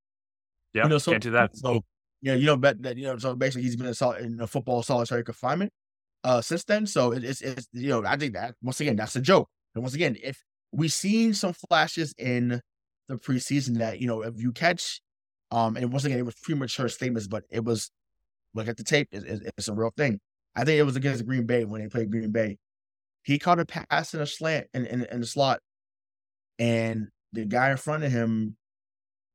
Yeah, 0.74 0.84
You 0.84 0.90
know, 0.90 0.98
so- 0.98 1.12
can't 1.12 1.24
do 1.24 1.32
that. 1.32 1.56
So 1.58 1.84
yeah, 2.22 2.34
you 2.36 2.46
know, 2.48 2.58
bet 2.58 2.82
that 2.84 2.98
you 2.98 3.06
know, 3.08 3.18
so 3.18 3.36
basically 3.36 3.64
he's 3.64 3.76
been 3.76 3.88
in, 3.88 4.26
in 4.26 4.42
a 4.42 4.48
football 4.48 4.82
solitary 4.84 5.24
confinement 5.24 5.72
uh 6.24 6.42
since 6.42 6.64
then. 6.64 6.86
So 6.88 7.12
it, 7.12 7.24
it's 7.24 7.42
it's 7.42 7.68
you 7.74 7.90
know, 7.90 8.04
I 8.06 8.16
think 8.18 8.34
that 8.34 8.56
once 8.62 8.80
again 8.80 8.96
that's 8.96 9.16
a 9.16 9.22
joke. 9.22 9.50
And 9.76 9.84
once 9.84 9.94
again, 9.94 10.16
if 10.24 10.42
we've 10.72 10.94
seen 10.94 11.34
some 11.34 11.54
flashes 11.54 12.14
in 12.18 12.62
the 13.10 13.16
preseason 13.16 13.78
that 13.80 14.00
you 14.02 14.08
know 14.08 14.22
if 14.24 14.34
you 14.42 14.52
catch, 14.52 15.02
um, 15.52 15.76
and 15.78 15.92
once 15.92 16.06
again 16.06 16.20
it 16.20 16.26
was 16.26 16.36
premature 16.36 16.90
statements, 16.90 17.28
but 17.28 17.44
it 17.50 17.64
was 17.66 17.92
look 18.54 18.68
at 18.68 18.78
the 18.78 18.84
tape, 18.84 19.10
it, 19.12 19.24
it- 19.26 19.52
it's 19.58 19.68
a 19.68 19.74
real 19.74 19.92
thing. 19.98 20.20
I 20.56 20.64
think 20.66 20.80
it 20.80 20.84
was 20.84 20.96
against 20.96 21.26
Green 21.26 21.46
Bay 21.46 21.66
when 21.66 21.82
they 21.82 21.88
played 21.90 22.10
Green 22.12 22.32
Bay. 22.32 22.58
He 23.24 23.40
caught 23.40 23.60
a 23.60 23.66
pass 23.66 24.14
in 24.14 24.22
a 24.22 24.26
slant 24.26 24.68
in, 24.74 24.86
in, 24.86 25.06
in 25.06 25.22
the 25.22 25.28
slot, 25.28 25.60
and 26.60 27.08
the 27.34 27.46
guy 27.46 27.72
in 27.72 27.78
front 27.78 28.04
of 28.04 28.12
him, 28.12 28.56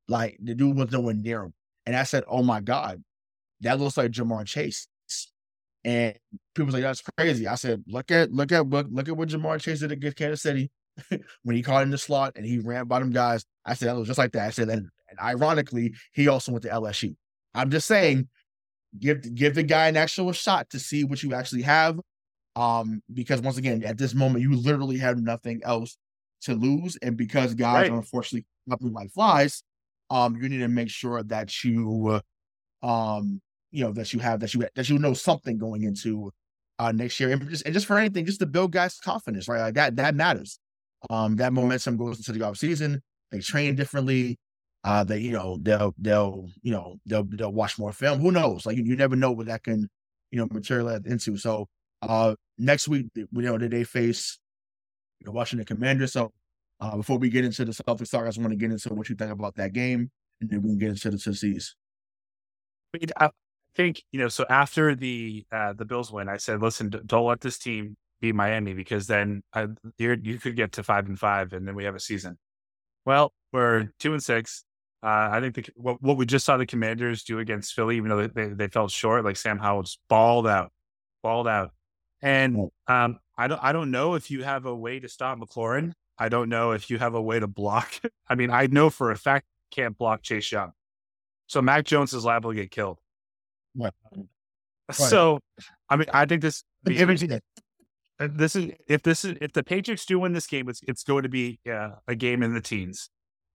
like 0.09 0.39
the 0.43 0.55
dude 0.55 0.77
was 0.77 0.91
nowhere 0.91 1.15
near 1.15 1.45
him. 1.45 1.55
And 1.87 1.97
I 1.97 2.05
said, 2.05 2.25
"Oh 2.27 2.43
my 2.43 2.61
god, 2.61 3.03
that 3.61 3.79
looks 3.79 3.97
like 3.97 4.11
Ja'Marr 4.11 4.47
Chase." 4.47 4.89
And 5.85 6.17
people 6.55 6.67
was 6.67 6.75
like, 6.75 6.85
"That's 6.85 7.03
crazy." 7.19 7.47
I 7.47 7.57
said, 7.57 7.83
"Look 7.87 8.11
at 8.11 8.33
look 8.33 8.53
at 8.53 8.69
look 8.69 8.87
look 8.91 9.09
at 9.09 9.17
what 9.17 9.29
Ja'Marr 9.29 9.61
Chase 9.61 9.81
did 9.81 9.93
against 9.93 10.17
Kansas 10.17 10.43
City 10.43 10.71
when 11.43 11.57
he 11.57 11.63
caught 11.63 11.83
in 11.83 11.91
the 11.91 11.99
slot 11.99 12.33
and 12.37 12.47
he 12.47 12.59
ran 12.59 12.87
by 12.87 13.01
them 13.01 13.11
guys." 13.11 13.45
I 13.65 13.75
said, 13.75 13.89
"That 13.89 13.97
was 13.97 14.07
just 14.07 14.19
like 14.19 14.33
that." 14.33 14.47
I 14.47 14.51
said, 14.51 14.69
and, 14.69 14.89
and 15.11 15.19
ironically, 15.21 15.95
he 16.13 16.29
also 16.29 16.53
went 16.53 16.63
to 16.63 16.71
LSU. 16.71 17.15
I'm 17.55 17.71
just 17.71 17.87
saying, 17.87 18.29
give 18.99 19.35
give 19.35 19.55
the 19.55 19.63
guy 19.63 19.89
an 19.89 19.97
actual 19.97 20.33
shot 20.33 20.71
to 20.71 20.79
see 20.79 21.05
what 21.05 21.23
you 21.23 21.35
actually 21.35 21.63
have. 21.63 21.99
Um, 22.57 23.03
because 23.13 23.41
once 23.41 23.57
again, 23.57 23.83
at 23.85 23.99
this 23.99 24.15
moment, 24.15 24.43
you 24.43 24.55
literally 24.57 24.99
have 24.99 25.19
nothing 25.19 25.61
else 25.65 25.97
to 26.43 26.55
lose, 26.55 26.97
and 27.03 27.17
because 27.17 27.55
guys 27.55 27.89
Right. 27.89 27.91
are 27.91 27.97
unfortunately 27.97 28.47
dropping 28.69 28.93
like 28.93 29.11
flies, 29.13 29.63
um, 30.11 30.37
you 30.37 30.49
need 30.49 30.59
to 30.59 30.69
make 30.69 30.91
sure 30.91 31.23
that 31.25 31.65
you, 31.65 32.21
uh, 32.83 32.87
um, 32.87 33.41
you 33.71 33.85
know, 33.85 33.93
that 33.93 34.13
you 34.13 34.21
have 34.21 34.41
that 34.41 34.55
you 34.55 34.67
that 34.75 34.89
you 34.89 34.99
know 34.99 35.15
something 35.15 35.59
going 35.59 35.85
into 35.85 36.31
uh 36.79 36.93
next 36.93 37.21
year, 37.21 37.31
and 37.33 37.49
just 37.49 37.65
and 37.65 37.75
just 37.75 37.87
for 37.87 37.99
anything, 37.99 38.27
just 38.27 38.41
to 38.41 38.47
build 38.47 38.73
guys' 38.73 38.99
confidence, 39.01 39.49
right? 39.49 39.61
Like 39.61 39.75
that 39.75 39.97
that 39.97 40.15
matters. 40.15 40.59
Um, 41.11 41.37
that 41.37 41.53
momentum 41.53 41.97
goes 41.97 42.19
into 42.19 42.33
the 42.33 42.45
off 42.47 42.57
season. 42.59 43.03
They 43.31 43.41
train 43.41 43.75
differently. 43.75 44.39
Uh, 44.85 45.05
they, 45.05 45.19
you 45.19 45.33
know, 45.33 45.59
they'll, 45.63 45.95
they'll, 45.99 46.49
you 46.63 46.73
know, 46.73 46.97
they'll, 47.07 47.25
they'll 47.25 47.53
watch 47.53 47.79
more 47.79 47.93
film. 47.93 48.21
Who 48.21 48.33
knows? 48.33 48.67
Like 48.67 48.77
you, 48.77 48.85
you 48.85 48.97
never 48.97 49.17
know 49.17 49.31
what 49.33 49.47
that 49.47 49.63
can, 49.65 49.89
you 50.31 50.39
know, 50.39 50.49
materialize 50.51 51.03
into. 51.07 51.37
So, 51.37 51.69
uh, 52.03 52.35
next 52.59 52.89
week, 52.89 53.07
you 53.15 53.29
know, 53.33 53.57
they 53.59 53.85
face 53.85 54.39
the 55.21 55.31
Washington 55.33 55.65
Commanders. 55.65 56.13
So, 56.13 56.33
uh, 56.81 56.97
before 56.97 57.19
we 57.19 57.29
get 57.29 57.45
into 57.45 57.65
the 57.65 57.73
Celtics 57.73 58.11
talk, 58.11 58.25
I 58.25 58.27
just 58.27 58.39
want 58.39 58.51
to 58.51 58.57
get 58.57 58.73
into 58.73 58.93
what 58.93 59.09
you 59.09 59.15
think 59.15 59.31
about 59.31 59.55
that 59.57 59.73
game, 59.73 60.11
and 60.41 60.51
then 60.51 60.63
we 60.63 60.71
can 60.71 60.79
get 60.79 60.89
into 60.91 61.11
the 61.11 61.19
Tennessee. 61.19 61.61
I 63.17 63.31
think 63.77 64.03
you 64.11 64.19
know. 64.19 64.29
So 64.29 64.45
after 64.51 64.95
the 64.95 65.47
uh, 65.53 65.73
the 65.75 65.85
Bills 65.85 66.13
win, 66.13 66.29
I 66.29 66.39
said, 66.39 66.61
"Listen, 66.61 66.91
don't 67.07 67.27
let 67.27 67.41
this 67.41 67.59
team 67.59 67.97
beat 68.21 68.35
Miami 68.35 68.75
because 68.75 69.07
then 69.07 69.43
uh, 69.53 69.69
you 69.97 70.39
could 70.39 70.57
get 70.57 70.73
to 70.73 70.83
five 70.83 71.07
and 71.07 71.19
five, 71.19 71.53
and 71.53 71.67
then 71.67 71.75
we 71.75 71.85
have 71.85 71.95
a 71.95 72.01
season." 72.01 72.37
Well, 73.07 73.33
we're 73.53 73.91
two 73.99 74.13
and 74.13 74.23
six. 74.23 74.65
Uh, 75.03 75.31
I 75.33 75.41
think 75.41 75.55
the, 75.55 75.67
what, 75.75 76.01
what 76.01 76.17
we 76.17 76.27
just 76.27 76.47
saw 76.47 76.57
the 76.57 76.67
Commanders 76.67 77.25
do 77.25 77.41
against 77.41 77.75
Philly, 77.75 77.97
even 77.97 78.09
though 78.09 78.29
they, 78.29 78.49
they, 78.49 78.55
they 78.55 78.69
fell 78.69 78.87
short, 78.87 79.25
like 79.25 79.37
Sam 79.37 79.59
Howell 79.59 79.83
just 79.83 79.99
balled 80.09 80.47
out, 80.47 80.71
balled 81.25 81.49
out. 81.49 81.73
And 82.23 82.71
um, 82.87 83.19
I 83.37 83.49
don't 83.49 83.63
I 83.63 83.73
don't 83.73 83.91
know 83.91 84.15
if 84.15 84.31
you 84.31 84.45
have 84.45 84.65
a 84.67 84.75
way 84.75 85.01
to 85.01 85.09
stop 85.09 85.39
McLaurin. 85.39 85.93
I 86.19 86.29
don't 86.29 86.49
know 86.49 86.71
if 86.71 86.89
you 86.89 86.99
have 86.99 87.15
a 87.15 87.23
way 87.23 87.41
to 87.41 87.47
block. 87.47 87.93
I 88.29 88.35
mean, 88.35 88.51
I 88.51 88.67
know 88.67 88.91
for 88.91 89.11
a 89.11 89.17
fact 89.17 89.47
can't 89.71 89.97
block 89.97 90.23
Chase 90.23 90.53
Young. 90.53 90.73
So 91.49 91.61
Mac 91.61 91.85
Jones 91.85 92.13
is 92.13 92.25
liable 92.25 92.51
to 92.51 92.57
get 92.57 92.71
killed. 92.71 92.99
What? 93.75 93.95
So, 94.91 95.41
I 95.89 95.97
mean, 95.97 96.09
I 96.13 96.27
think 96.27 96.43
this. 96.43 96.65
This 98.19 98.55
is 98.55 98.73
if 98.89 99.03
this 99.03 99.25
is 99.25 99.39
if 99.41 99.53
the 99.53 99.63
Patriots 99.63 100.05
do 100.05 100.19
win 100.19 100.35
this 100.35 100.47
game, 100.47 100.69
it's 100.69 100.81
it's 100.87 101.03
going 101.03 101.23
to 101.23 101.31
be 101.31 101.61
uh, 101.71 101.93
a 102.07 102.15
game 102.15 102.43
in 102.43 102.53
the 102.53 102.61
teens. 102.61 103.09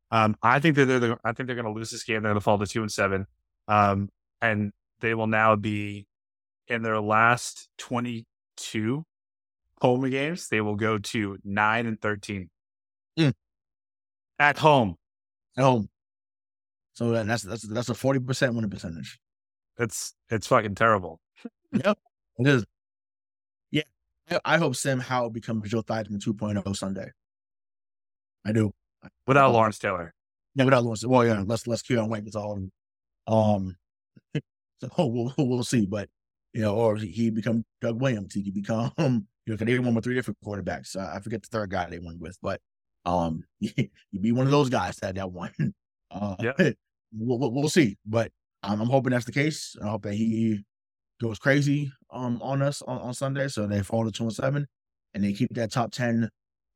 Um, 0.09 0.35
I 0.41 0.59
think 0.59 0.75
that 0.77 0.85
they're, 0.85 0.99
they're 0.99 1.19
I 1.23 1.33
think 1.33 1.45
they're 1.45 1.55
going 1.55 1.67
to 1.67 1.71
lose 1.71 1.91
this 1.91 2.03
game. 2.03 2.23
They're 2.23 2.31
going 2.31 2.39
to 2.39 2.43
fall 2.43 2.57
to 2.57 2.65
two 2.65 2.81
and 2.81 2.91
seven, 2.91 3.27
um, 3.67 4.09
and 4.41 4.71
they 4.99 5.13
will 5.13 5.27
now 5.27 5.55
be 5.55 6.07
in 6.67 6.81
their 6.81 6.99
last 6.99 7.69
twenty 7.77 8.25
two 8.57 9.05
home 9.81 10.09
games. 10.09 10.49
They 10.49 10.61
will 10.61 10.75
go 10.75 10.97
to 10.97 11.37
nine 11.43 11.85
and 11.85 11.99
thirteen 12.01 12.49
mm. 13.17 13.33
at 14.39 14.57
home. 14.57 14.95
At 15.57 15.63
home. 15.63 15.89
So 16.93 17.11
that's 17.11 17.43
that's 17.43 17.63
that's 17.63 17.89
a 17.89 17.93
forty 17.93 18.19
percent 18.19 18.55
winning 18.55 18.69
percentage. 18.69 19.19
It's 19.77 20.13
it's 20.29 20.47
fucking 20.47 20.75
terrible. 20.75 21.19
yep, 21.71 21.97
it 22.39 22.47
is. 22.47 22.65
Yeah, 23.71 23.83
I, 24.29 24.39
I 24.45 24.57
hope 24.57 24.75
Sam 24.75 24.99
Howell 24.99 25.29
becomes 25.29 25.69
Joe 25.69 25.83
Theismann 25.83 26.19
2.0 26.19 26.75
Sunday. 26.75 27.11
I 28.45 28.51
do. 28.51 28.73
Without 29.27 29.51
Lawrence 29.51 29.77
Taylor. 29.77 30.13
Yeah, 30.55 30.65
without 30.65 30.83
Lawrence. 30.83 31.05
Well, 31.05 31.25
yeah, 31.25 31.43
let's 31.45 31.67
let's 31.67 31.83
Keion 31.83 32.09
White 32.09 32.23
gets 32.23 32.35
all. 32.35 32.59
Um, 33.27 33.75
so 34.81 34.89
we'll 34.97 35.33
we'll 35.37 35.63
see, 35.63 35.85
but 35.85 36.09
you 36.57 36.63
know, 36.63 36.73
or 36.73 36.95
he 36.95 37.29
become 37.29 37.63
Doug 37.81 38.01
Williams. 38.01 38.33
He 38.33 38.43
could 38.43 38.55
become 38.55 38.91
you 38.97 39.05
know, 39.05 39.21
because 39.45 39.67
they 39.67 39.77
won 39.77 39.93
with 39.93 40.03
three 40.03 40.15
different 40.15 40.39
quarterbacks. 40.43 40.95
Uh, 40.95 41.15
I 41.15 41.19
forget 41.19 41.43
the 41.43 41.49
third 41.49 41.69
guy 41.69 41.87
they 41.87 41.99
won 41.99 42.17
with, 42.19 42.35
but 42.41 42.59
um, 43.05 43.43
you 43.59 44.19
be 44.19 44.31
one 44.31 44.47
of 44.47 44.51
those 44.51 44.67
guys 44.67 44.97
that 44.97 45.15
that 45.15 45.31
won. 45.31 45.51
Uh, 46.09 46.37
yeah, 46.39 46.53
we'll, 47.11 47.37
we'll, 47.37 47.51
we'll 47.51 47.67
see, 47.67 47.97
but 48.05 48.31
um, 48.63 48.79
I'm 48.79 48.87
hoping 48.87 49.11
that's 49.11 49.25
the 49.25 49.31
case. 49.33 49.75
I 49.83 49.89
hope 49.89 50.03
that 50.03 50.13
he 50.13 50.63
goes 51.21 51.37
crazy 51.37 51.91
um 52.11 52.41
on 52.41 52.61
us 52.61 52.81
on, 52.81 52.97
on 52.99 53.13
Sunday, 53.13 53.49
so 53.49 53.67
they 53.67 53.83
fall 53.83 54.05
to 54.05 54.11
two 54.11 54.23
and 54.23 54.31
seven, 54.31 54.67
and 55.13 55.21
they 55.21 55.33
keep 55.33 55.53
that 55.55 55.69
top 55.69 55.91
ten 55.91 56.29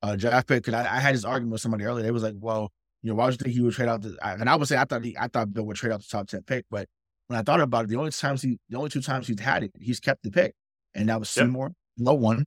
uh, 0.03 0.17
draft 0.17 0.49
pick. 0.49 0.65
Because 0.65 0.73
I, 0.73 0.97
I, 0.97 0.99
had 0.99 1.15
this 1.15 1.23
argument 1.23 1.53
with 1.53 1.61
somebody 1.61 1.85
earlier. 1.85 2.03
They 2.03 2.11
was 2.11 2.23
like, 2.23 2.35
"Well, 2.37 2.73
you 3.03 3.09
know, 3.09 3.15
why 3.15 3.23
would 3.23 3.35
you 3.35 3.37
think 3.37 3.55
he 3.55 3.61
would 3.61 3.73
trade 3.73 3.87
out?" 3.87 4.01
The, 4.01 4.17
and 4.21 4.49
I 4.49 4.55
would 4.57 4.67
say 4.67 4.75
I 4.75 4.83
thought 4.83 5.05
he, 5.05 5.15
I 5.17 5.29
thought 5.29 5.53
Bill 5.53 5.63
would 5.63 5.77
trade 5.77 5.93
out 5.93 6.01
the 6.01 6.07
top 6.11 6.27
ten 6.27 6.41
pick, 6.41 6.65
but 6.69 6.89
when 7.31 7.39
I 7.39 7.43
thought 7.43 7.61
about 7.61 7.85
it, 7.85 7.87
the 7.87 7.95
only 7.95 8.11
times 8.11 8.41
he, 8.41 8.59
the 8.67 8.77
only 8.77 8.89
two 8.89 9.01
times 9.01 9.25
he's 9.25 9.39
had 9.39 9.63
it, 9.63 9.71
he's 9.79 10.01
kept 10.01 10.21
the 10.21 10.31
pick, 10.31 10.53
and 10.93 11.07
that 11.07 11.17
was 11.17 11.33
yep. 11.37 11.45
Seymour, 11.45 11.71
low 11.97 12.13
one. 12.13 12.43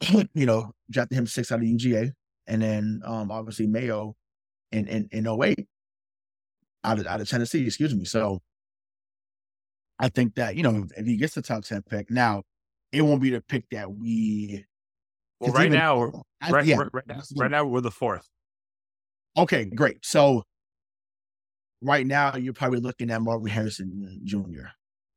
you 0.34 0.44
know, 0.44 0.72
drafted 0.90 1.16
him 1.16 1.26
six 1.28 1.52
out 1.52 1.60
of 1.60 1.64
UGA, 1.64 2.10
and 2.48 2.62
then 2.62 3.00
um 3.04 3.30
obviously 3.30 3.68
Mayo 3.68 4.16
in 4.72 4.88
in 4.88 5.08
in 5.12 5.28
08 5.28 5.68
out 6.82 6.98
of 6.98 7.06
out 7.06 7.20
of 7.20 7.28
Tennessee, 7.28 7.64
excuse 7.64 7.94
me. 7.94 8.04
So 8.04 8.40
I 10.00 10.08
think 10.08 10.34
that, 10.34 10.56
you 10.56 10.64
know, 10.64 10.88
if 10.96 11.06
he 11.06 11.16
gets 11.16 11.34
the 11.34 11.42
top 11.42 11.62
10 11.62 11.82
pick, 11.82 12.10
now 12.10 12.42
it 12.90 13.02
won't 13.02 13.22
be 13.22 13.30
the 13.30 13.40
pick 13.40 13.66
that 13.70 13.92
we 13.92 14.64
well 15.38 15.52
right 15.52 15.66
even, 15.66 15.78
now 15.78 16.24
I, 16.40 16.50
right, 16.50 16.66
yeah, 16.66 16.78
right, 16.92 17.06
now, 17.06 17.20
right 17.36 17.50
now 17.52 17.64
we're 17.64 17.82
the 17.82 17.92
fourth. 17.92 18.26
Okay, 19.36 19.66
great. 19.66 20.04
So 20.04 20.42
right 21.82 22.06
now 22.06 22.36
you're 22.36 22.52
probably 22.52 22.80
looking 22.80 23.10
at 23.10 23.22
Marvin 23.22 23.48
Harrison 23.48 24.20
Jr. 24.24 24.68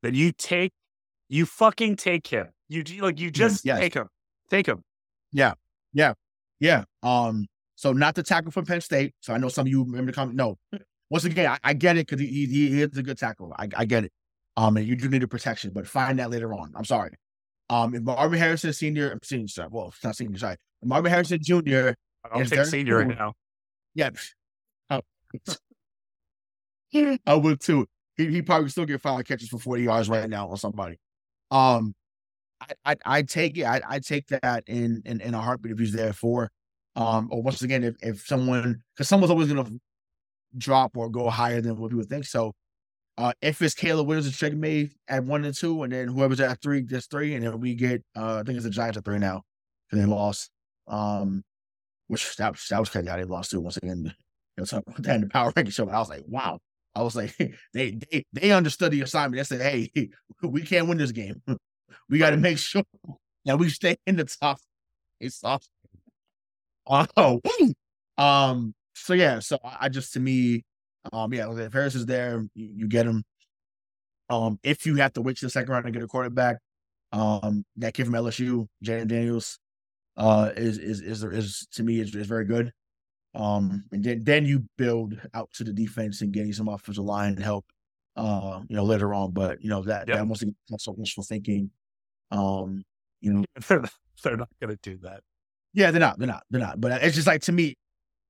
Then 0.02 0.14
you 0.14 0.32
take 0.32 0.72
you 1.28 1.46
fucking 1.46 1.96
take 1.96 2.26
him. 2.26 2.48
You 2.68 2.82
like 3.00 3.20
you 3.20 3.30
just 3.30 3.64
yes, 3.64 3.76
yes. 3.76 3.80
take 3.80 3.94
him. 3.94 4.08
Take 4.50 4.66
him. 4.66 4.82
Yeah. 5.32 5.54
Yeah. 5.92 6.14
Yeah. 6.60 6.84
Um, 7.02 7.46
so 7.76 7.92
not 7.92 8.14
the 8.14 8.22
tackle 8.22 8.52
from 8.52 8.66
Penn 8.66 8.80
State. 8.80 9.14
So 9.20 9.34
I 9.34 9.38
know 9.38 9.48
some 9.48 9.66
of 9.66 9.68
you 9.68 9.84
remember 9.84 10.12
the 10.12 10.16
comment. 10.16 10.36
No, 10.36 10.58
once 11.10 11.24
again, 11.24 11.50
I, 11.50 11.58
I 11.62 11.74
get 11.74 11.96
it 11.96 12.06
because 12.06 12.20
he, 12.20 12.26
he, 12.26 12.46
he 12.46 12.82
is 12.82 12.96
a 12.96 13.02
good 13.02 13.18
tackle. 13.18 13.52
I, 13.58 13.68
I 13.76 13.84
get 13.84 14.04
it. 14.04 14.12
Um, 14.56 14.76
and 14.76 14.86
you 14.86 14.94
do 14.94 15.08
need 15.08 15.22
a 15.22 15.28
protection, 15.28 15.72
but 15.74 15.86
find 15.86 16.18
that 16.18 16.30
later 16.30 16.54
on. 16.54 16.72
I'm 16.76 16.84
sorry. 16.84 17.10
Um, 17.70 17.94
if 17.94 18.02
Marvin 18.02 18.38
Harrison 18.38 18.72
Senior, 18.72 19.18
senior, 19.22 19.48
sorry, 19.48 19.68
well, 19.72 19.92
not 20.04 20.16
senior, 20.16 20.38
sorry. 20.38 20.56
Marvin 20.84 21.10
Harrison 21.10 21.40
Jr. 21.42 21.90
I'll 22.30 22.44
take 22.44 22.64
senior 22.66 22.98
right 22.98 23.08
now. 23.08 23.34
Yeah. 23.94 24.10
Oh. 24.90 25.00
I 27.26 27.34
would 27.34 27.60
too. 27.60 27.86
He 28.16 28.26
he 28.26 28.42
probably 28.42 28.68
still 28.68 28.86
get 28.86 29.00
five 29.00 29.24
catches 29.24 29.48
for 29.48 29.58
40 29.58 29.82
yards 29.82 30.08
right 30.08 30.28
now 30.28 30.48
on 30.48 30.56
somebody. 30.56 30.98
Um, 31.50 31.94
I 32.60 32.92
I 32.92 32.96
I 33.06 33.22
take 33.22 33.58
it. 33.58 33.64
I 33.64 33.80
I 33.88 33.98
take 33.98 34.28
that 34.28 34.64
in 34.66 35.02
in 35.04 35.20
in 35.20 35.34
a 35.34 35.40
heartbeat 35.40 35.72
if 35.72 35.78
he's 35.78 35.92
there 35.92 36.12
for. 36.12 36.50
Um, 36.96 37.28
or 37.32 37.42
once 37.42 37.62
again, 37.62 37.84
if 37.84 37.96
if 38.02 38.26
someone 38.26 38.82
because 38.94 39.08
someone's 39.08 39.30
always 39.30 39.48
gonna 39.48 39.68
drop 40.58 40.96
or 40.96 41.10
go 41.10 41.30
higher 41.30 41.60
than 41.60 41.76
what 41.76 41.90
people 41.90 42.04
think. 42.04 42.24
So 42.26 42.52
uh, 43.18 43.32
if 43.42 43.62
it's 43.62 43.74
Caleb 43.74 44.06
Williams 44.08 44.26
and 44.26 44.36
Drake 44.36 44.54
Maye 44.56 44.90
at 45.08 45.24
one 45.24 45.44
and 45.44 45.54
two, 45.54 45.82
and 45.84 45.92
then 45.92 46.08
whoever's 46.08 46.40
at 46.40 46.62
three 46.62 46.82
gets 46.82 47.06
three, 47.06 47.34
and 47.34 47.44
then 47.44 47.60
we 47.60 47.74
get 47.74 48.02
uh, 48.16 48.36
I 48.40 48.42
think 48.44 48.56
it's 48.56 48.64
the 48.64 48.70
Giants 48.70 48.98
at 48.98 49.04
three 49.04 49.18
now 49.18 49.42
and 49.92 50.00
they 50.00 50.06
lost. 50.06 50.50
Um, 50.86 51.42
which 52.08 52.36
that, 52.36 52.54
that 52.70 52.78
was 52.80 52.90
crazy 52.90 53.08
how 53.08 53.16
they 53.16 53.24
lost 53.24 53.50
too. 53.50 53.60
Once 53.60 53.78
again, 53.78 54.12
know, 54.56 54.64
talking 54.64 54.94
that 54.98 55.14
in 55.16 55.20
the 55.22 55.26
power 55.28 55.52
ranking 55.56 55.72
show. 55.72 55.88
I 55.88 55.98
was 55.98 56.08
like, 56.08 56.24
wow. 56.26 56.58
I 56.94 57.02
was 57.02 57.16
like, 57.16 57.36
they 57.74 57.98
they 58.10 58.24
they 58.32 58.52
understood 58.52 58.92
the 58.92 59.02
assignment. 59.02 59.38
They 59.38 59.56
said, 59.56 59.60
hey, 59.60 60.10
we 60.42 60.62
can't 60.62 60.88
win 60.88 60.98
this 60.98 61.12
game. 61.12 61.42
We 62.10 62.18
got 62.18 62.30
to 62.30 62.36
make 62.36 62.58
sure 62.58 62.82
that 63.46 63.58
we 63.58 63.70
stay 63.70 63.96
in 64.06 64.16
the 64.16 64.24
top. 64.24 64.58
It's 65.20 65.42
off. 65.42 65.66
Oh, 66.86 67.40
um, 68.18 68.74
so 68.94 69.14
yeah, 69.14 69.38
so 69.38 69.58
I 69.62 69.88
just 69.88 70.12
to 70.14 70.20
me, 70.20 70.64
um, 71.12 71.32
yeah, 71.32 71.50
if 71.50 71.72
Harris 71.72 71.94
is 71.94 72.04
there, 72.04 72.44
you, 72.54 72.70
you 72.76 72.88
get 72.88 73.06
him. 73.06 73.24
Um, 74.28 74.58
if 74.62 74.84
you 74.84 74.96
have 74.96 75.12
to 75.14 75.22
wait 75.22 75.38
to 75.38 75.46
the 75.46 75.50
second 75.50 75.72
round 75.72 75.86
to 75.86 75.92
get 75.92 76.02
a 76.02 76.06
quarterback, 76.06 76.58
um, 77.12 77.64
that 77.76 77.94
kid 77.94 78.06
from 78.06 78.14
LSU, 78.14 78.66
Jayden 78.84 79.08
Daniels, 79.08 79.58
uh, 80.16 80.50
is 80.56 80.78
is 80.78 81.00
is 81.00 81.24
is 81.24 81.66
to 81.72 81.82
me 81.82 82.00
is, 82.00 82.14
is 82.14 82.26
very 82.26 82.44
good. 82.44 82.72
Um, 83.34 83.84
and 83.92 84.04
then 84.04 84.24
then 84.24 84.46
you 84.46 84.64
build 84.78 85.20
out 85.34 85.50
to 85.54 85.64
the 85.64 85.72
defense 85.72 86.20
and 86.20 86.32
getting 86.32 86.52
some 86.52 86.68
offensive 86.68 87.04
line 87.04 87.34
and 87.34 87.42
help. 87.42 87.66
Uh, 88.16 88.60
you 88.68 88.76
know, 88.76 88.84
later 88.84 89.12
on, 89.12 89.32
but 89.32 89.60
you 89.60 89.68
know 89.68 89.82
that 89.82 90.06
yep. 90.06 90.18
that 90.18 90.24
must 90.24 90.44
that's 90.68 90.84
so 90.84 90.92
wishful 90.92 91.24
thinking. 91.24 91.68
Um, 92.30 92.84
you 93.20 93.32
know, 93.32 93.44
they're 93.68 93.80
not, 93.80 93.92
they're 94.22 94.36
not 94.36 94.48
going 94.60 94.76
to 94.76 94.78
do 94.82 94.98
that. 95.02 95.20
Yeah, 95.72 95.90
they're 95.90 96.00
not. 96.00 96.18
They're 96.18 96.28
not. 96.28 96.44
They're 96.48 96.60
not. 96.60 96.80
But 96.80 97.02
it's 97.02 97.16
just 97.16 97.26
like 97.26 97.42
to 97.42 97.52
me, 97.52 97.76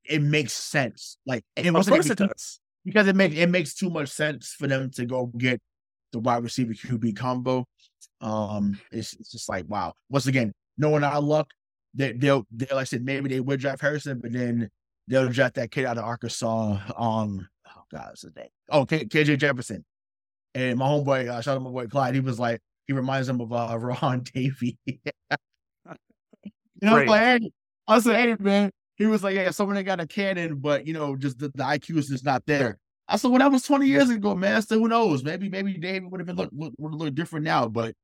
it 0.05 0.23
makes 0.23 0.55
sense. 0.55 1.19
Like 1.27 1.45
it 1.57 1.67
of 1.67 1.87
course 1.87 2.09
it 2.09 2.19
does. 2.19 2.61
Because 2.85 3.09
it 3.09 3.17
makes 3.17 3.37
it 3.37 3.49
makes 3.49 3.75
too 3.75 3.91
much 3.91 4.09
sense 4.09 4.55
for 4.59 4.67
them 4.67 4.91
to 4.93 5.05
go 5.05 5.27
get 5.27 5.61
the 6.13 6.19
wide 6.19 6.43
receiver 6.43 6.73
QB 6.73 7.17
combo. 7.17 7.67
Um, 8.21 8.79
it's, 8.91 9.15
it's 9.15 9.33
just 9.33 9.49
like 9.49 9.67
wow. 9.69 9.93
Once 10.09 10.27
again, 10.27 10.53
knowing 10.79 11.05
our 11.05 11.21
luck, 11.21 11.51
they, 11.95 12.13
they'll 12.13 12.47
they 12.51 12.67
like 12.67 12.83
I 12.83 12.85
said 12.85 13.05
maybe 13.05 13.29
they 13.29 13.41
would 13.41 13.61
draft 13.61 13.83
Harrison, 13.83 14.21
but 14.21 14.33
then 14.33 14.71
they'll 15.09 15.29
draft 15.29 15.55
that 15.55 15.71
kid 15.71 15.85
out 15.85 15.99
of 15.99 16.05
Arkansas. 16.05 16.79
Um, 16.97 17.49
oh 17.67 17.83
God, 17.93 18.07
what's 18.09 18.23
his 18.23 18.35
name? 18.37 18.49
Oh, 18.71 18.85
K- 18.87 19.05
KJ 19.05 19.39
Jefferson. 19.39 19.85
And 20.55 20.79
my 20.79 20.87
homeboy, 20.87 21.29
uh, 21.29 21.41
shout 21.41 21.57
out 21.57 21.63
my 21.63 21.71
boy 21.71 21.87
Clyde. 21.87 22.15
He 22.15 22.21
was 22.21 22.39
like, 22.39 22.61
he 22.87 22.93
reminds 22.93 23.29
him 23.29 23.41
of 23.41 23.53
uh, 23.53 23.79
Ron 24.03 24.25
Davey. 24.35 24.79
you 24.87 24.97
know, 26.83 27.03
like, 27.05 27.43
I 27.89 27.95
was 27.95 28.07
like, 28.07 28.17
hey 28.17 28.37
man, 28.39 28.71
he 28.97 29.07
was 29.07 29.25
like, 29.25 29.35
yeah, 29.35 29.51
someone 29.51 29.77
that 29.77 29.85
got 29.85 30.01
a 30.01 30.07
cannon, 30.07 30.57
but 30.57 30.87
you 30.87 30.95
know, 30.95 31.17
just 31.17 31.39
the, 31.39 31.49
the 31.49 31.65
IQ 31.65 31.99
is 31.99 32.09
just 32.09 32.25
not 32.25 32.45
there. 32.47 32.79
I 33.07 33.17
said, 33.17 33.31
well, 33.31 33.41
that 33.41 33.53
was 33.53 33.63
20 33.65 33.87
years 33.87 34.09
ago, 34.09 34.35
man. 34.35 34.63
So 34.63 34.79
who 34.79 34.89
knows? 34.89 35.23
Maybe, 35.23 35.51
maybe 35.51 35.75
David 35.75 36.11
would 36.11 36.21
have 36.21 36.27
been 36.27 36.37
look, 36.37 36.49
would, 36.53 36.73
would 36.79 36.95
look 36.95 37.15
different 37.15 37.45
now. 37.45 37.69
But 37.69 37.95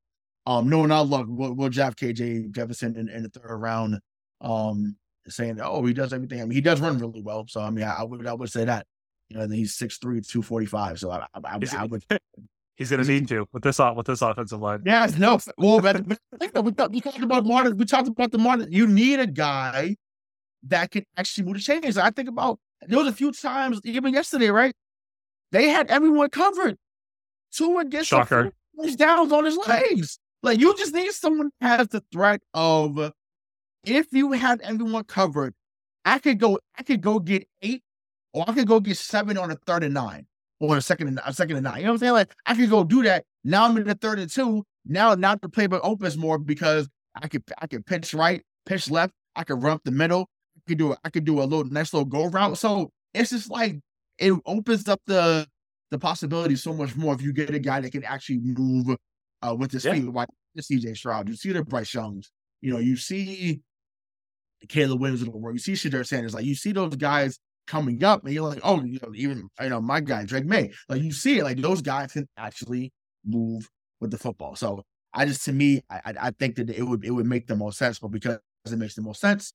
um, 0.45 0.69
knowing 0.69 0.91
our 0.91 1.03
luck, 1.03 1.25
we'll, 1.27 1.53
we'll 1.53 1.69
draft 1.69 1.99
KJ 1.99 2.51
Jefferson 2.51 2.95
in, 2.95 3.09
in, 3.09 3.23
the 3.23 3.29
third 3.29 3.57
round. 3.57 3.99
Um, 4.41 4.95
saying, 5.27 5.59
"Oh, 5.61 5.85
he 5.85 5.93
does 5.93 6.13
everything." 6.13 6.41
I 6.41 6.45
mean, 6.45 6.55
he 6.55 6.61
does 6.61 6.81
run 6.81 6.97
really 6.97 7.21
well. 7.21 7.45
So 7.47 7.61
I 7.61 7.69
mean, 7.69 7.85
I, 7.85 7.97
I 7.99 8.03
would 8.03 8.25
I 8.27 8.33
would 8.33 8.49
say 8.49 8.65
that. 8.65 8.85
You 9.29 9.37
know, 9.37 9.47
he's 9.47 9.77
6'3", 9.77 10.01
245. 10.27 10.99
So 10.99 11.09
I, 11.09 11.25
I, 11.33 11.39
I, 11.45 11.59
I 11.77 11.85
would. 11.85 12.03
He's 12.75 12.89
going 12.89 13.01
to 13.05 13.09
need 13.09 13.29
to 13.29 13.47
with 13.53 13.63
this 13.63 13.79
with 13.79 14.05
this 14.05 14.21
offensive 14.21 14.59
line. 14.59 14.81
Yeah, 14.85 15.09
no. 15.17 15.39
Well, 15.57 15.79
but, 15.79 16.05
but 16.07 16.65
we, 16.65 16.71
talked, 16.73 16.93
we 16.93 16.99
talked 16.99 17.21
about 17.21 17.45
Martin. 17.45 17.77
We 17.77 17.85
talked 17.85 18.09
about 18.09 18.31
the 18.31 18.37
Martin. 18.37 18.67
You 18.71 18.87
need 18.87 19.21
a 19.21 19.27
guy 19.27 19.95
that 20.63 20.91
can 20.91 21.05
actually 21.15 21.45
move 21.45 21.55
the 21.55 21.61
chains. 21.61 21.97
I 21.97 22.09
think 22.09 22.27
about 22.27 22.59
there 22.81 22.97
was 22.97 23.07
a 23.07 23.13
few 23.13 23.31
times, 23.31 23.79
even 23.85 24.13
yesterday, 24.13 24.49
right? 24.49 24.73
They 25.51 25.69
had 25.69 25.89
everyone 25.89 26.29
covered. 26.29 26.77
Tua 27.51 27.85
gets 27.85 28.07
Shocker. 28.07 28.51
downs 28.97 29.31
on 29.31 29.45
his 29.45 29.57
legs. 29.57 30.19
Like 30.43 30.59
you 30.59 30.75
just 30.77 30.93
need 30.93 31.11
someone 31.11 31.51
has 31.61 31.87
the 31.89 32.03
threat 32.11 32.41
of 32.53 33.13
if 33.83 34.07
you 34.11 34.31
have 34.33 34.59
everyone 34.61 35.03
covered, 35.05 35.53
I 36.05 36.19
could 36.19 36.39
go, 36.39 36.59
I 36.77 36.83
could 36.83 37.01
go 37.01 37.19
get 37.19 37.47
eight, 37.61 37.83
or 38.33 38.45
I 38.47 38.53
could 38.53 38.67
go 38.67 38.79
get 38.79 38.97
seven 38.97 39.37
on 39.37 39.51
a 39.51 39.55
third 39.55 39.83
and 39.83 39.93
nine, 39.93 40.27
or 40.59 40.77
a 40.77 40.81
second 40.81 41.07
and 41.07 41.19
a 41.25 41.33
second 41.33 41.57
and 41.57 41.63
nine. 41.63 41.77
You 41.77 41.83
know 41.83 41.91
what 41.91 41.95
I'm 41.95 41.99
saying? 41.99 42.13
Like 42.13 42.33
I 42.45 42.55
could 42.55 42.69
go 42.69 42.83
do 42.83 43.03
that. 43.03 43.25
Now 43.43 43.65
I'm 43.65 43.77
in 43.77 43.87
the 43.87 43.95
third 43.95 44.19
and 44.19 44.29
two. 44.29 44.63
Now, 44.85 45.13
now 45.15 45.35
the 45.35 45.47
playbook 45.47 45.81
opens 45.83 46.17
more 46.17 46.37
because 46.37 46.87
I 47.15 47.27
could, 47.27 47.43
I 47.59 47.67
could 47.67 47.85
pitch 47.85 48.13
right, 48.13 48.41
pitch 48.65 48.89
left. 48.89 49.13
I 49.35 49.43
could 49.43 49.61
run 49.61 49.73
up 49.73 49.81
the 49.83 49.91
middle. 49.91 50.27
I 50.57 50.61
could 50.67 50.77
do, 50.77 50.95
I 51.03 51.09
could 51.09 51.25
do 51.25 51.39
a 51.41 51.43
little 51.43 51.65
nice 51.65 51.93
little 51.93 52.05
go 52.05 52.25
route. 52.25 52.57
So 52.57 52.89
it's 53.13 53.29
just 53.31 53.49
like 53.49 53.79
it 54.17 54.33
opens 54.45 54.87
up 54.87 55.01
the 55.05 55.47
the 55.89 55.99
possibility 55.99 56.55
so 56.55 56.73
much 56.73 56.95
more 56.95 57.13
if 57.13 57.21
you 57.21 57.33
get 57.33 57.53
a 57.53 57.59
guy 57.59 57.81
that 57.81 57.91
can 57.91 58.03
actually 58.05 58.39
move 58.39 58.95
uh, 59.41 59.53
with 59.53 59.71
his 59.71 59.83
yeah. 59.83 59.93
feet. 59.93 60.05
Like 60.05 60.29
the 60.55 60.61
CJ 60.61 60.97
Stroud, 60.97 61.27
you 61.27 61.35
see 61.35 61.51
the 61.51 61.63
Bryce 61.63 61.93
Youngs, 61.93 62.31
you 62.61 62.71
know, 62.71 62.79
you 62.79 62.95
see 62.95 63.61
Caleb 64.69 64.99
Williams 64.99 65.21
of 65.21 65.31
the 65.31 65.37
world, 65.37 65.55
you 65.55 65.59
see 65.59 65.73
Shedeur 65.73 66.05
Sanders, 66.05 66.33
like 66.33 66.45
you 66.45 66.55
see 66.55 66.71
those 66.71 66.95
guys 66.95 67.39
coming 67.67 68.03
up, 68.03 68.23
and 68.23 68.33
you're 68.33 68.47
like, 68.47 68.61
oh, 68.63 68.83
you 68.83 68.99
know, 69.01 69.11
even 69.15 69.49
you 69.61 69.69
know 69.69 69.81
my 69.81 69.99
guy 69.99 70.25
Drake 70.25 70.45
Maye. 70.45 70.71
like 70.89 71.01
you 71.01 71.11
see 71.11 71.39
it, 71.39 71.43
like 71.43 71.57
those 71.57 71.81
guys 71.81 72.13
can 72.13 72.27
actually 72.37 72.91
move 73.25 73.69
with 73.99 74.11
the 74.11 74.17
football. 74.17 74.55
So 74.55 74.83
I 75.13 75.25
just, 75.25 75.45
to 75.45 75.53
me, 75.53 75.81
I 75.89 76.13
I 76.19 76.31
think 76.31 76.55
that 76.55 76.69
it 76.69 76.83
would 76.83 77.05
it 77.05 77.11
would 77.11 77.25
make 77.25 77.47
the 77.47 77.55
most 77.55 77.77
sense, 77.77 77.99
but 77.99 78.09
because 78.09 78.39
it 78.65 78.77
makes 78.77 78.95
the 78.95 79.01
most 79.01 79.21
sense, 79.21 79.53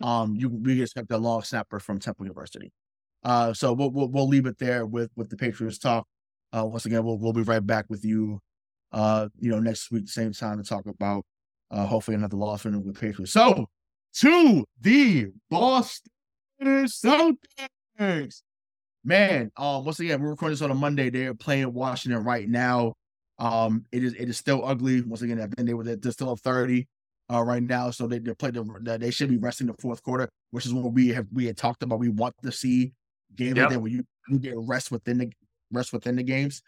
um, 0.00 0.34
you 0.36 0.48
we 0.48 0.82
expect 0.82 1.10
a 1.12 1.18
long 1.18 1.42
snapper 1.42 1.80
from 1.80 1.98
Temple 1.98 2.26
University. 2.26 2.72
Uh, 3.24 3.52
so 3.52 3.72
we'll, 3.72 3.90
we'll, 3.90 4.08
we'll 4.08 4.28
leave 4.28 4.46
it 4.46 4.58
there 4.58 4.86
with 4.86 5.10
with 5.16 5.28
the 5.28 5.36
Patriots 5.36 5.78
talk. 5.78 6.06
Uh, 6.56 6.64
once 6.64 6.86
again, 6.86 7.04
we'll 7.04 7.18
we'll 7.18 7.32
be 7.32 7.42
right 7.42 7.64
back 7.64 7.86
with 7.88 8.04
you. 8.04 8.40
Uh, 8.92 9.28
you 9.38 9.50
know, 9.50 9.58
next 9.58 9.90
week, 9.90 10.08
same 10.08 10.32
time 10.32 10.56
to 10.56 10.64
talk 10.64 10.86
about 10.86 11.24
uh, 11.70 11.84
hopefully 11.84 12.14
another 12.14 12.36
loss 12.36 12.62
for 12.62 12.70
the 12.70 12.92
Patriots. 12.92 13.32
So 13.32 13.66
to 14.20 14.64
the 14.80 15.28
Boston 15.48 16.10
Celtics, 16.60 18.42
man. 19.04 19.52
Um, 19.56 19.84
once 19.84 20.00
again, 20.00 20.20
we're 20.20 20.30
recording 20.30 20.54
this 20.54 20.62
on 20.62 20.72
a 20.72 20.74
Monday. 20.74 21.08
They're 21.08 21.34
playing 21.34 21.72
Washington 21.72 22.24
right 22.24 22.48
now. 22.48 22.94
Um, 23.38 23.84
it 23.92 24.02
is 24.02 24.14
it 24.14 24.28
is 24.28 24.36
still 24.36 24.64
ugly. 24.64 25.02
Once 25.02 25.22
again, 25.22 25.52
there 25.56 25.76
with 25.76 25.88
it. 25.88 26.02
They're 26.02 26.10
still 26.10 26.30
up 26.30 26.40
thirty 26.40 26.88
uh, 27.32 27.42
right 27.42 27.62
now, 27.62 27.90
so 27.90 28.08
they 28.08 28.18
they 28.18 28.34
play 28.34 28.50
the 28.50 28.98
they 28.98 29.12
should 29.12 29.28
be 29.30 29.36
resting 29.36 29.68
the 29.68 29.74
fourth 29.74 30.02
quarter, 30.02 30.28
which 30.50 30.66
is 30.66 30.74
what 30.74 30.92
we 30.92 31.08
have 31.08 31.26
we 31.32 31.46
had 31.46 31.56
talked 31.56 31.84
about. 31.84 32.00
We 32.00 32.08
want 32.08 32.34
to 32.42 32.50
see 32.50 32.92
game 33.36 33.54
yep. 33.54 33.70
where 33.70 33.88
you, 33.88 34.04
you 34.28 34.38
get 34.40 34.54
rest 34.56 34.90
within 34.90 35.18
the 35.18 35.30
rest 35.70 35.92
within 35.92 36.16
the 36.16 36.24
games. 36.24 36.62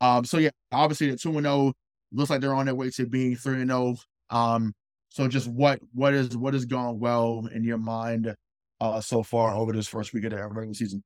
Um, 0.00 0.24
so 0.24 0.38
yeah, 0.38 0.50
obviously 0.72 1.10
the 1.10 1.16
two 1.16 1.30
and 1.36 1.42
zero 1.42 1.54
oh 1.54 1.72
looks 2.12 2.30
like 2.30 2.40
they're 2.40 2.54
on 2.54 2.66
their 2.66 2.74
way 2.74 2.90
to 2.90 3.06
being 3.06 3.36
three 3.36 3.60
and 3.60 3.70
zero. 3.70 3.94
Oh. 4.30 4.36
Um, 4.36 4.74
so 5.16 5.26
just 5.28 5.48
what 5.48 5.80
what 5.94 6.12
is 6.12 6.36
what 6.36 6.52
has 6.52 6.66
gone 6.66 6.98
well 6.98 7.48
in 7.54 7.64
your 7.64 7.78
mind 7.78 8.34
uh 8.82 9.00
so 9.00 9.22
far 9.22 9.54
over 9.54 9.72
this 9.72 9.88
first 9.88 10.12
week 10.12 10.24
of 10.24 10.30
the 10.30 10.36
regular 10.36 10.74
season? 10.74 11.02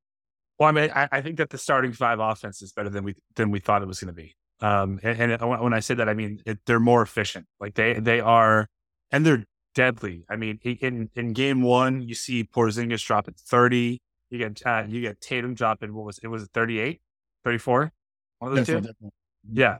Well, 0.58 0.68
I 0.68 0.72
mean, 0.72 0.90
I, 0.92 1.08
I 1.12 1.20
think 1.20 1.36
that 1.36 1.50
the 1.50 1.58
starting 1.58 1.92
five 1.92 2.18
offense 2.18 2.60
is 2.60 2.72
better 2.72 2.90
than 2.90 3.04
we 3.04 3.14
than 3.36 3.52
we 3.52 3.60
thought 3.60 3.82
it 3.82 3.86
was 3.86 4.00
going 4.00 4.08
to 4.08 4.12
be. 4.12 4.34
Um, 4.60 4.98
and, 5.04 5.32
and, 5.32 5.60
when 5.62 5.72
I 5.72 5.78
say 5.78 5.94
that, 5.94 6.08
I 6.08 6.14
mean 6.14 6.42
it, 6.44 6.58
they're 6.66 6.80
more 6.80 7.02
efficient. 7.02 7.46
Like 7.60 7.74
they 7.74 8.00
they 8.00 8.18
are, 8.18 8.66
and 9.12 9.24
they're 9.24 9.44
deadly. 9.76 10.24
I 10.28 10.34
mean, 10.34 10.58
in 10.64 11.08
in 11.14 11.32
game 11.32 11.62
one, 11.62 12.02
you 12.02 12.16
see 12.16 12.42
Porzingis 12.42 13.06
drop 13.06 13.28
at 13.28 13.36
thirty. 13.36 14.02
You 14.28 14.38
get 14.38 14.60
uh, 14.66 14.86
you 14.88 15.00
get 15.02 15.20
Tatum 15.20 15.54
dropping. 15.54 15.94
What 15.94 16.04
was 16.04 16.18
it? 16.20 16.26
Was 16.26 16.42
it 16.42 16.50
38, 16.52 17.00
34? 17.44 17.92
One 18.40 18.58
of 18.58 18.66
the 18.66 18.80
two. 18.82 19.10
Yeah, 19.48 19.78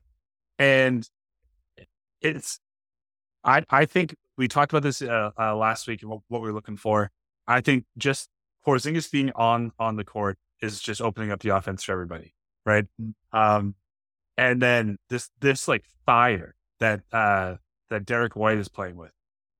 and 0.56 1.04
it's. 2.20 2.60
I 3.44 3.64
I 3.70 3.84
think 3.84 4.14
we 4.36 4.48
talked 4.48 4.72
about 4.72 4.82
this 4.82 5.02
uh, 5.02 5.30
uh, 5.38 5.56
last 5.56 5.86
week 5.86 6.02
and 6.02 6.10
what, 6.10 6.20
what, 6.28 6.42
we 6.42 6.48
are 6.48 6.52
looking 6.52 6.76
for. 6.76 7.10
I 7.46 7.60
think 7.60 7.84
just 7.98 8.28
Porzingis 8.66 9.10
being 9.10 9.32
on 9.34 9.72
on 9.78 9.96
the 9.96 10.04
court 10.04 10.38
is 10.62 10.80
just 10.80 11.00
opening 11.00 11.30
up 11.30 11.40
the 11.40 11.50
offense 11.50 11.84
for 11.84 11.92
everybody, 11.92 12.34
right? 12.64 12.86
Mm. 13.00 13.14
Um, 13.32 13.74
and 14.36 14.60
then 14.60 14.98
this 15.08 15.30
this 15.40 15.68
like 15.68 15.84
fire 16.06 16.54
that 16.78 17.00
uh 17.12 17.56
that 17.90 18.06
Derrick 18.06 18.36
White 18.36 18.58
is 18.58 18.68
playing 18.68 18.96
with, 18.96 19.12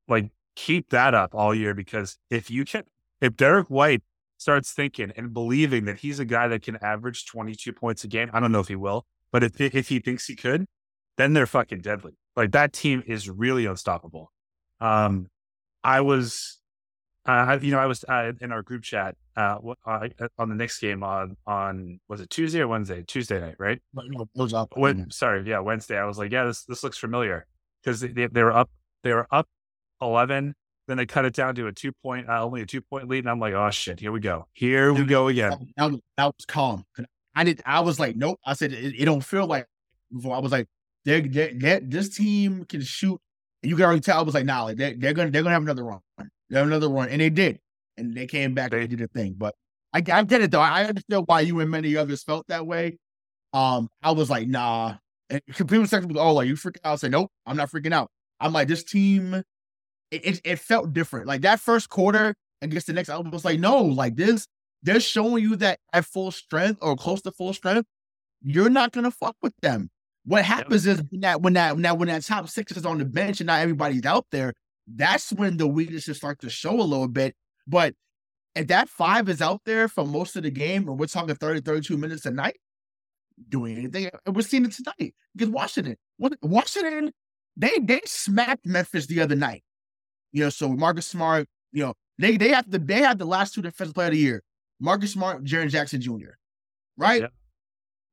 like 0.09 0.31
keep 0.57 0.91
that 0.91 1.15
up 1.15 1.35
all 1.35 1.55
year 1.55 1.75
because 1.75 2.19
if 2.31 2.51
you 2.51 2.65
can, 2.65 2.85
if 3.21 3.37
Derrick 3.37 3.69
White 3.69 4.03
starts 4.37 4.73
thinking 4.73 5.13
and 5.17 5.35
believing 5.35 5.85
that 5.85 5.99
he's 5.99 6.19
a 6.19 6.25
guy 6.25 6.49
that 6.49 6.63
can 6.63 6.77
average 6.83 7.27
22 7.27 7.73
points 7.73 8.05
a 8.05 8.09
game, 8.09 8.31
I 8.33 8.41
don't 8.41 8.53
know 8.53 8.61
if 8.61 8.69
he 8.69 8.77
will, 8.77 9.07
but 9.33 9.43
if, 9.43 9.61
if 9.61 9.89
he 9.89 9.99
thinks 9.99 10.27
he 10.27 10.37
could, 10.37 10.67
then 11.17 11.35
they're 11.35 11.47
fucking 11.47 11.81
deadly. 11.81 12.13
Like 12.37 12.53
that 12.53 12.73
team 12.73 13.03
is 13.07 13.29
really 13.29 13.67
unstoppable. 13.67 14.33
Um, 14.81 15.29
I 15.83 16.01
was, 16.01 16.59
uh, 17.27 17.59
you 17.61 17.71
know, 17.71 17.79
I 17.79 17.87
was 17.87 18.05
uh, 18.09 18.33
in 18.41 18.53
our 18.53 18.63
group 18.63 18.83
chat 18.83 19.17
uh, 19.37 19.59
uh, 19.87 20.09
on 20.39 20.49
the 20.49 20.55
next 20.55 20.79
game 20.79 21.03
on 21.03 21.37
on 21.47 22.01
was 22.09 22.21
it 22.21 22.31
Tuesday 22.31 22.61
or 22.61 22.69
Wednesday? 22.69 23.03
Tuesday 23.03 23.41
night, 23.41 23.57
right? 23.59 23.81
was 24.35 24.55
up. 24.55 24.73
When, 24.77 25.11
sorry, 25.11 25.43
yeah, 25.49 25.59
Wednesday. 25.61 25.99
I 25.99 26.05
was 26.05 26.19
like, 26.19 26.33
yeah, 26.33 26.45
this 26.45 26.65
this 26.65 26.83
looks 26.83 26.99
familiar 26.99 27.47
because 27.83 28.01
they, 28.01 28.27
they 28.27 28.43
were 28.43 28.53
up 28.53 28.71
they 29.03 29.13
were 29.13 29.27
up 29.31 29.49
eleven 30.01 30.55
then 30.91 30.97
they 30.97 31.07
cut 31.07 31.25
it 31.25 31.35
down 31.35 31.55
to 31.55 31.69
a 31.69 31.73
two 31.73 31.93
point, 32.03 32.29
uh, 32.29 32.45
only 32.45 32.63
a 32.63 32.67
two 32.67 32.83
point 32.83 33.09
lead, 33.09 33.21
and 33.21 33.31
I'm 33.31 33.39
like, 33.39 33.55
oh 33.55 33.71
shit, 33.71 34.01
here 34.01 34.11
we 34.11 34.19
go, 34.19 34.49
here 34.53 34.93
we 34.93 35.05
go 35.05 35.29
again. 35.29 35.73
That, 35.77 36.01
that 36.17 36.25
was 36.25 36.45
calm. 36.47 36.85
I 37.35 37.45
did. 37.45 37.63
I 37.65 37.81
was 37.81 38.01
like, 38.01 38.17
nope. 38.17 38.41
I 38.45 38.55
said 38.55 38.73
it, 38.73 39.01
it 39.01 39.05
don't 39.05 39.25
feel 39.25 39.47
like 39.47 39.67
before. 40.13 40.35
I 40.35 40.41
was 40.41 40.51
like, 40.51 40.67
they 41.05 41.21
they 41.21 41.81
this 41.83 42.17
team 42.17 42.65
can 42.65 42.83
shoot. 42.83 43.21
And 43.63 43.69
you 43.69 43.77
can 43.77 43.85
already 43.85 44.01
tell. 44.01 44.19
I 44.19 44.23
was 44.23 44.35
like, 44.35 44.47
nah, 44.47 44.65
like 44.65 44.77
they're, 44.77 44.95
they're 44.97 45.13
gonna 45.13 45.31
they're 45.31 45.43
gonna 45.43 45.55
have 45.55 45.63
another 45.63 45.85
run. 45.85 46.01
They 46.49 46.59
have 46.59 46.67
another 46.67 46.89
run, 46.89 47.09
and 47.09 47.21
they 47.21 47.31
did, 47.31 47.59
and 47.97 48.15
they 48.15 48.27
came 48.27 48.55
back. 48.55 48.71
They, 48.71 48.87
did 48.87 49.01
a 49.01 49.09
thing, 49.09 49.35
but 49.37 49.55
I, 49.93 49.99
I 49.99 50.25
get 50.25 50.41
it 50.41 50.51
though. 50.51 50.61
I 50.61 50.85
understand 50.85 51.25
why 51.27 51.41
you 51.41 51.61
and 51.61 51.71
many 51.71 51.97
others 51.97 52.23
felt 52.23 52.47
that 52.49 52.67
way. 52.67 52.99
Um, 53.53 53.89
I 54.03 54.13
was 54.13 54.31
like, 54.31 54.49
nah. 54.49 54.97
And 55.29 55.41
people 55.47 55.87
said, 55.87 56.11
"Oh, 56.17 56.35
like 56.35 56.49
you 56.49 56.55
freaking 56.55 56.81
out?" 56.85 56.93
I 56.93 56.97
said, 56.97 57.11
"Nope, 57.13 57.31
I'm 57.47 57.57
not 57.57 57.71
freaking 57.71 57.93
out." 57.93 58.11
I'm 58.41 58.53
like, 58.53 58.69
this 58.69 58.83
team 58.83 59.43
it, 60.11 60.41
it, 60.45 60.59
felt 60.59 60.93
different. 60.93 61.27
Like 61.27 61.43
that 61.43 61.61
first 61.61 61.89
quarter 61.89 62.35
against 62.63 62.87
the 62.87 62.93
next 62.93 63.09
I 63.09 63.19
was 63.19 63.45
like, 63.45 63.61
no, 63.61 63.83
like 63.83 64.17
this, 64.17 64.47
they're 64.83 65.01
showing 65.01 65.43
you 65.43 65.57
that 65.57 65.79
at 65.93 66.05
full 66.05 66.31
strength 66.31 66.79
or 66.83 66.97
close 66.97 67.23
to 67.23 67.33
full 67.33 67.53
strength, 67.53 67.87
you're 68.43 68.71
not 68.71 68.93
gonna 68.93 69.11
fuck 69.11 69.37
with 69.43 69.55
them. 69.63 69.91
What 70.25 70.45
happens 70.45 70.87
yep. 70.87 70.97
is 70.97 71.03
when 71.11 71.21
that 71.23 71.43
when 71.43 71.53
that 71.55 71.75
when 71.75 71.83
that 71.83 71.99
when 71.99 72.09
that 72.09 72.25
top 72.25 72.49
six 72.49 72.73
is 72.73 72.85
on 72.85 72.99
the 72.99 73.05
bench 73.05 73.41
and 73.41 73.47
not 73.47 73.61
everybody's 73.61 74.05
out 74.05 74.27
there, 74.31 74.53
that's 74.87 75.33
when 75.33 75.57
the 75.57 75.67
weaknesses 75.67 76.19
start 76.19 76.41
to 76.41 76.51
show 76.51 76.79
a 76.79 76.83
little 76.83 77.09
bit. 77.09 77.35
But 77.67 77.95
if 78.55 78.67
that 78.69 78.89
five 78.89 79.29
is 79.29 79.41
out 79.41 79.63
there 79.65 79.89
for 79.89 80.05
most 80.05 80.37
of 80.37 80.43
the 80.43 80.51
game, 80.51 80.89
or 80.89 80.95
we're 80.95 81.07
talking 81.07 81.35
30, 81.35 81.61
32 81.61 81.97
minutes 81.97 82.27
a 82.27 82.31
night, 82.31 82.59
doing 83.49 83.79
anything, 83.79 84.11
and 84.27 84.37
we're 84.37 84.43
seeing 84.43 84.65
it 84.65 84.73
tonight. 84.73 85.15
Because 85.35 85.51
Washington, 85.51 85.97
Washington, 86.43 87.13
they 87.57 87.79
they 87.79 88.01
smacked 88.05 88.67
Memphis 88.67 89.07
the 89.07 89.21
other 89.21 89.37
night. 89.37 89.63
You 90.33 90.45
know, 90.45 90.51
so 90.51 90.69
Marcus 90.69 91.07
Smart, 91.07 91.49
you 91.73 91.85
know, 91.85 91.95
they 92.19 92.37
they 92.37 92.49
have 92.51 92.71
the 92.71 92.79
they 92.79 93.01
have 93.01 93.19
the 93.19 93.25
last 93.25 93.55
two 93.55 93.63
defensive 93.63 93.95
player 93.95 94.09
of 94.09 94.13
the 94.13 94.19
year. 94.19 94.43
Marcus 94.81 95.13
Smart, 95.13 95.45
Jaren 95.45 95.71
Jackson 95.71 96.01
Jr. 96.01 96.37
Right? 96.97 97.23
Yep. 97.23 97.33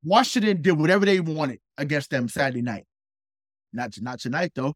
Washington 0.03 0.61
did 0.61 0.73
whatever 0.73 1.05
they 1.05 1.19
wanted 1.19 1.59
against 1.77 2.09
them 2.09 2.29
Saturday 2.29 2.61
night. 2.61 2.85
Not 3.73 3.93
not 4.01 4.19
tonight 4.19 4.51
though. 4.55 4.73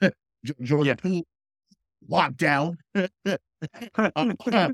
Georgia 0.62 0.96
yeah. 1.02 1.20
lockdown. 2.10 2.76
uh, 2.94 4.70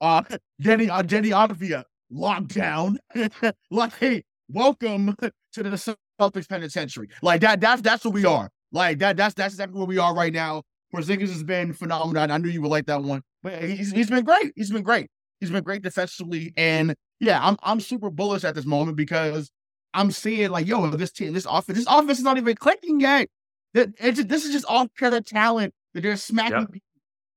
uh, 0.00 0.22
Jenny 0.60 0.90
uh, 0.90 1.02
Jenny 1.02 1.32
Avia 1.32 1.84
lockdown. 2.12 2.96
like, 3.70 3.96
hey, 3.98 4.24
welcome 4.48 5.16
to 5.52 5.62
the 5.62 5.96
Celtics 6.20 6.48
penitentiary. 6.48 7.08
Like 7.22 7.40
that. 7.42 7.60
That's 7.60 7.82
that's 7.82 8.04
what 8.04 8.14
we 8.14 8.24
are. 8.24 8.50
Like 8.72 8.98
that. 8.98 9.16
That's 9.16 9.34
that's 9.34 9.54
exactly 9.54 9.78
where 9.78 9.86
we 9.86 9.98
are 9.98 10.14
right 10.14 10.32
now. 10.32 10.62
Porzingis 10.94 11.28
has 11.28 11.42
been 11.42 11.72
phenomenal. 11.72 12.30
I 12.30 12.38
knew 12.38 12.50
you 12.50 12.60
would 12.62 12.70
like 12.70 12.86
that 12.86 13.02
one, 13.02 13.22
but 13.42 13.62
he's 13.62 13.92
he's 13.92 14.10
been 14.10 14.24
great. 14.24 14.52
He's 14.56 14.70
been 14.70 14.82
great. 14.82 15.08
He's 15.40 15.50
been 15.50 15.64
great 15.64 15.82
defensively, 15.82 16.52
and 16.56 16.94
yeah, 17.22 17.38
I'm 17.40 17.56
I'm 17.62 17.80
super 17.80 18.10
bullish 18.10 18.42
at 18.42 18.56
this 18.56 18.66
moment 18.66 18.96
because 18.96 19.50
I'm 19.94 20.10
seeing 20.10 20.50
like, 20.50 20.66
yo, 20.66 20.88
this 20.90 21.12
team, 21.12 21.32
this 21.32 21.46
offense, 21.48 21.78
this 21.78 21.86
offense 21.88 22.18
is 22.18 22.24
not 22.24 22.36
even 22.36 22.56
clicking 22.56 22.98
yet. 22.98 23.28
That 23.74 23.96
just, 23.96 24.28
this 24.28 24.44
is 24.44 24.52
just 24.52 24.64
all 24.64 24.88
pure 24.88 25.20
talent 25.20 25.72
that 25.94 26.02
they're 26.02 26.16
smacking. 26.16 26.66
Yep. 26.72 26.82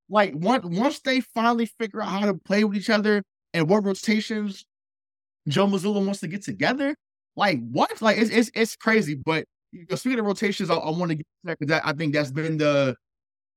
like 0.10 0.34
once 0.36 0.66
once 0.66 1.00
they 1.02 1.22
finally 1.22 1.68
figure 1.68 2.02
out 2.02 2.10
how 2.10 2.26
to 2.26 2.34
play 2.34 2.64
with 2.64 2.76
each 2.76 2.90
other 2.90 3.22
and 3.54 3.70
what 3.70 3.86
rotations 3.86 4.66
Joe 5.48 5.68
Mazzulla 5.68 6.04
wants 6.04 6.22
to 6.22 6.28
get 6.28 6.44
together, 6.44 6.96
like 7.36 7.60
what? 7.70 8.02
Like 8.02 8.18
it's 8.18 8.32
it's, 8.32 8.50
it's 8.56 8.76
crazy. 8.76 9.14
But 9.14 9.46
you 9.72 9.86
know, 9.88 9.98
speaking 9.98 10.20
of 10.20 10.26
rotations, 10.26 10.72
I, 10.72 10.76
I 10.76 10.90
want 10.90 11.10
to 11.12 11.16
get 11.16 11.28
that 11.44 11.60
because 11.60 11.82
I 11.86 11.94
think 11.94 12.16
that's 12.16 12.32
been 12.32 12.58
the 12.58 12.96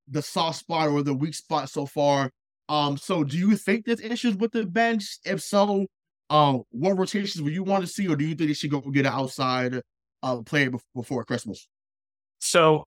the 0.09 0.21
soft 0.21 0.59
spot 0.59 0.91
or 0.91 1.03
the 1.03 1.15
weak 1.15 1.35
spot 1.35 1.71
so 1.71 1.87
far. 1.87 2.31
Um, 2.69 2.99
so 2.99 3.25
do 3.25 3.39
you 3.39 3.57
think 3.57 3.87
there's 3.87 4.01
issues 4.03 4.37
with 4.37 4.53
the 4.53 4.67
bench? 4.67 5.19
If 5.25 5.41
so, 5.41 5.87
uh, 6.31 6.59
what 6.71 6.99
rotations 6.99 7.43
would 7.43 7.53
you 7.53 7.63
want 7.63 7.83
to 7.83 7.87
see, 7.89 8.09
or 8.09 8.17
do 8.17 8.25
you 8.25 8.35
think 8.35 8.49
they 8.49 8.55
should 8.55 8.71
go 8.71 8.81
get 8.81 9.07
an 9.07 9.13
outside 9.13 9.83
uh 10.23 10.43
player 10.43 10.71
before 10.95 11.25
Christmas? 11.25 11.69
So 12.41 12.85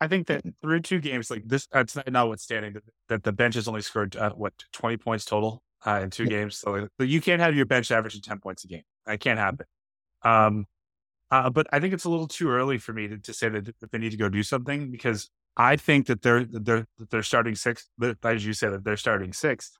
I 0.00 0.08
think 0.08 0.26
that 0.26 0.42
through 0.60 0.80
two 0.80 1.00
games 1.00 1.30
like 1.30 1.44
this, 1.46 1.66
that's 1.70 1.96
notwithstanding 2.08 2.72
that, 2.74 2.82
that 3.08 3.22
the 3.22 3.32
bench 3.32 3.54
has 3.54 3.68
only 3.68 3.82
scored 3.82 4.16
uh, 4.16 4.30
what 4.30 4.52
twenty 4.72 4.96
points 4.96 5.24
total 5.24 5.62
uh, 5.86 6.00
in 6.02 6.10
two 6.10 6.24
yeah. 6.24 6.30
games. 6.30 6.58
So 6.58 6.88
you 6.98 7.20
can't 7.20 7.40
have 7.40 7.54
your 7.54 7.66
bench 7.66 7.90
averaging 7.90 8.22
ten 8.22 8.38
points 8.38 8.64
a 8.64 8.68
game. 8.68 8.82
That 9.06 9.20
can't 9.20 9.38
happen. 9.38 9.66
Um, 10.22 10.66
uh, 11.30 11.50
but 11.50 11.66
I 11.72 11.80
think 11.80 11.94
it's 11.94 12.04
a 12.04 12.10
little 12.10 12.28
too 12.28 12.50
early 12.50 12.78
for 12.78 12.92
me 12.92 13.08
to, 13.08 13.18
to 13.18 13.32
say 13.32 13.48
that, 13.48 13.64
that 13.80 13.90
they 13.90 13.98
need 13.98 14.10
to 14.10 14.16
go 14.16 14.28
do 14.28 14.42
something 14.42 14.90
because 14.90 15.30
I 15.56 15.76
think 15.76 16.06
that 16.06 16.22
they're 16.22 16.44
they're 16.44 16.86
they're 17.10 17.22
starting 17.22 17.54
six, 17.54 17.88
as 18.24 18.44
you 18.44 18.52
said, 18.52 18.72
that 18.72 18.84
they're 18.84 18.96
starting 18.96 19.32
six 19.32 19.72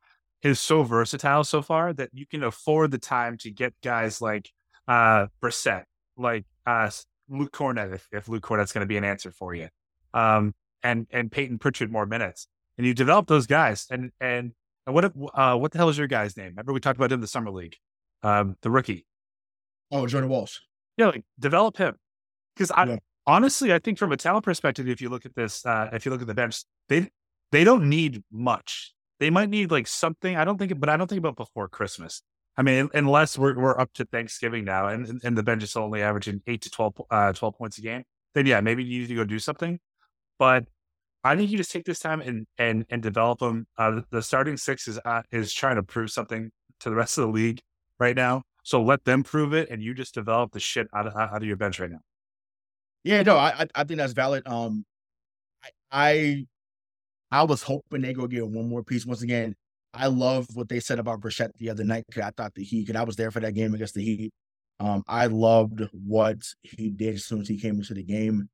is 0.42 0.60
so 0.60 0.82
versatile 0.82 1.44
so 1.44 1.62
far 1.62 1.92
that 1.92 2.10
you 2.12 2.26
can 2.26 2.42
afford 2.42 2.90
the 2.90 2.98
time 2.98 3.36
to 3.38 3.50
get 3.50 3.74
guys 3.82 4.20
like 4.20 4.50
uh 4.88 5.26
Brissett, 5.42 5.84
like 6.16 6.44
uh 6.66 6.90
Luke 7.28 7.52
Kornet, 7.52 7.94
if, 7.94 8.08
if 8.12 8.28
Luke 8.28 8.42
Kornet's 8.42 8.72
going 8.72 8.82
to 8.82 8.88
be 8.88 8.96
an 8.96 9.04
answer 9.04 9.30
for 9.30 9.54
you, 9.54 9.68
um, 10.12 10.54
and 10.82 11.06
and 11.10 11.30
Peyton 11.30 11.58
Pritchard 11.58 11.90
more 11.90 12.06
minutes, 12.06 12.46
and 12.76 12.86
you 12.86 12.94
develop 12.94 13.26
those 13.26 13.46
guys, 13.46 13.86
and 13.90 14.10
and 14.20 14.52
and 14.86 14.94
what 14.94 15.12
uh 15.34 15.56
what 15.56 15.72
the 15.72 15.78
hell 15.78 15.88
is 15.88 15.98
your 15.98 16.08
guy's 16.08 16.36
name? 16.36 16.48
Remember 16.48 16.72
we 16.72 16.80
talked 16.80 16.98
about 16.98 17.12
him 17.12 17.16
in 17.16 17.20
the 17.20 17.28
summer 17.28 17.50
league, 17.50 17.76
um, 18.22 18.56
the 18.62 18.70
rookie. 18.70 19.06
Oh, 19.90 20.06
Jordan 20.06 20.30
Walsh. 20.30 20.58
Yeah, 20.96 21.06
like 21.06 21.24
develop 21.38 21.76
him 21.76 21.96
because 22.54 22.70
I 22.70 22.84
yeah. 22.84 22.96
honestly 23.26 23.72
I 23.72 23.78
think 23.78 23.98
from 23.98 24.12
a 24.12 24.16
talent 24.16 24.44
perspective, 24.44 24.88
if 24.88 25.00
you 25.00 25.08
look 25.08 25.24
at 25.24 25.34
this, 25.34 25.64
uh, 25.64 25.90
if 25.92 26.04
you 26.04 26.10
look 26.10 26.20
at 26.20 26.26
the 26.26 26.34
bench, 26.34 26.64
they 26.88 27.08
they 27.52 27.64
don't 27.64 27.88
need 27.88 28.22
much. 28.30 28.92
They 29.22 29.30
might 29.30 29.50
need 29.50 29.70
like 29.70 29.86
something. 29.86 30.34
I 30.34 30.44
don't 30.44 30.58
think, 30.58 30.80
but 30.80 30.88
I 30.88 30.96
don't 30.96 31.06
think 31.06 31.20
about 31.20 31.36
before 31.36 31.68
Christmas. 31.68 32.22
I 32.56 32.62
mean, 32.62 32.88
unless 32.92 33.38
we're 33.38 33.56
we're 33.56 33.78
up 33.78 33.92
to 33.94 34.04
Thanksgiving 34.04 34.64
now, 34.64 34.88
and 34.88 35.20
and 35.22 35.38
the 35.38 35.44
bench 35.44 35.62
is 35.62 35.76
only 35.76 36.02
averaging 36.02 36.42
eight 36.48 36.62
to 36.62 36.70
12, 36.70 37.02
uh, 37.08 37.32
12 37.32 37.56
points 37.56 37.78
a 37.78 37.82
game, 37.82 38.02
then 38.34 38.46
yeah, 38.46 38.60
maybe 38.60 38.82
you 38.82 39.02
need 39.02 39.06
to 39.06 39.14
go 39.14 39.22
do 39.22 39.38
something. 39.38 39.78
But 40.40 40.64
I 41.22 41.36
think 41.36 41.52
you 41.52 41.56
just 41.56 41.70
take 41.70 41.84
this 41.84 42.00
time 42.00 42.20
and 42.20 42.48
and 42.58 42.84
and 42.90 43.00
develop 43.00 43.38
them. 43.38 43.68
Uh, 43.78 44.00
the 44.10 44.22
starting 44.22 44.56
six 44.56 44.88
is 44.88 44.98
uh, 45.04 45.22
is 45.30 45.52
trying 45.52 45.76
to 45.76 45.84
prove 45.84 46.10
something 46.10 46.50
to 46.80 46.90
the 46.90 46.96
rest 46.96 47.16
of 47.16 47.26
the 47.26 47.30
league 47.30 47.60
right 48.00 48.16
now. 48.16 48.42
So 48.64 48.82
let 48.82 49.04
them 49.04 49.22
prove 49.22 49.54
it, 49.54 49.70
and 49.70 49.80
you 49.80 49.94
just 49.94 50.14
develop 50.14 50.50
the 50.50 50.58
shit 50.58 50.88
out 50.92 51.06
of 51.06 51.14
out 51.14 51.36
of 51.36 51.44
your 51.44 51.56
bench 51.56 51.78
right 51.78 51.92
now. 51.92 52.00
Yeah, 53.04 53.22
no, 53.22 53.36
I 53.36 53.68
I 53.72 53.84
think 53.84 53.98
that's 53.98 54.14
valid. 54.14 54.48
Um, 54.48 54.84
I 55.62 55.68
I, 55.92 56.46
I 57.32 57.42
was 57.44 57.62
hoping 57.62 58.02
they 58.02 58.12
go 58.12 58.26
get 58.26 58.46
one 58.46 58.68
more 58.68 58.84
piece. 58.84 59.06
Once 59.06 59.22
again, 59.22 59.56
I 59.94 60.06
love 60.06 60.46
what 60.52 60.68
they 60.68 60.80
said 60.80 60.98
about 60.98 61.20
Brissett 61.20 61.50
the 61.56 61.70
other 61.70 61.82
night. 61.82 62.04
I 62.22 62.30
thought 62.30 62.54
the 62.54 62.62
Heat, 62.62 62.86
because 62.86 63.00
I 63.00 63.04
was 63.04 63.16
there 63.16 63.30
for 63.30 63.40
that 63.40 63.54
game 63.54 63.72
against 63.72 63.94
the 63.94 64.04
Heat. 64.04 64.32
Um, 64.78 65.02
I 65.08 65.26
loved 65.26 65.82
what 65.92 66.42
he 66.62 66.90
did 66.90 67.14
as 67.14 67.24
soon 67.24 67.40
as 67.40 67.48
he 67.48 67.58
came 67.58 67.76
into 67.76 67.94
the 67.94 68.02
game. 68.02 68.48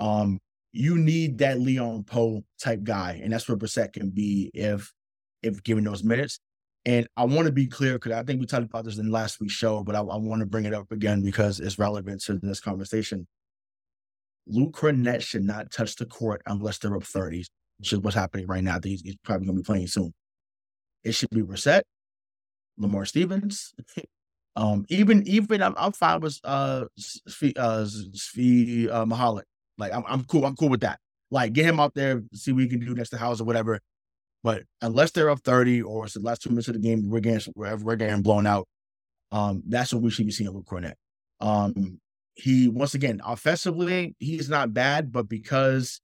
Um, 0.00 0.40
you 0.72 0.98
need 0.98 1.38
that 1.38 1.60
Leon 1.60 2.04
Powe 2.04 2.42
type 2.60 2.82
guy, 2.82 3.20
and 3.22 3.32
that's 3.32 3.48
what 3.48 3.60
Brissett 3.60 3.92
can 3.92 4.10
be 4.10 4.50
if 4.52 4.92
if 5.42 5.62
given 5.62 5.84
those 5.84 6.02
minutes. 6.02 6.40
And 6.84 7.06
I 7.16 7.24
want 7.24 7.46
to 7.46 7.52
be 7.52 7.66
clear 7.66 7.94
because 7.94 8.12
I 8.12 8.22
think 8.22 8.40
we 8.40 8.46
talked 8.46 8.66
about 8.66 8.84
this 8.84 8.98
in 8.98 9.10
last 9.10 9.40
week's 9.40 9.54
show, 9.54 9.82
but 9.82 9.94
I, 9.94 10.00
I, 10.00 10.16
want 10.16 10.40
to 10.40 10.46
bring 10.46 10.66
it 10.66 10.74
up 10.74 10.92
again 10.92 11.22
because 11.22 11.58
it's 11.58 11.78
relevant 11.78 12.22
to 12.22 12.38
this 12.38 12.60
conversation. 12.60 13.26
Luke 14.46 14.76
Kornet 14.76 15.20
should 15.20 15.42
not 15.42 15.72
touch 15.72 15.96
the 15.96 16.06
court 16.06 16.42
unless 16.46 16.78
they're 16.78 16.96
up 16.96 17.02
30, 17.02 17.44
which 17.78 17.92
is 17.92 17.98
what's 18.00 18.16
happening 18.16 18.46
right 18.46 18.64
now. 18.64 18.78
He's, 18.82 19.02
he's 19.02 19.16
probably 19.22 19.46
going 19.46 19.56
to 19.56 19.62
be 19.62 19.66
playing 19.66 19.86
soon. 19.86 20.12
It 21.04 21.12
should 21.12 21.30
be 21.30 21.42
Brissett, 21.42 21.82
Lamar 22.78 23.04
Stevens. 23.04 23.74
um, 24.56 24.84
even 24.88 25.26
even 25.26 25.62
I'm, 25.62 25.74
I'm 25.76 25.92
fine 25.92 26.20
with 26.20 26.40
uh 26.44 26.86
uh, 26.86 27.60
uh, 27.60 27.84
Mykhailiuk. 27.86 29.42
Like 29.78 29.92
I'm 29.92 30.04
I'm 30.06 30.24
cool. 30.24 30.44
I'm 30.44 30.56
cool 30.56 30.68
with 30.68 30.80
that. 30.80 30.98
Like 31.30 31.52
get 31.52 31.66
him 31.66 31.80
out 31.80 31.94
there, 31.94 32.22
see 32.32 32.52
what 32.52 32.62
he 32.62 32.68
can 32.68 32.80
do 32.80 32.94
next 32.94 33.10
to 33.10 33.18
house 33.18 33.40
or 33.40 33.44
whatever. 33.44 33.80
But 34.42 34.62
unless 34.80 35.10
they're 35.10 35.30
up 35.30 35.40
30 35.40 35.82
or 35.82 36.04
it's 36.04 36.14
the 36.14 36.20
last 36.20 36.42
two 36.42 36.50
minutes 36.50 36.68
of 36.68 36.74
the 36.74 36.80
game, 36.80 37.10
we're 37.10 37.20
getting 37.20 37.52
we're 37.56 37.96
getting 37.96 38.22
blown 38.22 38.46
out. 38.46 38.68
Um, 39.32 39.62
that's 39.66 39.92
what 39.92 40.02
we 40.02 40.10
should 40.10 40.26
be 40.26 40.32
seeing 40.32 40.50
Luke 40.50 40.66
Kornet. 40.66 40.94
Um, 41.40 42.00
he 42.34 42.68
once 42.68 42.94
again 42.94 43.20
offensively, 43.24 44.14
he's 44.18 44.48
not 44.48 44.72
bad, 44.72 45.10
but 45.10 45.28
because 45.28 46.00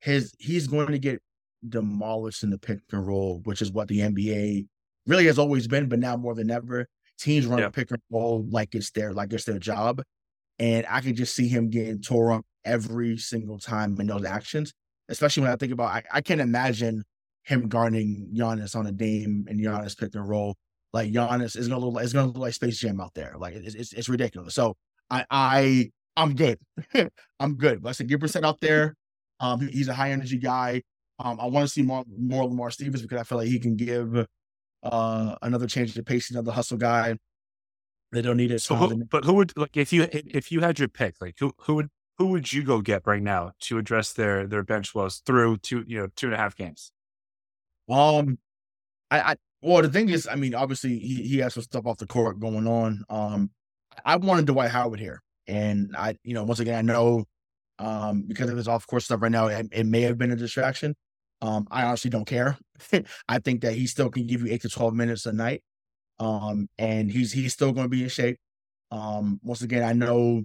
his 0.00 0.32
he's 0.38 0.66
going 0.66 0.92
to 0.92 0.98
get 0.98 1.20
demolished 1.66 2.42
in 2.42 2.50
the 2.50 2.58
pick 2.58 2.80
and 2.92 3.06
roll, 3.06 3.40
which 3.44 3.62
is 3.62 3.72
what 3.72 3.88
the 3.88 4.00
NBA 4.00 4.66
really 5.06 5.26
has 5.26 5.38
always 5.38 5.66
been, 5.66 5.88
but 5.88 5.98
now 5.98 6.16
more 6.16 6.34
than 6.34 6.50
ever, 6.50 6.86
teams 7.18 7.46
run 7.46 7.58
yeah. 7.58 7.70
pick 7.70 7.90
and 7.90 8.00
roll 8.10 8.46
like 8.50 8.74
it's 8.74 8.90
their 8.90 9.12
like 9.12 9.32
it's 9.32 9.44
their 9.44 9.58
job. 9.58 10.02
And 10.58 10.86
I 10.88 11.00
can 11.00 11.14
just 11.14 11.34
see 11.34 11.48
him 11.48 11.70
getting 11.70 12.00
tore 12.00 12.32
up 12.32 12.44
every 12.64 13.16
single 13.16 13.58
time 13.58 13.98
in 14.00 14.06
those 14.06 14.24
actions. 14.24 14.72
Especially 15.08 15.42
when 15.42 15.52
I 15.52 15.56
think 15.56 15.72
about 15.72 15.90
I, 15.90 16.02
I 16.12 16.20
can't 16.20 16.40
imagine 16.40 17.04
him 17.44 17.68
guarding 17.68 18.30
Giannis 18.34 18.76
on 18.76 18.86
a 18.86 18.92
Dame 18.92 19.46
and 19.48 19.58
Giannis 19.58 19.98
pick 19.98 20.14
and 20.14 20.28
roll. 20.28 20.56
Like 20.92 21.10
Giannis 21.12 21.56
is 21.56 21.68
gonna 21.68 21.84
look 21.84 21.94
like 21.94 22.04
it's 22.04 22.12
gonna 22.12 22.26
look 22.26 22.36
like 22.36 22.54
Space 22.54 22.78
Jam 22.78 23.00
out 23.00 23.14
there. 23.14 23.34
Like 23.38 23.54
it's 23.54 23.74
it's, 23.74 23.92
it's 23.92 24.08
ridiculous. 24.08 24.54
So 24.54 24.76
I 25.10 25.24
I 25.30 25.90
I'm 26.16 26.34
good. 26.34 26.58
I'm 27.40 27.54
good. 27.54 27.82
But 27.82 27.90
I 27.90 27.92
said 27.92 28.08
give 28.08 28.20
percent 28.20 28.44
out 28.44 28.60
there. 28.60 28.94
Um, 29.40 29.60
he's 29.68 29.88
a 29.88 29.94
high 29.94 30.10
energy 30.10 30.38
guy. 30.38 30.82
Um, 31.18 31.38
I 31.40 31.46
want 31.46 31.66
to 31.66 31.72
see 31.72 31.82
more 31.82 32.04
more 32.16 32.44
Lamar 32.44 32.70
Stevens 32.70 33.02
because 33.02 33.20
I 33.20 33.24
feel 33.24 33.38
like 33.38 33.48
he 33.48 33.58
can 33.58 33.76
give 33.76 34.26
uh 34.82 35.34
another 35.42 35.66
change 35.66 35.94
to 35.94 36.02
pace, 36.02 36.30
another 36.30 36.52
hustle 36.52 36.78
guy. 36.78 37.16
They 38.12 38.22
don't 38.22 38.36
need 38.36 38.52
it. 38.52 38.60
So, 38.60 38.74
who, 38.74 39.04
but 39.04 39.24
who 39.24 39.34
would 39.34 39.56
like 39.56 39.76
if 39.76 39.92
you 39.92 40.08
if 40.12 40.50
you 40.50 40.60
had 40.60 40.78
your 40.78 40.88
pick, 40.88 41.16
like 41.20 41.36
who 41.38 41.52
who 41.62 41.74
would 41.74 41.88
who 42.16 42.26
would 42.28 42.52
you 42.52 42.62
go 42.62 42.80
get 42.80 43.06
right 43.06 43.22
now 43.22 43.52
to 43.60 43.78
address 43.78 44.12
their 44.12 44.46
their 44.46 44.62
bench 44.62 44.94
woes 44.94 45.22
through 45.24 45.58
two 45.58 45.84
you 45.86 45.98
know 45.98 46.08
two 46.16 46.26
and 46.26 46.34
a 46.34 46.38
half 46.38 46.56
games? 46.56 46.92
Um, 47.88 48.38
I, 49.10 49.20
I 49.20 49.36
well, 49.60 49.82
the 49.82 49.88
thing 49.88 50.08
is, 50.08 50.28
I 50.30 50.36
mean, 50.36 50.54
obviously 50.54 50.98
he 50.98 51.22
he 51.22 51.38
has 51.38 51.54
some 51.54 51.62
stuff 51.62 51.86
off 51.86 51.98
the 51.98 52.06
court 52.06 52.38
going 52.38 52.66
on. 52.66 53.04
Um, 53.08 53.50
I 54.04 54.16
wanted 54.16 54.46
Dwight 54.46 54.70
Howard 54.70 55.00
here, 55.00 55.22
and 55.46 55.94
I, 55.96 56.16
you 56.22 56.34
know, 56.34 56.44
once 56.44 56.60
again, 56.60 56.76
I 56.76 56.82
know, 56.82 57.24
um, 57.78 58.22
because 58.26 58.50
of 58.50 58.56
his 58.56 58.68
off 58.68 58.86
court 58.86 59.02
stuff 59.02 59.22
right 59.22 59.32
now, 59.32 59.46
it, 59.46 59.68
it 59.72 59.86
may 59.86 60.02
have 60.02 60.18
been 60.18 60.32
a 60.32 60.36
distraction. 60.36 60.94
Um, 61.40 61.68
I 61.70 61.84
honestly 61.84 62.10
don't 62.10 62.26
care. 62.26 62.58
I 63.28 63.38
think 63.38 63.60
that 63.62 63.74
he 63.74 63.86
still 63.86 64.10
can 64.10 64.26
give 64.26 64.42
you 64.42 64.52
eight 64.52 64.62
to 64.62 64.68
twelve 64.68 64.94
minutes 64.94 65.26
a 65.26 65.32
night. 65.32 65.62
Um, 66.18 66.68
and 66.78 67.10
he's 67.10 67.32
he's 67.32 67.52
still 67.52 67.72
going 67.72 67.84
to 67.84 67.88
be 67.90 68.02
in 68.02 68.08
shape. 68.08 68.38
Um, 68.90 69.40
once 69.42 69.62
again, 69.62 69.82
I 69.84 69.92
know, 69.92 70.42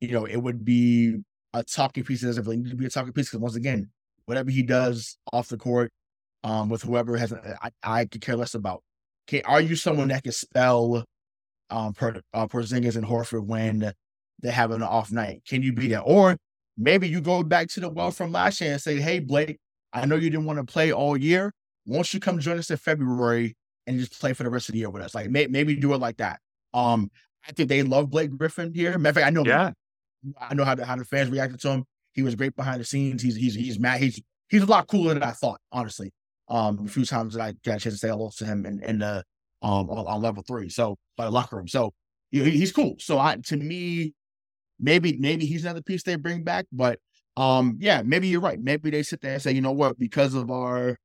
you 0.00 0.08
know, 0.08 0.26
it 0.26 0.36
would 0.36 0.64
be 0.64 1.16
a 1.54 1.64
talking 1.64 2.04
piece. 2.04 2.22
It 2.22 2.26
doesn't 2.26 2.44
really 2.44 2.58
need 2.58 2.70
to 2.70 2.76
be 2.76 2.86
a 2.86 2.90
talking 2.90 3.12
piece 3.12 3.30
because 3.30 3.40
once 3.40 3.56
again, 3.56 3.90
whatever 4.26 4.50
he 4.50 4.62
does 4.62 5.16
off 5.32 5.48
the 5.48 5.56
court, 5.56 5.90
um, 6.44 6.68
with 6.68 6.82
whoever 6.82 7.16
has, 7.16 7.32
I, 7.32 7.70
I 7.82 8.04
could 8.04 8.20
care 8.20 8.36
less 8.36 8.54
about. 8.54 8.82
Okay, 9.28 9.42
are 9.42 9.60
you 9.60 9.74
someone 9.74 10.08
that 10.08 10.22
can 10.22 10.32
spell 10.32 11.04
um 11.70 11.94
per, 11.94 12.20
uh, 12.32 12.46
Porzingis 12.46 12.96
and 12.96 13.06
Horford 13.06 13.46
when 13.46 13.92
they 14.42 14.50
have 14.50 14.70
an 14.70 14.82
off 14.82 15.10
night? 15.10 15.42
Can 15.48 15.62
you 15.62 15.72
be 15.72 15.88
that? 15.88 16.02
Or 16.02 16.36
maybe 16.76 17.08
you 17.08 17.20
go 17.20 17.42
back 17.42 17.68
to 17.68 17.80
the 17.80 17.88
well 17.88 18.10
from 18.10 18.32
last 18.32 18.60
year 18.60 18.72
and 18.72 18.80
say, 18.80 19.00
"Hey, 19.00 19.18
Blake, 19.18 19.58
I 19.92 20.06
know 20.06 20.16
you 20.16 20.30
didn't 20.30 20.46
want 20.46 20.58
to 20.58 20.64
play 20.64 20.92
all 20.92 21.16
year. 21.16 21.52
Won't 21.86 22.12
you 22.12 22.20
come 22.20 22.38
join 22.38 22.58
us 22.58 22.70
in 22.70 22.76
February 22.76 23.56
and 23.86 23.98
just 23.98 24.18
play 24.18 24.32
for 24.32 24.42
the 24.42 24.50
rest 24.50 24.68
of 24.68 24.72
the 24.74 24.80
year 24.80 24.90
with 24.90 25.02
us? 25.02 25.14
Like, 25.14 25.30
may, 25.30 25.46
maybe 25.46 25.76
do 25.76 25.94
it 25.94 25.98
like 25.98 26.18
that." 26.18 26.40
Um, 26.74 27.10
I 27.46 27.52
think 27.52 27.68
they 27.68 27.82
love 27.82 28.10
Blake 28.10 28.36
Griffin 28.36 28.74
here. 28.74 28.98
Matter 28.98 29.10
of 29.10 29.14
fact, 29.16 29.26
I 29.26 29.30
know. 29.30 29.44
Yeah. 29.44 29.72
I 30.40 30.54
know 30.54 30.64
how 30.64 30.74
the, 30.74 30.84
how 30.84 30.96
the 30.96 31.04
fans 31.04 31.30
reacted 31.30 31.60
to 31.60 31.70
him. 31.70 31.84
He 32.12 32.22
was 32.22 32.34
great 32.34 32.56
behind 32.56 32.80
the 32.80 32.84
scenes. 32.84 33.22
He's 33.22 33.36
he's 33.36 33.54
he's 33.54 33.78
mad. 33.78 34.00
He's 34.00 34.20
he's 34.48 34.62
a 34.62 34.66
lot 34.66 34.88
cooler 34.88 35.14
than 35.14 35.22
I 35.22 35.32
thought, 35.32 35.60
honestly 35.70 36.12
um, 36.48 36.84
a 36.84 36.88
few 36.88 37.04
times 37.04 37.34
that 37.34 37.42
I 37.42 37.52
got 37.64 37.76
a 37.76 37.80
chance 37.80 37.94
to 37.94 37.98
say 37.98 38.08
hello 38.08 38.30
to 38.36 38.44
him 38.44 38.66
in, 38.66 38.82
in 38.82 38.98
the 38.98 39.24
um 39.62 39.88
on, 39.90 40.06
on 40.06 40.22
level 40.22 40.42
three, 40.46 40.68
so 40.68 40.96
by 41.16 41.24
the 41.24 41.30
locker 41.30 41.56
room. 41.56 41.68
So 41.68 41.92
he, 42.30 42.48
he's 42.50 42.72
cool. 42.72 42.96
So 42.98 43.18
I 43.18 43.36
to 43.46 43.56
me, 43.56 44.14
maybe 44.80 45.16
maybe 45.18 45.46
he's 45.46 45.64
another 45.64 45.82
piece 45.82 46.02
they 46.02 46.16
bring 46.16 46.42
back, 46.44 46.66
but 46.72 46.98
um 47.36 47.76
yeah, 47.80 48.02
maybe 48.04 48.28
you're 48.28 48.40
right. 48.40 48.60
Maybe 48.60 48.90
they 48.90 49.02
sit 49.02 49.20
there 49.20 49.34
and 49.34 49.42
say, 49.42 49.52
you 49.52 49.60
know 49.60 49.72
what, 49.72 49.98
because 49.98 50.34
of 50.34 50.50
our 50.50 50.96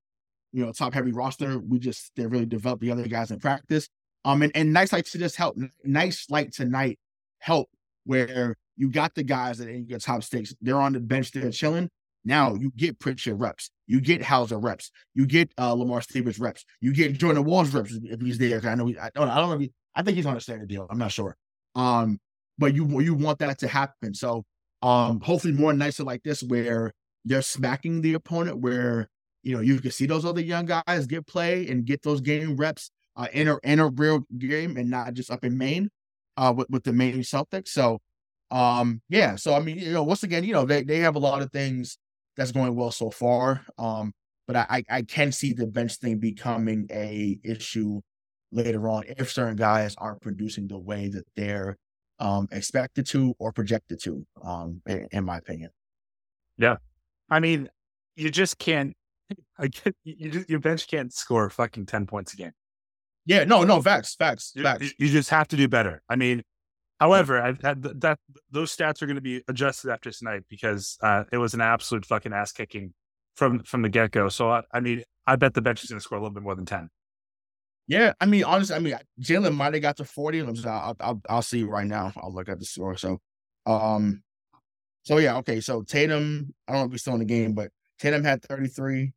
you 0.54 0.66
know 0.66 0.72
top 0.72 0.94
heavy 0.94 1.12
roster, 1.12 1.60
we 1.60 1.80
just 1.80 2.12
they 2.16 2.26
really 2.26 2.46
develop 2.46 2.80
the 2.82 2.92
other 2.92 3.08
guys 3.08 3.32
in 3.32 3.40
practice. 3.40 3.88
Um 4.26 4.42
and, 4.42 4.52
and 4.56 4.74
nice 4.74 4.94
like 4.94 5.06
to 5.06 5.18
just 5.18 5.36
help 5.36 5.58
nice 5.84 6.28
like 6.30 6.52
tonight 6.52 7.00
help 7.40 7.70
where 8.06 8.56
you 8.78 8.90
got 8.90 9.14
the 9.16 9.24
guys 9.24 9.60
that 9.60 9.68
in 9.68 9.88
your 9.88 10.00
top 10.00 10.24
stakes, 10.24 10.56
they're 10.62 10.80
on 10.80 10.94
the 10.94 11.00
bench, 11.00 11.32
they're 11.32 11.52
chilling, 11.52 11.90
Now 12.24 12.56
you 12.56 12.72
get 12.76 13.00
Pritchard 13.00 13.40
reps, 13.40 13.70
you 13.88 14.02
get 14.02 14.24
Hauser 14.24 14.60
reps, 14.60 14.92
you 15.14 15.26
get 15.26 15.52
uh, 15.58 15.74
Lamar 15.74 16.02
Stevens 16.02 16.40
reps, 16.40 16.66
you 16.80 16.94
get 16.94 17.14
Jordan 17.14 17.44
Walsh 17.44 17.70
reps 17.70 17.94
if 18.04 18.22
he's 18.22 18.38
there. 18.38 18.62
I 18.64 18.76
know 18.76 18.88
he, 18.88 18.98
I 18.98 19.10
don't 19.14 19.30
I 19.30 19.38
don't 19.38 19.50
know. 19.50 19.58
He, 19.58 19.72
I 19.96 20.04
think 20.04 20.16
he's 20.16 20.26
on 20.26 20.38
a 20.38 20.42
standard 20.42 20.70
deal. 20.70 20.88
I'm 20.90 20.98
not 20.98 21.12
sure. 21.12 21.36
Um, 21.76 22.20
but 22.62 22.76
you 22.76 23.02
you 23.02 23.16
want 23.16 23.40
that 23.40 23.58
to 23.58 23.68
happen. 23.68 24.14
So 24.14 24.44
um, 24.84 25.20
hopefully 25.20 25.54
more 25.54 25.74
nights 25.74 26.00
like 26.00 26.22
this 26.24 26.44
where 26.44 26.94
they're 27.26 27.42
smacking 27.42 28.02
the 28.02 28.14
opponent, 28.14 28.60
where 28.60 29.10
you 29.44 29.56
know 29.56 29.62
you 29.62 29.80
can 29.80 29.92
see 29.92 30.06
those 30.06 30.24
other 30.24 30.42
young 30.42 30.68
guys 30.68 31.08
get 31.08 31.26
play 31.28 31.68
and 31.68 31.86
get 31.86 32.04
those 32.04 32.22
game 32.22 32.56
reps 32.56 32.92
uh, 33.18 33.28
in 33.34 33.48
a 33.48 33.58
in 33.64 33.80
a 33.80 33.90
real 33.90 34.22
game 34.38 34.78
and 34.78 34.90
not 34.90 35.14
just 35.16 35.32
up 35.32 35.44
in 35.44 35.58
Maine 35.58 35.90
uh, 36.38 36.54
with 36.56 36.70
with 36.70 36.84
the 36.84 36.94
Maine 36.94 37.20
Celtics. 37.22 37.70
So 37.70 38.00
um, 38.52 39.02
yeah. 39.10 39.36
So 39.36 39.56
I 39.56 39.60
mean, 39.60 39.80
you 39.80 39.92
know, 39.92 40.04
once 40.04 40.22
again, 40.22 40.44
you 40.44 40.54
know, 40.54 40.66
they 40.66 40.84
they 40.84 41.00
have 41.00 41.16
a 41.16 41.20
lot 41.20 41.42
of 41.42 41.52
things 41.52 41.98
that's 42.38 42.52
going 42.52 42.76
well 42.76 42.92
so 42.92 43.10
far. 43.10 43.66
Um, 43.80 44.14
but 44.48 44.56
I 44.56 44.84
I 44.88 45.02
can 45.02 45.32
see 45.32 45.54
the 45.54 45.66
bench 45.66 45.96
thing 45.96 46.20
becoming 46.20 46.88
a 46.92 47.40
issue 47.44 48.02
later 48.52 48.88
on 48.88 49.06
if 49.18 49.32
certain 49.32 49.56
guys 49.56 49.96
aren't 49.98 50.22
producing 50.22 50.68
the 50.68 50.78
way 50.78 51.08
that 51.08 51.26
they're 51.36 51.78
um, 52.22 52.48
expected 52.52 53.06
to 53.08 53.36
or 53.40 53.52
projected 53.52 54.00
to, 54.04 54.26
um, 54.44 54.82
in, 54.86 55.08
in 55.12 55.26
my 55.26 55.38
opinion. 55.38 55.72
Yeah, 56.58 56.78
I 57.30 57.40
mean, 57.40 57.70
you 58.16 58.30
just 58.30 58.58
can't. 58.60 58.96
I 59.58 59.68
get, 59.68 59.96
you 60.04 60.30
just, 60.30 60.50
your 60.50 60.60
bench 60.60 60.88
can't 60.88 61.12
score 61.12 61.50
fucking 61.50 61.88
ten 61.88 62.06
points 62.06 62.34
a 62.34 62.38
game. 62.38 62.52
Yeah, 63.26 63.44
no, 63.44 63.64
no, 63.64 63.82
facts, 63.82 64.16
facts, 64.16 64.52
You, 64.56 64.64
facts. 64.64 64.94
you 64.98 65.10
just 65.10 65.30
have 65.30 65.48
to 65.50 65.56
do 65.56 65.68
better. 65.68 66.02
I 66.10 66.16
mean, 66.16 66.42
however, 67.00 67.40
I've 67.42 67.62
had 67.62 67.84
th- 67.84 67.96
that 68.00 68.20
those 68.50 68.76
stats 68.76 69.02
are 69.02 69.06
going 69.06 69.16
to 69.16 69.22
be 69.22 69.44
adjusted 69.48 69.92
after 69.92 70.12
tonight 70.12 70.44
because 70.50 70.98
uh, 71.04 71.24
it 71.32 71.38
was 71.38 71.54
an 71.54 71.62
absolute 71.62 72.06
fucking 72.06 72.34
ass 72.34 72.52
kicking 72.52 72.94
from 73.36 73.60
from 73.64 73.82
the 73.82 73.90
get 73.90 74.12
go. 74.12 74.30
So 74.30 74.52
I, 74.52 74.62
I 74.72 74.80
mean, 74.80 75.04
I 75.26 75.36
bet 75.36 75.54
the 75.54 75.62
bench 75.62 75.84
is 75.84 75.90
going 75.90 76.00
to 76.00 76.04
score 76.04 76.18
a 76.18 76.22
little 76.22 76.34
bit 76.34 76.44
more 76.44 76.56
than 76.56 76.66
ten. 76.66 76.90
Yeah, 77.88 78.14
I 78.22 78.26
mean, 78.26 78.44
honestly, 78.44 78.76
I 78.76 78.80
mean, 78.80 78.96
Jaylen 79.20 79.56
might 79.56 79.74
have 79.74 79.82
got 79.82 79.98
to 79.98 80.06
forty. 80.06 80.42
I'll, 80.42 80.96
I'll, 81.00 81.22
I'll 81.30 81.42
see 81.42 81.64
right 81.64 81.88
now. 81.88 82.14
I'll 82.16 82.34
look 82.34 82.48
at 82.48 82.60
the 82.60 82.66
score. 82.66 82.96
So, 82.96 83.20
um, 83.66 84.24
so 85.04 85.18
yeah, 85.18 85.38
okay. 85.38 85.60
So 85.60 85.82
Tatum, 85.82 86.54
I 86.68 86.74
don't 86.74 86.82
know 86.82 86.86
if 86.86 86.92
he's 86.92 87.02
still 87.02 87.14
in 87.14 87.20
the 87.20 87.26
game, 87.26 87.54
but 87.54 87.72
Tatum 88.00 88.24
had 88.24 88.42
33. 88.44 89.14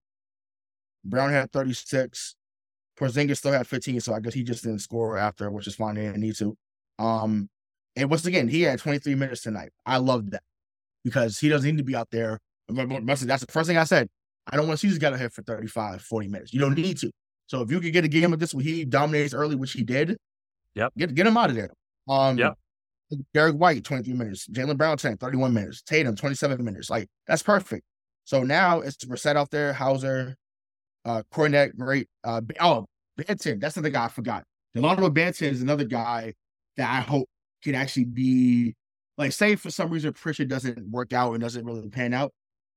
Brown 1.05 1.31
had 1.31 1.53
36. 1.53 2.37
Porzingis 2.99 3.39
still 3.39 3.53
had 3.53 3.67
15, 3.67 4.01
so 4.01 4.15
I 4.15 4.21
guess 4.21 4.35
he 4.35 4.45
just 4.45 4.63
didn't 4.63 4.79
score 4.81 5.19
after, 5.19 5.51
which 5.51 5.67
is 5.67 5.75
fine. 5.75 5.97
He 5.97 6.03
didn't 6.03 6.21
need 6.21 6.37
to. 6.37 6.57
Um, 6.99 7.49
and 7.97 8.09
once 8.09 8.25
again, 8.25 8.49
he 8.49 8.63
had 8.63 8.79
23 8.79 9.15
minutes 9.15 9.43
tonight. 9.43 9.71
I 9.85 9.97
love 9.97 10.31
that 10.31 10.43
because 11.05 11.39
he 11.39 11.49
doesn't 11.49 11.69
need 11.69 11.79
to 11.79 11.85
be 11.85 11.97
out 11.97 12.11
there. 12.11 12.39
That's 12.69 13.21
the 13.45 13.47
first 13.51 13.69
thing 13.69 13.77
I 13.77 13.85
said. 13.85 14.09
I 14.47 14.57
don't 14.57 14.69
want 14.69 14.79
to 14.79 14.87
see 14.87 14.91
this 14.91 14.99
guy 14.99 15.17
hit 15.17 15.33
for 15.33 15.43
35, 15.43 16.03
40 16.03 16.29
minutes. 16.29 16.53
You 16.53 16.61
don't 16.61 16.77
need 16.77 16.99
to. 16.99 17.11
So 17.47 17.61
if 17.63 17.71
you 17.71 17.81
could 17.81 17.93
get 17.93 18.05
a 18.05 18.09
game 18.09 18.33
of 18.33 18.39
this 18.39 18.55
where 18.55 18.65
he 18.65 18.85
dominates 18.85 19.35
early, 19.35 19.55
which 19.57 19.73
he 19.73 19.83
did, 19.85 20.17
Yep. 20.75 20.93
get 20.97 21.15
get 21.15 21.27
him 21.27 21.37
out 21.37 21.51
of 21.51 21.57
there. 21.57 21.71
Um, 22.09 22.39
Yep. 22.39 22.55
Derrick 23.33 23.57
White, 23.57 23.85
23 23.85 24.15
minutes. 24.15 24.49
Jaylen 24.49 24.77
Brown, 24.77 24.97
10, 24.97 25.19
31 25.19 25.53
minutes. 25.53 25.83
Tatum, 25.83 26.17
27 26.17 26.65
minutes. 26.65 26.91
Like, 26.91 27.09
that's 27.27 27.43
perfect. 27.43 27.85
So 28.25 28.43
now 28.43 28.81
it's 28.81 28.97
Brissett 28.97 29.37
out 29.37 29.51
there, 29.51 29.73
Hauser, 29.73 30.37
uh, 31.05 31.23
Kornet, 31.33 31.77
great. 31.77 32.09
Uh, 32.25 32.41
oh, 32.61 32.87
Banton, 33.19 33.61
that's 33.61 33.77
another 33.77 33.91
guy 33.91 34.07
I 34.07 34.09
forgot. 34.09 34.45
Delano 34.75 35.11
Banton 35.11 35.51
is 35.53 35.63
another 35.63 35.85
guy 35.85 36.33
that 36.77 36.91
I 36.91 37.01
hope 37.03 37.29
can 37.63 37.75
actually 37.75 38.07
be, 38.07 38.75
like, 39.19 39.33
say 39.33 39.55
for 39.55 39.71
some 39.71 39.91
reason 39.91 40.13
Pritchard 40.15 40.49
doesn't 40.49 40.91
work 40.91 41.13
out 41.13 41.33
and 41.35 41.43
doesn't 41.43 41.65
really 41.65 41.89
pan 41.91 42.15
out. 42.15 42.33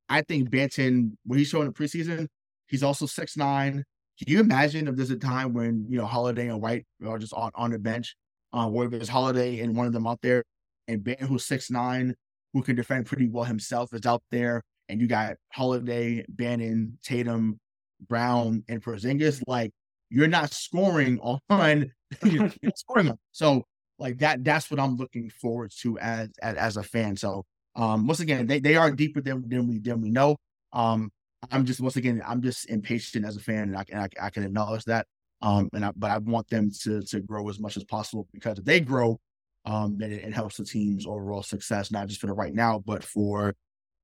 I 0.09 0.21
think 0.21 0.49
Banton, 0.49 1.13
when 1.25 1.39
he's 1.39 1.47
showing 1.47 1.65
in 1.67 1.73
the 1.73 1.79
preseason, 1.83 2.27
he's 2.67 2.83
also 2.83 3.05
six 3.05 3.35
nine. 3.37 3.83
Can 4.17 4.33
you 4.33 4.39
imagine 4.39 4.87
if 4.87 4.95
there's 4.95 5.11
a 5.11 5.17
time 5.17 5.53
when, 5.53 5.85
you 5.89 5.97
know, 5.97 6.05
Holiday 6.05 6.47
and 6.47 6.61
White 6.61 6.85
are 7.05 7.19
just 7.19 7.33
on, 7.33 7.51
on 7.53 7.71
the 7.71 7.79
bench, 7.79 8.15
uh, 8.51 8.67
where 8.67 8.87
there's 8.87 9.09
Holiday 9.09 9.59
and 9.59 9.75
one 9.75 9.85
of 9.85 9.93
them 9.93 10.07
out 10.07 10.19
there, 10.21 10.43
and 10.87 11.01
Banton, 11.01 11.27
who's 11.27 11.45
six 11.45 11.69
nine, 11.69 12.15
who 12.53 12.63
can 12.63 12.75
defend 12.75 13.05
pretty 13.05 13.27
well 13.27 13.43
himself, 13.43 13.93
is 13.93 14.05
out 14.05 14.23
there, 14.31 14.63
and 14.89 14.99
you 14.99 15.07
got 15.07 15.35
Holiday, 15.53 16.25
Banton, 16.33 16.93
Tatum, 17.03 17.59
Brown, 18.07 18.63
and 18.67 18.83
Porzingis, 18.83 19.41
like 19.47 19.71
you're 20.09 20.27
not 20.27 20.51
scoring 20.51 21.19
on 21.49 21.91
you're 22.23 22.51
scoring 22.75 23.09
on. 23.09 23.19
So 23.31 23.63
like 23.99 24.19
that 24.19 24.43
that's 24.43 24.69
what 24.71 24.79
I'm 24.79 24.95
looking 24.95 25.29
forward 25.29 25.71
to 25.81 25.99
as 25.99 26.29
as, 26.41 26.55
as 26.55 26.77
a 26.77 26.83
fan. 26.83 27.15
So 27.17 27.45
um 27.75 28.07
once 28.07 28.19
again, 28.19 28.47
they, 28.47 28.59
they 28.59 28.75
are 28.75 28.91
deeper 28.91 29.21
than 29.21 29.47
than 29.47 29.67
we 29.67 29.79
than 29.79 30.01
we 30.01 30.09
know. 30.09 30.37
Um 30.73 31.11
I'm 31.51 31.65
just 31.65 31.79
once 31.79 31.95
again, 31.95 32.21
I'm 32.25 32.41
just 32.41 32.69
impatient 32.69 33.25
as 33.25 33.35
a 33.37 33.39
fan 33.39 33.63
and 33.63 33.77
I 33.77 33.83
can 33.83 33.99
I, 33.99 34.07
I 34.21 34.29
can 34.29 34.43
acknowledge 34.43 34.85
that. 34.85 35.07
Um 35.41 35.69
and 35.73 35.85
I, 35.85 35.91
but 35.95 36.11
I 36.11 36.17
want 36.17 36.49
them 36.49 36.71
to 36.83 37.01
to 37.03 37.19
grow 37.21 37.47
as 37.49 37.59
much 37.59 37.77
as 37.77 37.83
possible 37.83 38.27
because 38.33 38.57
if 38.59 38.65
they 38.65 38.79
grow, 38.79 39.19
um 39.65 39.97
then 39.97 40.11
it, 40.11 40.23
it 40.23 40.33
helps 40.33 40.57
the 40.57 40.65
team's 40.65 41.05
overall 41.05 41.43
success, 41.43 41.91
not 41.91 42.07
just 42.07 42.19
for 42.21 42.27
the 42.27 42.33
right 42.33 42.53
now, 42.53 42.79
but 42.79 43.03
for 43.03 43.53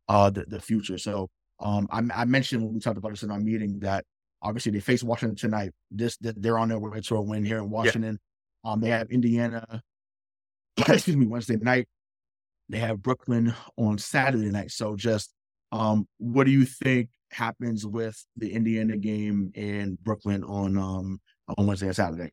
uh 0.07 0.29
the, 0.29 0.45
the 0.47 0.59
future. 0.59 0.97
So 0.97 1.29
um 1.59 1.87
I, 1.91 2.03
I 2.21 2.25
mentioned 2.25 2.63
when 2.63 2.73
we 2.73 2.79
talked 2.79 2.97
about 2.97 3.11
this 3.11 3.23
in 3.23 3.31
our 3.31 3.39
meeting 3.39 3.79
that 3.79 4.05
obviously 4.41 4.71
they 4.71 4.79
face 4.79 5.03
Washington 5.03 5.35
tonight. 5.35 5.71
This 5.89 6.17
they're 6.21 6.59
on 6.59 6.69
their 6.69 6.79
way 6.79 7.01
to 7.01 7.15
a 7.15 7.21
win 7.21 7.43
here 7.45 7.57
in 7.57 7.69
Washington. 7.69 8.19
Um 8.63 8.79
they 8.79 8.89
have 8.89 9.09
Indiana 9.09 9.81
excuse 10.87 11.17
me 11.17 11.25
Wednesday 11.25 11.55
night. 11.55 11.87
They 12.69 12.79
have 12.79 13.01
Brooklyn 13.01 13.53
on 13.77 13.97
Saturday 13.97 14.51
night. 14.51 14.69
So 14.71 14.95
just 14.95 15.33
um 15.71 16.07
what 16.19 16.43
do 16.43 16.51
you 16.51 16.65
think 16.65 17.09
happens 17.33 17.85
with 17.85 18.23
the 18.37 18.53
Indiana 18.53 18.97
game 18.97 19.51
in 19.55 19.97
Brooklyn 20.03 20.43
on 20.43 20.77
um 20.77 21.19
on 21.57 21.67
Wednesday 21.67 21.87
and 21.87 21.95
Saturday? 21.95 22.31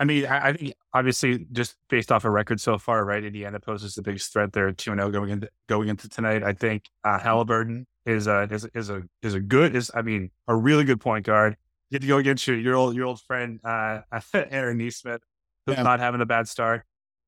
I 0.00 0.04
mean, 0.04 0.26
I, 0.26 0.48
I 0.48 0.52
think 0.52 0.74
obviously 0.94 1.46
just 1.50 1.74
based 1.90 2.12
off 2.12 2.24
a 2.24 2.30
record 2.30 2.60
so 2.60 2.78
far, 2.78 3.04
right? 3.04 3.22
Indiana 3.24 3.58
poses 3.58 3.94
the 3.94 4.02
biggest 4.02 4.32
threat 4.32 4.52
there, 4.52 4.70
two 4.72 4.92
and 4.92 5.00
zero 5.00 5.10
going 5.10 5.30
into 5.30 5.48
going 5.68 5.88
into 5.88 6.08
tonight. 6.08 6.42
I 6.44 6.52
think 6.52 6.84
uh, 7.04 7.18
Halliburton 7.18 7.86
is 8.06 8.26
a 8.28 8.42
is, 8.50 8.66
is 8.74 8.90
a 8.90 9.02
is 9.22 9.34
a 9.34 9.40
good 9.40 9.74
is 9.74 9.90
I 9.94 10.02
mean 10.02 10.30
a 10.46 10.54
really 10.54 10.84
good 10.84 11.00
point 11.00 11.26
guard. 11.26 11.56
You 11.90 11.96
get 11.96 12.02
to 12.02 12.08
go 12.08 12.18
against 12.18 12.46
your 12.46 12.56
your 12.58 12.74
old 12.76 12.94
your 12.94 13.06
old 13.06 13.20
friend 13.22 13.58
uh, 13.64 14.00
Aaron 14.34 14.78
Nesmith, 14.78 15.22
who's 15.66 15.76
Yeah. 15.76 15.82
not 15.82 16.00
having 16.00 16.20
a 16.20 16.26
bad 16.26 16.46
start. 16.48 16.84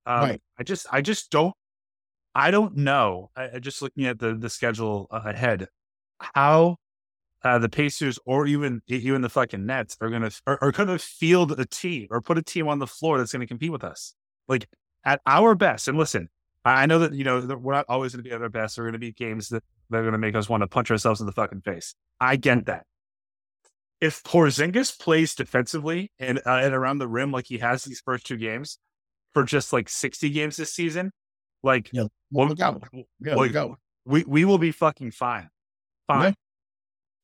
Um, 0.07 0.21
Right. 0.23 0.43
I 0.59 0.63
just 0.63 0.87
I 0.93 1.01
just 1.03 1.31
don't 1.31 1.55
I 2.35 2.53
don't 2.53 2.77
know. 2.77 3.31
I, 3.35 3.51
I 3.55 3.59
just 3.59 3.83
looking 3.83 4.07
at 4.07 4.19
the 4.21 4.35
the 4.35 4.49
schedule 4.49 5.09
ahead, 5.11 5.67
how 6.21 6.77
uh, 7.43 7.59
the 7.59 7.68
Pacers 7.68 8.18
or 8.26 8.47
even 8.47 8.82
even 8.86 9.22
the 9.22 9.28
fucking 9.28 9.64
Nets 9.64 9.97
are 10.01 10.11
gonna 10.11 10.30
are, 10.47 10.59
are 10.62 10.72
gonna 10.72 10.99
field 10.99 11.59
a 11.59 11.64
team 11.64 12.09
or 12.11 12.20
put 12.20 12.38
a 12.38 12.43
team 12.43 12.68
on 12.68 12.78
the 12.78 12.86
floor 12.86 13.18
that's 13.18 13.32
gonna 13.32 13.47
compete 13.47 13.72
with 13.72 13.84
us. 13.84 14.14
Like 14.49 14.68
at 15.05 15.20
our 15.26 15.55
best. 15.55 15.88
And 15.88 15.97
listen, 15.97 16.28
I 16.64 16.86
know 16.86 16.99
that 17.01 17.14
you 17.14 17.24
know 17.24 17.41
that 17.41 17.59
we're 17.59 17.72
not 17.72 17.86
always 17.88 18.12
gonna 18.12 18.22
be 18.22 18.32
at 18.32 18.43
our 18.43 18.49
best. 18.49 18.76
There 18.76 18.84
are 18.84 18.88
gonna 18.88 18.99
be 18.99 19.12
games 19.12 19.49
that 19.49 19.64
that 19.88 19.99
are 19.99 20.05
gonna 20.05 20.18
make 20.18 20.34
us 20.34 20.49
want 20.49 20.62
to 20.62 20.66
punch 20.66 20.91
ourselves 20.91 21.20
in 21.20 21.26
the 21.26 21.32
fucking 21.32 21.62
face. 21.62 21.95
I 22.20 22.36
get 22.36 22.66
that. 22.66 22.84
If 24.01 24.22
Porzingis 24.22 24.99
plays 24.99 25.34
defensively 25.34 26.11
and 26.18 26.38
uh, 26.45 26.61
and 26.62 26.74
around 26.74 26.99
the 26.99 27.09
rim 27.09 27.32
like 27.32 27.47
he 27.47 27.59
has 27.59 27.84
these 27.84 28.01
first 28.05 28.26
two 28.26 28.36
games 28.36 28.78
for 29.32 29.45
just 29.45 29.72
like 29.72 29.88
sixty 29.88 30.30
games 30.30 30.57
this 30.57 30.72
season, 30.72 31.12
like 31.62 31.88
Yeah, 31.93 32.05
well, 32.30 32.49
look 32.49 32.61
out. 32.61 32.82
Yeah, 32.93 33.34
well, 33.34 33.47
look 33.47 33.57
out. 33.57 33.78
we 34.05 34.24
we 34.24 34.45
will 34.45 34.59
be 34.59 34.72
fucking 34.72 35.12
fine. 35.12 35.49
Fine. 36.07 36.26
Okay. 36.26 36.36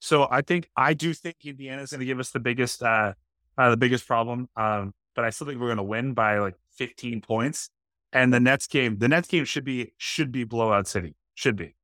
So 0.00 0.28
I 0.30 0.42
think 0.42 0.68
I 0.76 0.94
do 0.94 1.14
think 1.14 1.36
Indiana's 1.44 1.90
going 1.90 2.00
to 2.00 2.06
give 2.06 2.20
us 2.20 2.30
the 2.30 2.40
biggest 2.40 2.82
uh, 2.82 3.14
uh 3.58 3.70
the 3.70 3.76
biggest 3.76 4.06
problem. 4.06 4.48
Um, 4.56 4.92
but 5.14 5.24
I 5.24 5.30
still 5.30 5.46
think 5.46 5.60
we're 5.60 5.68
going 5.68 5.78
to 5.78 5.82
win 5.82 6.12
by 6.12 6.38
like 6.38 6.54
15 6.76 7.22
points. 7.22 7.70
And 8.12 8.32
the 8.32 8.40
Nets 8.40 8.66
game, 8.66 8.98
the 8.98 9.08
Nets 9.08 9.28
game 9.28 9.44
should 9.44 9.64
be 9.64 9.92
should 9.98 10.30
be 10.30 10.44
blowout 10.44 10.86
city. 10.86 11.16
Should 11.34 11.56
be. 11.56 11.74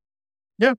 Yeah, 0.58 0.74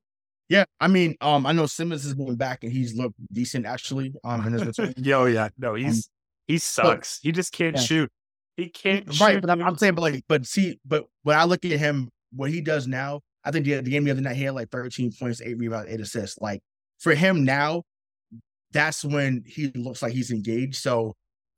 Yeah, 0.50 0.66
I 0.80 0.88
mean, 0.88 1.16
um, 1.22 1.46
I 1.46 1.52
know 1.52 1.66
Simmons 1.66 2.06
is 2.06 2.14
going 2.14 2.36
back 2.36 2.64
and 2.64 2.72
he's 2.72 2.96
looked 2.96 3.16
decent 3.32 3.66
actually. 3.66 4.14
Um, 4.24 4.48
in 4.48 4.54
his 4.54 4.66
return. 4.66 4.94
Yo, 4.98 5.26
yeah, 5.26 5.50
no, 5.58 5.76
he's 5.76 6.10
he 6.48 6.58
sucks. 6.58 7.20
he 7.22 7.32
just 7.32 7.52
can't 7.52 7.76
yeah. 7.76 7.82
shoot. 7.82 8.12
He 8.56 8.70
can't 8.70 9.06
right, 9.20 9.34
shoot. 9.34 9.42
but 9.42 9.50
I'm, 9.50 9.62
I'm 9.62 9.78
saying, 9.78 9.96
but 9.96 10.02
like, 10.02 10.24
but 10.28 10.46
see, 10.46 10.80
but 10.86 11.06
when 11.24 11.38
I 11.38 11.44
look 11.44 11.66
at 11.66 11.72
him, 11.72 12.10
what 12.32 12.50
he 12.50 12.62
does 12.62 12.88
now, 12.88 13.22
I 13.44 13.52
think 13.52 13.66
the, 13.66 13.82
the 13.82 13.90
game 13.90 14.06
the 14.06 14.12
other 14.12 14.22
night 14.22 14.36
he 14.36 14.44
had 14.44 14.56
like 14.56 14.70
13 14.70 15.12
points, 15.20 15.42
eight 15.42 15.58
rebounds, 15.58 15.92
eight 15.92 16.00
assists. 16.00 16.40
Like 16.40 16.62
for 17.04 17.16
him 17.16 17.45
now, 17.45 17.84
that's 18.72 19.04
when 19.06 19.43
he 19.45 19.68
looks 19.76 20.01
like 20.01 20.14
he's 20.14 20.32
engaged. 20.32 20.76
So 20.76 21.14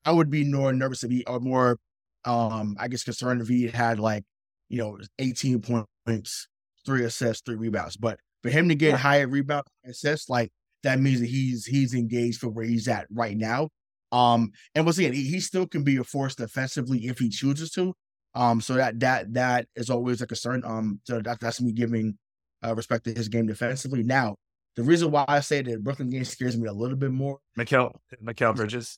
I 0.05 0.11
would 0.11 0.29
be 0.29 0.43
more 0.43 0.73
nervous 0.73 1.03
if 1.03 1.11
he 1.11 1.23
or 1.25 1.39
more, 1.39 1.77
um, 2.25 2.75
I 2.79 2.87
guess 2.87 3.03
concerned 3.03 3.41
if 3.41 3.47
he 3.47 3.67
had 3.67 3.99
like, 3.99 4.23
you 4.69 4.77
know, 4.79 4.99
18 5.19 5.61
points, 5.61 6.47
three 6.85 7.03
assists, 7.05 7.43
three 7.45 7.55
rebounds. 7.55 7.97
But 7.97 8.19
for 8.43 8.49
him 8.49 8.69
to 8.69 8.75
get 8.75 8.91
Yeah. 8.91 8.97
higher 8.97 9.27
rebound 9.27 9.65
assists, 9.85 10.29
like 10.29 10.51
that 10.83 10.99
means 10.99 11.19
that 11.21 11.27
he's 11.29 11.65
he's 11.65 11.93
engaged 11.93 12.39
for 12.39 12.49
where 12.49 12.65
he's 12.65 12.87
at 12.87 13.07
right 13.11 13.37
now. 13.37 13.69
Um, 14.11 14.51
and 14.75 14.85
once 14.85 14.97
again, 14.97 15.13
he, 15.13 15.23
he 15.29 15.39
still 15.39 15.67
can 15.67 15.83
be 15.83 15.97
a 15.97 16.03
force 16.03 16.35
defensively 16.35 17.07
if 17.07 17.19
he 17.19 17.29
chooses 17.29 17.71
to. 17.71 17.93
Um, 18.35 18.61
so 18.61 18.75
that 18.75 18.99
that 18.99 19.33
that 19.33 19.67
is 19.75 19.89
always 19.89 20.21
a 20.21 20.27
concern. 20.27 20.63
Um, 20.65 21.01
so 21.05 21.21
that, 21.21 21.39
that's 21.39 21.61
me 21.61 21.71
giving 21.71 22.17
uh, 22.65 22.75
respect 22.75 23.05
to 23.05 23.13
his 23.13 23.29
game 23.29 23.47
defensively. 23.47 24.03
Now, 24.03 24.35
the 24.75 24.83
reason 24.83 25.11
why 25.11 25.25
I 25.27 25.39
say 25.39 25.61
that 25.61 25.83
Brooklyn 25.83 26.09
game 26.09 26.25
scares 26.25 26.57
me 26.57 26.67
a 26.67 26.73
little 26.73 26.97
bit 26.97 27.11
more. 27.11 27.39
Mikal 27.57 27.95
Mikal 28.23 28.55
Bridges. 28.55 28.97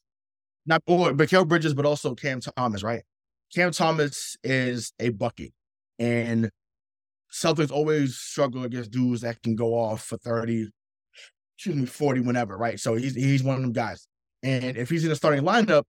Not 0.65 0.81
or 0.87 1.11
Mikal 1.11 1.47
Bridges, 1.47 1.73
but 1.73 1.85
also 1.85 2.15
Cam 2.15 2.41
Thomas, 2.41 2.83
right? 2.83 3.03
Cam 3.53 3.71
Thomas 3.71 4.35
is 4.43 4.91
a 4.99 5.09
bucket. 5.09 5.53
And 5.99 6.49
Celtics 7.31 7.71
always 7.71 8.17
struggle 8.17 8.63
against 8.63 8.91
dudes 8.91 9.21
that 9.21 9.41
can 9.41 9.55
go 9.55 9.73
off 9.73 10.03
for 10.03 10.17
30, 10.17 10.69
excuse 11.55 11.75
me, 11.75 11.85
40 11.85 12.21
whenever, 12.21 12.57
right? 12.57 12.79
So 12.79 12.95
he's 12.95 13.15
he's 13.15 13.43
one 13.43 13.55
of 13.55 13.61
them 13.61 13.73
guys. 13.73 14.07
And 14.43 14.77
if 14.77 14.89
he's 14.89 15.03
in 15.03 15.09
the 15.09 15.15
starting 15.15 15.43
lineup, 15.43 15.83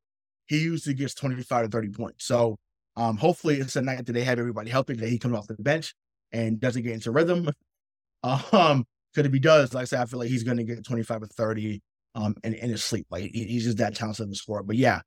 he 0.47 0.59
usually 0.59 0.95
gets 0.95 1.15
25 1.15 1.67
to 1.67 1.71
30 1.71 1.89
points. 1.91 2.25
So 2.25 2.57
um, 2.97 3.17
hopefully 3.17 3.57
it's 3.57 3.77
a 3.77 3.83
night 3.83 4.07
that 4.07 4.13
they 4.13 4.25
have 4.25 4.39
everybody 4.39 4.71
healthy, 4.71 4.95
that 4.95 5.09
he 5.09 5.19
comes 5.19 5.37
off 5.37 5.47
the 5.47 5.55
bench 5.55 5.95
and 6.33 6.61
doesn't 6.61 6.83
get 6.83 6.93
into 6.93 7.11
rhythm. 7.11 7.51
Um, 8.25 8.85
because 9.19 9.27
if 9.27 9.33
he 9.33 9.41
does, 9.41 9.75
like 9.75 9.83
I 9.83 9.85
said, 9.85 10.01
I 10.01 10.05
feel 10.05 10.21
like 10.21 10.29
he's 10.29 10.45
gonna 10.45 10.65
get 10.65 10.85
25 10.85 11.23
or 11.25 11.27
30 11.27 11.83
um 12.15 12.35
in, 12.45 12.55
in 12.55 12.71
his 12.71 12.85
sleep. 12.85 13.07
Like 13.11 13.25
he, 13.33 13.45
he's 13.45 13.65
just 13.65 13.79
that 13.79 13.95
talented 13.97 14.27
of 14.27 14.31
a 14.31 14.35
scorer. 14.35 14.63
But 14.63 14.77
yeah, 14.77 15.01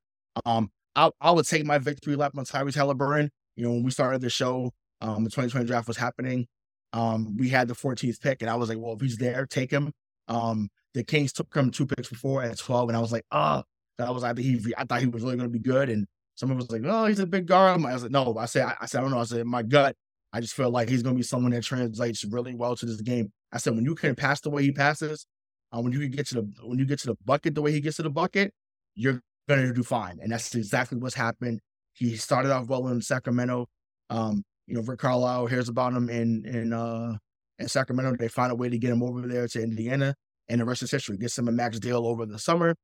um 0.44 0.70
I 0.94 1.10
I 1.20 1.30
would 1.30 1.46
take 1.46 1.64
my 1.64 1.78
victory 1.78 2.16
lap 2.16 2.32
on 2.36 2.44
Tyrese 2.44 2.74
Halliburton. 2.74 3.30
You 3.56 3.64
know, 3.64 3.72
when 3.72 3.82
we 3.82 3.90
started 3.90 4.20
the 4.20 4.30
show, 4.30 4.70
um, 5.00 5.24
the 5.24 5.30
2020 5.30 5.66
draft 5.66 5.88
was 5.88 5.96
happening. 5.96 6.46
Um, 6.92 7.36
we 7.36 7.48
had 7.48 7.68
the 7.68 7.74
14th 7.74 8.20
pick, 8.20 8.42
and 8.42 8.50
I 8.50 8.54
was 8.54 8.68
like, 8.68 8.78
well, 8.78 8.94
if 8.94 9.00
he's 9.00 9.16
there, 9.16 9.46
take 9.46 9.70
him. 9.70 9.92
Um, 10.28 10.68
the 10.94 11.02
Kings 11.02 11.32
took 11.32 11.54
him 11.54 11.70
two 11.70 11.86
picks 11.86 12.08
before 12.08 12.42
at 12.42 12.58
12, 12.58 12.90
and 12.90 12.96
I 12.96 13.00
was 13.00 13.12
like, 13.12 13.24
ah, 13.32 13.62
oh. 13.62 13.68
that 13.98 14.12
was 14.12 14.24
I 14.24 14.34
think 14.34 14.46
he 14.46 14.74
I 14.76 14.84
thought 14.84 15.00
he 15.00 15.06
was 15.06 15.22
really 15.22 15.36
gonna 15.36 15.48
be 15.48 15.58
good. 15.58 15.88
And 15.88 16.06
someone 16.34 16.58
was 16.58 16.70
like, 16.70 16.82
oh, 16.84 17.06
he's 17.06 17.18
a 17.18 17.26
big 17.26 17.46
guard. 17.46 17.82
I 17.82 17.92
was 17.92 18.02
like, 18.02 18.12
no, 18.12 18.36
I 18.38 18.46
said, 18.46 18.64
I, 18.66 18.76
I 18.82 18.86
said, 18.86 18.98
I 18.98 19.02
don't 19.02 19.10
know. 19.10 19.20
I 19.20 19.24
said, 19.24 19.46
my 19.46 19.62
gut, 19.62 19.96
I 20.32 20.40
just 20.40 20.54
feel 20.54 20.70
like 20.70 20.88
he's 20.88 21.02
gonna 21.02 21.16
be 21.16 21.22
someone 21.22 21.52
that 21.52 21.64
translates 21.64 22.24
really 22.24 22.54
well 22.54 22.76
to 22.76 22.86
this 22.86 23.00
game. 23.00 23.32
I 23.52 23.58
said, 23.58 23.74
when 23.74 23.84
you 23.84 23.94
can 23.94 24.14
pass 24.14 24.40
the 24.40 24.50
way 24.50 24.62
he 24.62 24.72
passes, 24.72 25.26
uh, 25.72 25.80
when 25.80 25.92
you 25.92 26.00
can 26.00 26.10
get 26.10 26.26
to 26.28 26.34
the 26.36 26.52
when 26.64 26.78
you 26.78 26.84
get 26.84 26.98
to 27.00 27.06
the 27.08 27.16
bucket 27.24 27.54
the 27.54 27.62
way 27.62 27.72
he 27.72 27.80
gets 27.80 27.96
to 27.96 28.02
the 28.02 28.10
bucket, 28.10 28.52
you're 28.94 29.20
gonna 29.48 29.72
do 29.72 29.82
fine. 29.82 30.18
And 30.22 30.32
that's 30.32 30.54
exactly 30.54 30.98
what's 30.98 31.14
happened. 31.14 31.60
He 31.94 32.16
started 32.16 32.52
off 32.52 32.66
well 32.68 32.88
in 32.88 33.00
Sacramento. 33.00 33.66
Um, 34.10 34.42
you 34.66 34.74
know, 34.74 34.82
Rick 34.82 35.00
Carlisle 35.00 35.46
hears 35.46 35.68
about 35.68 35.92
him 35.94 36.08
in 36.08 36.44
in 36.46 36.72
uh 36.72 37.16
in 37.58 37.68
Sacramento. 37.68 38.16
They 38.16 38.28
find 38.28 38.52
a 38.52 38.54
way 38.54 38.68
to 38.68 38.78
get 38.78 38.90
him 38.90 39.02
over 39.02 39.26
there 39.26 39.48
to 39.48 39.62
Indiana, 39.62 40.14
and 40.48 40.60
the 40.60 40.64
rest 40.64 40.82
is 40.82 40.90
history. 40.90 41.16
Gets 41.16 41.38
him 41.38 41.48
a 41.48 41.52
max 41.52 41.78
deal 41.78 42.06
over 42.06 42.26
the 42.26 42.38
summer. 42.38 42.74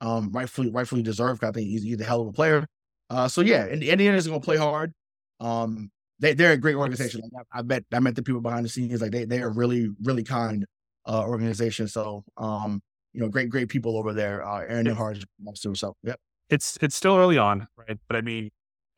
Um, 0.00 0.30
rightfully 0.32 0.70
rightfully 0.70 1.02
deserved. 1.02 1.44
I 1.44 1.50
think 1.50 1.68
he's, 1.68 1.82
he's 1.82 2.00
a 2.00 2.04
hell 2.04 2.20
of 2.20 2.28
a 2.28 2.32
player. 2.32 2.66
Uh, 3.10 3.28
so 3.28 3.40
yeah, 3.40 3.64
and 3.64 3.82
Indiana 3.82 4.16
is 4.16 4.26
gonna 4.26 4.40
play 4.40 4.56
hard. 4.56 4.92
Um, 5.40 5.90
they 6.20 6.34
they're 6.34 6.52
a 6.52 6.56
great 6.56 6.76
organization. 6.76 7.22
I, 7.36 7.58
I 7.58 7.62
bet 7.62 7.84
I 7.92 8.00
met 8.00 8.16
the 8.16 8.22
people 8.22 8.40
behind 8.40 8.64
the 8.64 8.68
scenes. 8.68 9.00
Like 9.00 9.12
they 9.12 9.24
they 9.24 9.40
are 9.40 9.50
really 9.50 9.90
really 10.02 10.24
kind 10.24 10.64
uh 11.06 11.22
organization. 11.22 11.88
So 11.88 12.24
um, 12.36 12.80
you 13.12 13.20
know, 13.20 13.28
great 13.28 13.50
great 13.50 13.68
people 13.68 13.96
over 13.96 14.12
there. 14.12 14.46
Uh, 14.46 14.60
Aaron 14.60 14.86
Nembhard 14.86 15.24
too. 15.60 15.74
So 15.74 15.94
yeah, 16.02 16.14
it's 16.50 16.78
it's 16.80 16.96
still 16.96 17.16
early 17.16 17.38
on, 17.38 17.68
right? 17.76 17.98
But 18.08 18.16
I 18.16 18.20
mean, 18.20 18.50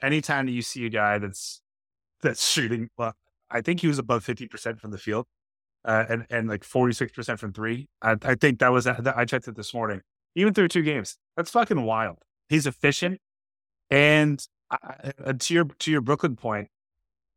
anytime 0.02 0.46
that 0.46 0.52
you 0.52 0.62
see 0.62 0.86
a 0.86 0.90
guy 0.90 1.18
that's 1.18 1.60
that's 2.22 2.48
shooting, 2.48 2.88
well, 2.98 3.14
I 3.50 3.60
think 3.60 3.80
he 3.80 3.86
was 3.86 3.98
above 3.98 4.24
fifty 4.24 4.46
percent 4.46 4.80
from 4.80 4.90
the 4.90 4.98
field, 4.98 5.26
uh, 5.84 6.04
and 6.08 6.26
and 6.30 6.48
like 6.48 6.64
forty 6.64 6.92
six 6.92 7.12
percent 7.12 7.38
from 7.40 7.52
three. 7.52 7.88
I, 8.02 8.16
I 8.22 8.34
think 8.34 8.58
that 8.60 8.72
was 8.72 8.86
I 8.86 9.24
checked 9.24 9.48
it 9.48 9.56
this 9.56 9.74
morning. 9.74 10.02
Even 10.34 10.54
through 10.54 10.68
two 10.68 10.82
games, 10.82 11.16
that's 11.36 11.50
fucking 11.50 11.82
wild. 11.82 12.18
He's 12.48 12.66
efficient, 12.66 13.20
and 13.90 14.44
I, 14.70 15.32
to 15.38 15.54
your 15.54 15.64
to 15.64 15.90
your 15.90 16.00
Brooklyn 16.00 16.36
point, 16.36 16.68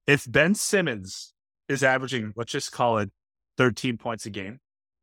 if 0.07 0.29
Ben 0.29 0.55
Simmons 0.55 1.33
is 1.69 1.83
averaging, 1.83 2.33
let's 2.35 2.51
just 2.51 2.71
call 2.71 2.97
it 2.97 3.09
13 3.57 3.97
points 3.97 4.25
a 4.25 4.29
game, 4.29 4.59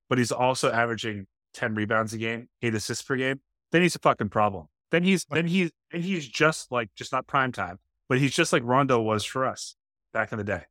but 0.09 0.19
he's 0.19 0.33
also 0.33 0.71
averaging 0.71 1.27
10 1.55 1.75
rebounds 1.75 2.13
a 2.13 2.19
game, 2.19 2.49
eight 2.63 2.75
assists 2.75 3.05
per 3.05 3.17
game, 3.17 3.41
then 3.73 3.83
he's 3.83 3.95
a 3.95 4.01
fucking 4.01 4.29
problem. 4.29 4.67
Then 4.91 5.05
he's 5.05 5.25
then 5.27 5.47
he's 5.47 5.71
and 5.93 6.03
he's 6.03 6.27
just 6.27 6.73
like 6.73 6.91
just 6.97 7.13
not 7.13 7.27
prime 7.27 7.53
time, 7.53 7.79
but 8.09 8.19
he's 8.19 8.35
just 8.35 8.53
like 8.53 8.63
Rondo 8.65 9.01
was 9.01 9.25
for 9.25 9.47
us 9.47 9.77
back 10.13 10.33
in 10.33 10.39
the 10.39 10.45
day. 10.45 10.63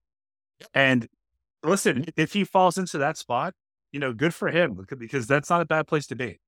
And 0.74 1.08
listen, 1.64 2.06
if 2.18 2.34
he 2.34 2.44
falls 2.44 2.78
into 2.78 2.98
that 2.98 3.18
spot, 3.18 3.54
you 3.92 4.00
know, 4.00 4.14
good 4.14 4.34
for 4.34 4.50
him 4.50 4.86
because 4.98 5.26
that's 5.26 5.50
not 5.50 5.62
a 5.62 5.66
bad 5.66 5.88
place 5.88 6.08
to 6.08 6.16
be. 6.16 6.40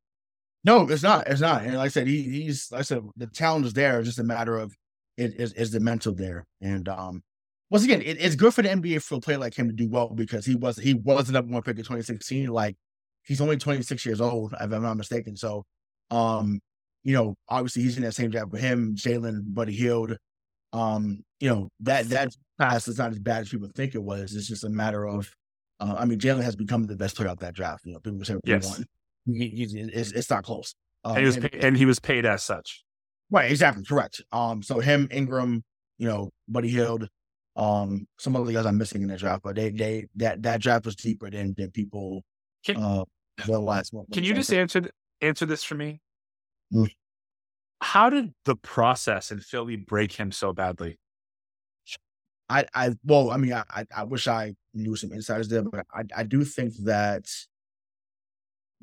No, 0.64 0.88
it's 0.88 1.02
not. 1.02 1.28
It's 1.28 1.42
not. 1.42 1.64
And 1.64 1.76
like 1.78 1.86
I 1.86 1.90
said, 1.90 2.08
he, 2.08 2.22
he's 2.24 2.72
like 2.72 2.80
I 2.80 2.84
said, 2.84 3.04
the 3.16 3.28
talent 3.28 3.66
is 3.66 3.74
there. 3.74 4.00
It's 4.00 4.08
just 4.08 4.20
a 4.20 4.24
matter 4.24 4.58
of 4.58 4.76
it 5.18 5.34
is 5.40 5.54
is 5.54 5.72
the 5.72 5.80
mental 5.80 6.14
there. 6.14 6.46
And 6.62 6.88
um, 6.90 7.24
once 7.72 7.86
again, 7.86 8.02
it, 8.02 8.18
it's 8.20 8.36
good 8.36 8.54
for 8.54 8.62
the 8.62 8.70
NBA 8.70 9.02
for 9.02 9.16
a 9.16 9.20
player 9.22 9.38
like 9.38 9.58
him 9.58 9.70
to 9.70 9.74
do 9.74 9.88
well 9.88 10.10
because 10.10 10.46
he 10.46 10.56
was 10.56 10.78
he 10.78 10.94
was 10.94 11.28
the 11.28 11.34
number 11.34 11.54
one 11.54 11.64
pick 11.64 11.78
in 11.78 11.84
2016. 11.84 12.50
Like 12.50 12.76
he's 13.24 13.40
only 13.40 13.56
26 13.56 14.06
years 14.06 14.20
old, 14.20 14.54
if 14.54 14.62
I'm 14.62 14.84
not 14.84 14.98
mistaken. 14.98 15.38
So, 15.38 15.64
um, 16.12 16.60
you 17.04 17.14
know, 17.14 17.34
obviously 17.48 17.84
he's 17.84 17.96
in 17.96 18.04
that 18.04 18.14
same 18.14 18.30
draft 18.30 18.52
with 18.52 18.62
him, 18.62 18.94
Jaylen, 18.96 19.42
Buddy 19.46 19.72
Hield. 19.72 20.18
Um, 20.74 21.24
you 21.40 21.50
know 21.50 21.70
that 21.80 22.10
that 22.10 22.34
pass 22.60 22.88
is 22.88 22.98
not 22.98 23.12
as 23.12 23.20
bad 23.20 23.42
as 23.42 23.50
people 23.50 23.70
think 23.74 23.96
it 23.96 24.04
was. 24.04 24.36
It's 24.36 24.48
just 24.48 24.66
a 24.66 24.70
matter 24.70 25.08
of, 25.08 25.34
uh, 25.80 25.96
I 25.98 26.06
mean, 26.06 26.20
Jaylen 26.20 26.44
has 26.44 26.58
become 26.58 26.84
the 26.84 26.98
best 26.98 27.16
player 27.16 27.30
out 27.30 27.40
that 27.40 27.56
draft. 27.56 27.86
You 27.86 27.94
know, 27.94 28.00
people 28.00 28.24
say 28.26 28.36
yes. 28.44 28.84
He, 29.26 29.48
he's, 29.48 29.74
it's, 29.76 30.12
it's 30.12 30.30
not 30.30 30.44
close. 30.44 30.76
Um, 31.06 31.16
and, 31.16 31.22
he 31.22 31.26
was 31.26 31.38
paid, 31.38 31.64
and 31.64 31.78
he 31.78 31.86
was 31.86 32.00
paid 32.00 32.26
as 32.26 32.44
such. 32.44 32.84
Right, 33.30 33.50
exactly, 33.50 33.84
correct. 33.86 34.22
Um, 34.34 34.62
so 34.62 34.80
him, 34.80 35.08
Ingram, 35.10 35.64
you 35.98 36.08
know, 36.08 36.32
Buddy 36.50 36.70
Hield, 36.70 37.08
um, 37.56 38.08
some 38.18 38.36
of 38.36 38.46
the 38.46 38.54
guys 38.54 38.66
I'm 38.66 38.78
missing 38.78 39.02
in 39.02 39.10
that 39.10 39.20
draft, 39.20 39.44
but 39.44 39.56
they 39.56 39.70
they 39.72 40.08
that 40.16 40.44
that 40.44 40.62
draft 40.62 40.86
was 40.86 40.96
deeper 40.96 41.30
than 41.30 41.54
than 41.58 41.72
people 41.72 42.24
can, 42.66 42.78
uh 42.78 43.04
realize. 43.48 43.92
Can 44.12 44.24
you 44.24 44.34
just 44.34 44.54
answer 44.54 44.90
answer 45.22 45.46
this 45.46 45.64
for 45.64 45.76
me? 45.76 46.02
Mm. 46.74 46.92
How 47.82 48.10
did 48.10 48.34
the 48.46 48.56
process 48.56 49.32
in 49.32 49.40
Philly 49.40 49.76
break 49.76 50.14
him 50.14 50.32
so 50.32 50.54
badly? 50.54 51.00
I, 52.50 52.66
I 52.74 52.96
well, 53.06 53.32
I 53.32 53.38
mean, 53.38 53.54
I, 53.54 53.86
I 53.96 54.04
wish 54.04 54.28
I 54.28 54.56
knew 54.74 54.96
some 54.96 55.14
insiders 55.14 55.48
there, 55.48 55.64
but 55.64 55.86
I, 55.94 56.04
I 56.16 56.24
do 56.24 56.44
think 56.44 56.74
that 56.84 57.26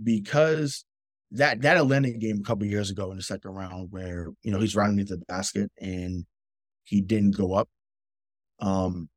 because 0.03 0.85
that 1.33 1.61
that 1.61 1.77
Atlanta 1.77 2.11
game 2.13 2.39
a 2.41 2.45
couple 2.45 2.67
years 2.67 2.91
ago 2.91 3.11
in 3.11 3.19
the 3.19 3.23
second 3.23 3.51
round, 3.53 3.93
where 3.93 4.29
you 4.43 4.51
know 4.51 4.59
he's 4.59 4.75
running 4.75 4.99
into 4.99 5.17
the 5.17 5.25
basket 5.27 5.71
and 5.79 6.25
he 6.85 7.03
didn't 7.03 7.37
go 7.37 7.53
up, 7.53 7.69
um, 8.61 9.09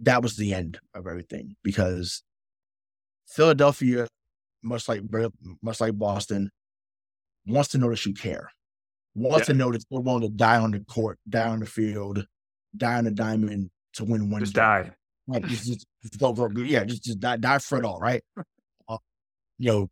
that 0.00 0.22
was 0.22 0.36
the 0.36 0.54
end 0.54 0.78
of 0.94 1.06
everything 1.06 1.56
because 1.62 2.22
Philadelphia, 3.26 4.08
much 4.62 4.88
like 4.88 5.02
much 5.62 5.80
like 5.80 5.98
Boston, 5.98 6.50
wants 7.46 7.70
to 7.70 7.78
notice 7.78 8.04
you 8.06 8.14
care, 8.14 8.50
wants 9.14 9.48
yeah. 9.48 9.52
to 9.52 9.54
know 9.54 9.72
that 9.72 9.84
you're 9.90 10.00
willing 10.00 10.22
to 10.22 10.28
die 10.28 10.58
on 10.58 10.70
the 10.70 10.80
court, 10.80 11.18
die 11.28 11.48
on 11.48 11.60
the 11.60 11.66
field, 11.66 12.26
die 12.76 12.94
on 12.94 13.04
the 13.04 13.10
diamond 13.10 13.70
to 13.94 14.04
win 14.04 14.30
one. 14.30 14.40
Just 14.40 14.54
game. 14.54 14.62
die. 14.62 14.90
Like, 15.28 15.46
just, 15.46 15.66
just, 15.66 15.86
just 16.02 16.20
go, 16.20 16.32
go, 16.32 16.48
yeah, 16.60 16.84
just, 16.84 17.02
just 17.02 17.18
die, 17.18 17.36
die 17.36 17.58
for 17.58 17.78
it 17.78 17.84
all, 17.84 17.98
right? 17.98 18.22
Uh, 18.88 18.98
you 19.58 19.72
know, 19.72 19.88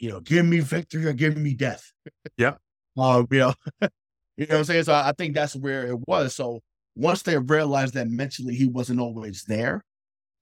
you 0.00 0.08
know, 0.10 0.18
give 0.18 0.44
me 0.44 0.58
victory 0.58 1.06
or 1.06 1.12
give 1.12 1.36
me 1.36 1.54
death. 1.54 1.92
Yeah. 2.36 2.54
Uh, 2.98 3.22
you 3.30 3.38
know, 3.38 3.54
you 4.36 4.46
know 4.46 4.46
what 4.46 4.58
I'm 4.58 4.64
saying? 4.64 4.84
So 4.84 4.92
I 4.92 5.12
think 5.16 5.34
that's 5.34 5.54
where 5.54 5.86
it 5.86 5.98
was. 6.08 6.34
So 6.34 6.60
once 6.96 7.22
they 7.22 7.36
realized 7.38 7.94
that 7.94 8.08
mentally 8.08 8.54
he 8.54 8.66
wasn't 8.66 9.00
always 9.00 9.44
there, 9.44 9.84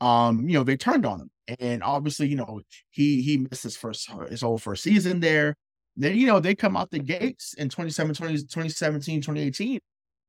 um, 0.00 0.48
you 0.48 0.58
know, 0.58 0.64
they 0.64 0.76
turned 0.76 1.06
on 1.06 1.20
him. 1.20 1.30
And 1.60 1.82
obviously, 1.82 2.28
you 2.28 2.36
know, 2.36 2.60
he 2.90 3.22
he 3.22 3.38
missed 3.38 3.62
his 3.62 3.76
first 3.76 4.10
his 4.28 4.42
whole 4.42 4.58
first 4.58 4.82
season 4.82 5.20
there. 5.20 5.54
Then, 5.96 6.16
you 6.16 6.26
know, 6.26 6.40
they 6.40 6.54
come 6.54 6.76
out 6.76 6.90
the 6.90 6.98
gates 6.98 7.54
in 7.54 7.68
2017, 7.68 8.36
2017, 8.36 9.20
2018. 9.20 9.78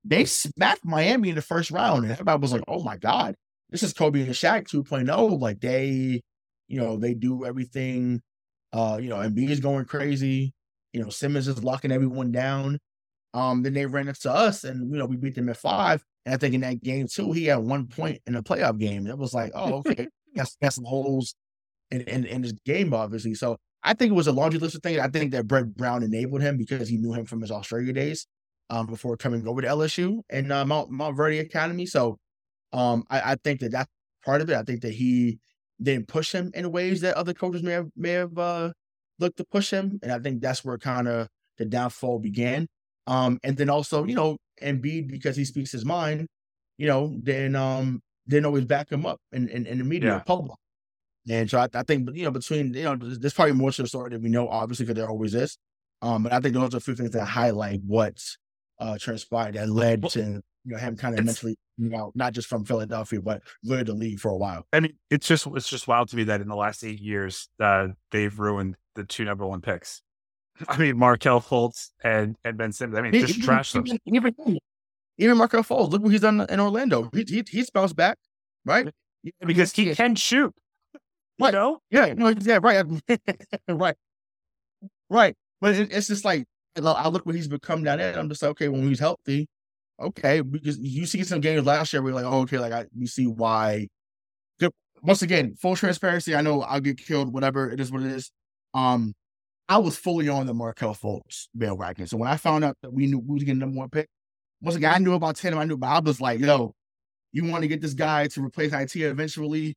They 0.04 0.26
smacked 0.26 0.84
Miami 0.84 1.30
in 1.30 1.36
the 1.36 1.42
first 1.42 1.72
round. 1.72 2.04
And 2.04 2.12
everybody 2.12 2.42
was 2.42 2.52
like, 2.52 2.64
oh 2.68 2.84
my 2.84 2.98
God, 2.98 3.36
this 3.70 3.84
is 3.84 3.94
Kobe 3.94 4.22
and 4.22 4.32
Shaq 4.32 4.68
2.0. 4.68 5.40
Like 5.40 5.62
they, 5.62 6.22
you 6.68 6.80
know, 6.80 6.98
they 6.98 7.14
do 7.14 7.46
everything. 7.46 8.22
Uh, 8.74 9.00
you 9.02 9.10
know, 9.10 9.18
Embiid 9.18 9.50
is 9.50 9.60
going 9.60 9.86
crazy. 9.86 10.54
You 10.92 11.02
know, 11.02 11.10
Simmons 11.10 11.48
is 11.48 11.64
locking 11.64 11.92
everyone 11.92 12.32
down. 12.32 12.80
Um, 13.34 13.64
then 13.64 13.74
they 13.74 13.86
ran 13.86 14.08
into 14.08 14.32
us 14.32 14.64
and 14.64 14.92
you 14.92 14.98
know, 15.00 15.06
we 15.06 15.16
beat 15.16 15.36
them 15.36 15.50
at 15.50 15.58
five. 15.58 16.04
And 16.26 16.34
I 16.34 16.38
think 16.38 16.54
in 16.56 16.62
that 16.62 16.82
game 16.82 17.08
too, 17.08 17.32
he 17.32 17.46
had 17.46 17.58
one 17.58 17.88
point 17.88 18.22
in 18.26 18.36
a 18.36 18.44
playoff 18.44 18.80
game. 18.80 19.08
It 19.08 19.18
was 19.18 19.34
like, 19.34 19.52
oh, 19.54 19.76
okay, 19.88 20.08
got, 20.36 20.50
got 20.62 20.74
some 20.74 20.86
holes 20.86 21.36
in, 21.92 22.02
in, 22.02 22.26
in 22.26 22.44
his 22.44 22.54
game, 22.66 22.94
obviously. 22.94 23.34
So 23.34 23.58
I 23.84 23.94
think 23.94 24.12
it 24.12 24.16
was 24.16 24.28
a 24.28 24.32
laundry 24.32 24.60
list 24.60 24.76
of 24.76 24.82
things. 24.82 25.00
I 25.00 25.10
think 25.10 25.32
that 25.32 25.48
Brett 25.48 25.76
Brown 25.76 26.04
enabled 26.04 26.42
him 26.42 26.58
because 26.58 26.88
he 26.88 26.98
knew 26.98 27.14
him 27.14 27.26
from 27.26 27.42
his 27.42 27.52
Australia 27.52 27.94
days 27.94 28.26
um, 28.70 28.88
before 28.88 29.18
coming 29.18 29.48
over 29.48 29.62
to 29.62 29.68
LSU 29.68 30.22
and 30.30 30.52
uh, 30.52 30.66
Mount 30.66 30.92
Montverde 30.92 31.42
Academy. 31.42 31.86
So 31.86 32.18
um, 32.72 33.04
I, 33.10 33.34
I, 33.34 33.36
think 33.44 33.60
that 33.60 33.72
that's 33.72 33.90
part 34.26 34.42
of 34.42 34.50
it. 34.50 34.56
I 34.56 34.64
think 34.64 34.82
that 34.82 34.94
he 34.94 35.40
didn't 35.82 36.08
push 36.08 36.32
him 36.32 36.52
in 36.54 36.72
ways 36.72 37.02
that 37.02 37.16
other 37.16 37.34
coaches 37.34 37.62
may 37.62 37.74
have 37.74 37.90
may 37.96 38.12
have 38.12 38.38
uh, 38.38 38.72
looked 39.20 39.38
to 39.38 39.46
push 39.46 39.70
him, 39.70 40.00
and 40.02 40.12
I 40.12 40.20
think 40.20 40.42
that's 40.42 40.64
where 40.64 40.78
kind 40.78 41.08
of 41.08 41.28
the 41.58 41.66
downfall 41.66 42.20
began. 42.20 42.68
Um, 43.08 43.40
and 43.44 43.58
then 43.58 43.70
also, 43.70 44.06
you 44.06 44.16
know, 44.16 44.38
Embiid 44.62 45.10
because 45.10 45.36
he 45.36 45.46
speaks 45.46 45.72
his 45.72 45.86
mind, 45.86 46.28
you 46.78 46.88
know, 46.88 47.16
then 47.22 47.56
um, 47.56 48.02
didn't 48.28 48.46
always 48.46 48.66
back 48.66 48.92
him 48.92 49.06
up 49.06 49.20
in 49.32 49.50
in, 49.50 49.66
in 49.66 49.78
the 49.80 49.84
media 49.84 50.10
yeah. 50.10 50.20
public. 50.20 50.58
And 51.30 51.50
so 51.50 51.60
I, 51.60 51.68
I 51.74 51.84
think, 51.84 52.10
you 52.14 52.26
know, 52.26 52.32
between, 52.32 52.74
you 52.74 52.84
know, 52.84 52.98
there's 52.98 53.34
probably 53.34 53.54
more 53.54 53.72
to 53.72 53.82
the 53.82 53.88
story 53.88 54.10
than 54.10 54.22
we 54.22 54.30
know, 54.30 54.50
obviously, 54.50 54.86
because 54.86 54.98
there 54.98 55.10
always 55.10 55.34
is. 55.34 55.58
Um, 56.02 56.24
but 56.24 56.34
I 56.34 56.42
think 56.42 56.54
those 56.54 56.74
are 56.74 56.78
a 56.78 56.82
few 56.82 56.96
things 56.96 57.12
that 57.12 57.24
highlight 57.24 57.80
what 57.88 58.22
uh, 58.80 58.98
transpired 59.00 59.56
that 59.56 59.70
led 59.70 60.10
to, 60.10 60.20
you 60.20 60.42
know, 60.66 60.78
him 60.78 60.98
kind 60.98 61.18
of 61.18 61.24
mentally, 61.24 61.56
you 61.78 61.90
know, 61.90 62.12
not 62.14 62.34
just 62.34 62.50
from 62.50 62.66
Philadelphia, 62.66 63.22
but 63.22 63.42
really 63.64 63.84
the 63.84 63.94
league 63.94 64.20
for 64.20 64.32
a 64.32 64.36
while. 64.36 64.66
I 64.74 64.82
mean, 64.82 64.96
it's 65.10 65.26
just, 65.26 65.48
it's 65.48 65.70
just 65.70 65.88
wild 65.88 66.10
to 66.10 66.18
me 66.18 66.26
that 66.26 66.42
in 66.42 66.50
the 66.50 66.58
last 66.58 66.84
eight 66.84 67.00
years, 67.00 67.48
uh, 67.58 67.88
they've 68.12 68.38
ruined 68.38 68.76
the 68.96 69.06
two 69.06 69.24
number 69.24 69.46
one 69.46 69.62
picks. 69.62 70.02
I 70.68 70.78
mean, 70.78 70.98
Markelle 70.98 71.42
Fultz 71.42 71.90
and, 72.04 72.36
and 72.44 72.58
Ben 72.58 72.72
Simmons. 72.72 72.98
I 72.98 73.02
mean, 73.02 73.14
just 73.14 73.36
even, 73.36 73.44
trash 73.44 73.72
them. 73.72 73.86
Even, 74.06 74.60
even 75.18 75.38
Markelle 75.38 75.64
Fultz, 75.64 75.92
look 75.92 76.02
what 76.02 76.12
he's 76.12 76.22
done 76.22 76.46
in 76.50 76.60
Orlando. 76.60 77.10
He, 77.14 77.26
he, 77.28 77.44
he's 77.50 77.70
bounced 77.70 77.96
back, 77.96 78.18
right? 78.66 78.88
Because 79.46 79.74
he 79.74 79.94
can 79.96 80.16
shoot. 80.16 80.54
You 81.40 81.52
know? 81.52 81.80
Yeah, 81.90 82.14
no, 82.14 82.30
yeah, 82.30 82.60
right, 82.62 82.86
right, 83.68 83.96
right. 85.10 85.36
But 85.60 85.76
it, 85.76 85.92
it's 85.92 86.08
just 86.08 86.24
like 86.24 86.46
I 86.78 87.08
look 87.08 87.26
what 87.26 87.36
he's 87.36 87.48
become 87.48 87.84
down 87.84 87.98
there. 87.98 88.12
and 88.12 88.20
I'm 88.20 88.30
just 88.30 88.42
like, 88.42 88.52
okay, 88.52 88.70
when 88.70 88.88
he's 88.88 89.00
healthy, 89.00 89.48
okay, 90.00 90.42
because 90.42 90.78
you 90.78 91.06
see 91.06 91.24
some 91.24 91.42
games 91.42 91.66
last 91.66 91.94
year 91.94 92.02
where 92.02 92.12
you're 92.12 92.22
like, 92.22 92.32
oh, 92.32 92.42
okay, 92.42 92.60
like 92.60 92.74
I 92.74 92.86
you 92.96 93.08
see 93.08 93.28
why. 93.28 93.88
Once 95.02 95.22
again, 95.22 95.54
full 95.56 95.76
transparency. 95.76 96.34
I 96.34 96.40
know 96.40 96.62
I'll 96.62 96.80
get 96.80 96.98
killed, 96.98 97.34
whatever 97.34 97.70
it 97.70 97.82
is, 97.82 97.92
what 97.92 98.04
it 98.04 98.12
is. 98.14 98.32
Um, 98.74 99.14
I 99.70 99.78
was 99.78 99.98
fully 99.98 100.30
on 100.30 100.46
the 100.46 100.54
Markelle 100.54 100.96
Fultz 100.96 101.48
bandwagon. 101.56 102.08
So 102.08 102.18
when 102.18 102.30
I 102.30 102.38
found 102.38 102.64
out 102.64 102.78
that 102.82 102.92
we 102.92 103.08
knew 103.08 103.20
we 103.20 103.36
was 103.36 103.44
getting 103.44 103.60
number 103.60 103.78
one 103.80 103.90
pick, 103.90 104.08
once 104.62 104.76
again, 104.76 104.94
I 104.94 104.98
knew 104.98 105.14
about 105.14 105.36
Tatum. 105.36 105.60
I 105.60 105.66
knew, 105.66 105.78
but 105.78 105.88
I 105.88 106.00
was 106.00 106.22
like, 106.22 106.40
yo, 106.40 106.74
you 107.32 107.46
want 107.46 107.64
to 107.64 107.68
get 107.68 107.82
this 107.82 107.94
guy 107.94 108.28
to 108.28 108.44
replace 108.44 108.74
IT 108.74 108.96
eventually? 108.96 109.76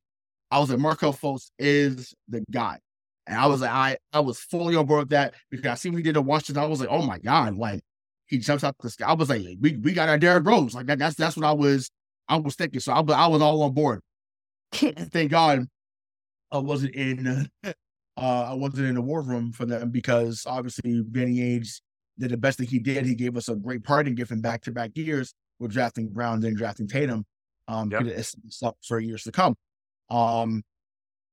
I 0.51 0.59
was 0.59 0.69
like, 0.69 0.79
Markelle 0.79 1.13
Fultz 1.13 1.51
is 1.59 2.13
the 2.27 2.43
guy. 2.51 2.79
And 3.27 3.37
I 3.37 3.47
was 3.47 3.61
like, 3.61 3.71
I, 3.71 3.97
I 4.13 4.21
was 4.21 4.39
fully 4.39 4.75
on 4.75 4.85
board 4.85 5.01
with 5.01 5.09
that 5.09 5.33
because 5.51 5.65
I 5.65 5.75
see 5.75 5.89
what 5.89 5.97
he 5.97 6.03
did 6.03 6.15
in 6.15 6.25
Washington. 6.25 6.63
I 6.63 6.67
was 6.67 6.79
like, 6.79 6.89
oh 6.89 7.01
my 7.01 7.19
God, 7.19 7.57
like 7.57 7.81
he 8.27 8.37
jumps 8.37 8.63
out 8.63 8.75
the 8.79 8.89
sky. 8.89 9.07
I 9.07 9.13
was 9.13 9.29
like, 9.29 9.41
we, 9.59 9.75
we 9.77 9.93
got 9.93 10.07
our 10.07 10.17
Derrick 10.17 10.45
Rose. 10.45 10.73
Like 10.73 10.85
that, 10.85 10.99
that's 10.99 11.15
that's 11.15 11.35
what 11.35 11.45
I 11.45 11.51
was 11.51 11.89
I 12.29 12.37
was 12.37 12.55
thinking. 12.55 12.79
So 12.79 12.93
I, 12.93 12.99
I 12.99 13.27
was 13.27 13.41
all 13.41 13.63
on 13.63 13.73
board. 13.73 13.99
Thank 14.71 15.31
God 15.31 15.67
I 16.51 16.59
wasn't 16.59 16.95
in 16.95 17.49
uh, 18.17 18.47
I 18.49 18.53
wasn't 18.53 18.87
in 18.87 18.95
the 18.95 19.01
war 19.01 19.21
room 19.21 19.51
for 19.51 19.65
them 19.65 19.91
because 19.91 20.43
obviously 20.47 21.03
Danny 21.11 21.37
Ainge 21.39 21.81
did 22.17 22.31
the 22.31 22.37
best 22.37 22.57
that 22.57 22.69
he 22.69 22.79
did. 22.79 23.05
He 23.05 23.15
gave 23.15 23.37
us 23.37 23.47
a 23.47 23.55
great 23.55 23.83
parting 23.83 24.15
gift 24.15 24.31
in 24.31 24.41
back 24.41 24.63
to 24.63 24.71
back 24.71 24.91
years 24.95 25.33
with 25.59 25.71
drafting 25.71 26.09
Brown 26.09 26.43
and 26.43 26.57
drafting 26.57 26.87
Tatum. 26.87 27.25
Um, 27.67 27.91
Yep. 27.91 28.01
it's, 28.07 28.35
it's 28.45 28.63
up 28.63 28.77
for 28.85 28.99
years 28.99 29.23
to 29.23 29.31
come. 29.31 29.55
Um, 30.09 30.63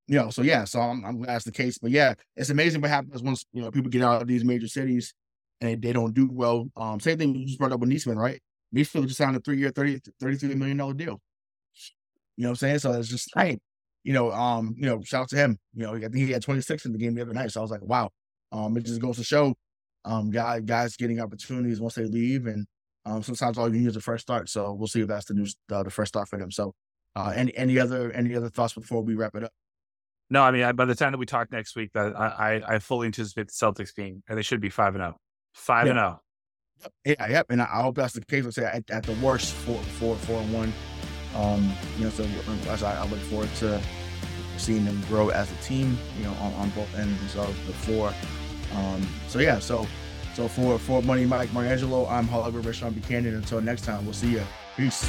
you 0.07 0.19
know, 0.19 0.31
so 0.31 0.43
yeah, 0.43 0.65
so 0.65 0.81
I'm, 0.81 1.05
I'm 1.05 1.17
glad 1.17 1.29
that's 1.29 1.45
the 1.45 1.53
case. 1.53 1.79
But 1.79 1.91
yeah, 1.91 2.15
it's 2.37 2.51
amazing 2.51 2.83
what 2.83 2.91
happens 2.91 3.23
once 3.23 3.45
you 3.53 3.63
know 3.63 3.71
people 3.71 3.91
get 3.91 4.03
out 4.03 4.21
of 4.21 4.29
these 4.29 4.45
major 4.45 4.69
cities 4.69 5.15
and 5.61 5.83
they, 5.83 5.93
don't 5.93 6.15
do 6.15 6.29
well. 6.31 6.69
Um, 6.77 7.01
same 7.01 7.17
thing 7.17 7.35
you 7.35 7.47
just 7.47 7.59
brought 7.59 7.73
up 7.73 7.81
with 7.81 7.89
Nesmith, 7.89 8.17
right? 8.17 8.41
Nesmith 8.73 9.07
just 9.07 9.17
signed 9.17 9.37
a 9.37 9.41
three 9.41 9.59
year, 9.59 9.71
30, 9.71 10.01
33 10.21 10.55
million 10.57 10.77
dollar 10.77 10.93
deal. 10.95 11.21
You 12.37 12.43
know 12.43 12.49
what 12.49 12.53
I'm 12.53 12.57
saying? 12.57 12.79
So 12.81 12.93
it's 12.93 13.09
just 13.09 13.35
like, 13.35 13.59
you 14.05 14.13
know, 14.13 14.31
um, 14.31 14.75
you 14.79 14.87
know, 14.87 15.03
shout 15.03 15.23
out 15.23 15.29
to 15.31 15.37
him. 15.37 15.59
You 15.75 15.85
know, 15.85 15.95
I 15.95 16.01
think 16.01 16.17
he 16.17 16.31
had 16.31 16.43
26 16.43 16.87
in 16.87 16.93
the 16.93 16.99
game 16.99 17.15
the 17.15 17.23
other 17.23 17.33
night. 17.33 17.51
So 17.51 17.61
I 17.61 17.63
was 17.63 17.71
like, 17.71 17.83
wow. 17.83 18.11
Um, 18.53 18.77
it 18.77 18.85
just 18.85 19.01
goes 19.01 19.17
to 19.17 19.25
show 19.25 19.55
um 20.05 20.31
guys 20.31 20.61
guys 20.67 20.97
getting 20.97 21.19
opportunities 21.19 21.81
once 21.81 21.95
they 21.95 22.05
leave 22.05 22.47
and 22.47 22.67
um 23.07 23.23
sometimes 23.23 23.57
all 23.57 23.73
you 23.73 23.81
need 23.81 23.89
is 23.89 23.97
a 23.97 24.01
fresh 24.01 24.21
start. 24.21 24.49
So 24.49 24.73
we'll 24.73 24.87
see 24.87 25.01
if 25.01 25.09
that's 25.09 25.25
the 25.25 25.35
new 25.35 25.47
uh, 25.73 25.83
the 25.83 25.91
fresh 25.91 26.09
start 26.09 26.29
for 26.29 26.39
them. 26.39 26.51
So 26.51 26.75
uh 27.17 27.33
any 27.35 27.57
any 27.57 27.79
other 27.79 28.13
any 28.13 28.35
other 28.37 28.51
thoughts 28.51 28.75
before 28.75 29.03
we 29.03 29.15
wrap 29.15 29.35
it 29.35 29.45
up? 29.45 29.53
No, 30.31 30.43
I 30.43 30.51
mean, 30.51 30.63
I, 30.63 30.73
by 30.73 30.85
the 30.85 30.95
time 30.95 31.13
that 31.13 31.19
we 31.19 31.27
talk 31.27 31.53
next 31.53 31.77
week, 31.77 31.93
that 31.93 32.19
I, 32.19 32.27
I, 32.27 32.75
I 32.75 32.79
fully 32.79 33.07
anticipate 33.07 33.49
the 33.49 33.53
Celtics 33.53 33.95
being, 33.95 34.23
and 34.27 34.39
they 34.39 34.43
should 34.43 34.61
be 34.61 34.71
5 34.71 34.95
and 34.95 35.03
0. 35.03 35.17
5 35.53 35.87
and 35.87 35.99
oh. 35.99 36.21
0. 36.81 36.93
Yeah, 37.05 37.29
yep. 37.29 37.47
And 37.51 37.61
I, 37.61 37.67
I 37.67 37.83
hope 37.83 37.97
that's 37.97 38.15
the 38.15 38.25
case. 38.25 38.43
Let's 38.43 38.57
say 38.57 38.65
at, 38.65 38.91
at 38.91 39.05
the 39.05 39.13
worst, 39.25 39.53
four, 39.53 39.79
four, 39.83 40.17
four 40.17 40.41
and 40.41 40.53
one. 40.53 40.73
Um, 41.35 41.73
you 41.99 42.05
know, 42.05 42.11
so 42.11 42.25
I, 42.87 42.95
I 42.95 43.07
look 43.07 43.21
forward 43.21 43.53
to 43.57 43.81
seeing 44.57 44.85
them 44.85 45.03
grow 45.09 45.31
as 45.31 45.51
a 45.51 45.57
team. 45.57 45.99
You 46.19 46.25
know, 46.25 46.33
on, 46.35 46.53
on 46.55 46.71
both 46.71 46.95
ends 46.97 47.37
of 47.37 47.67
the 47.67 47.73
floor. 47.73 48.15
Um, 48.75 49.07
so 49.29 49.39
yeah, 49.39 49.59
so 49.59 49.87
so 50.35 50.49
for 50.49 50.79
for 50.79 51.03
Money 51.03 51.27
Mike 51.27 51.51
Marcangelo, 51.51 52.11
I'm 52.11 52.27
Hollywood 52.27 52.65
Rayshawn 52.65 52.95
Buchanan. 52.95 53.35
Until 53.35 53.61
next 53.61 53.83
time, 53.85 54.05
we'll 54.05 54.15
see 54.15 54.33
you. 54.33 54.43
Peace. 54.77 55.09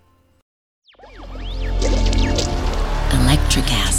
Electricast. 3.51 3.90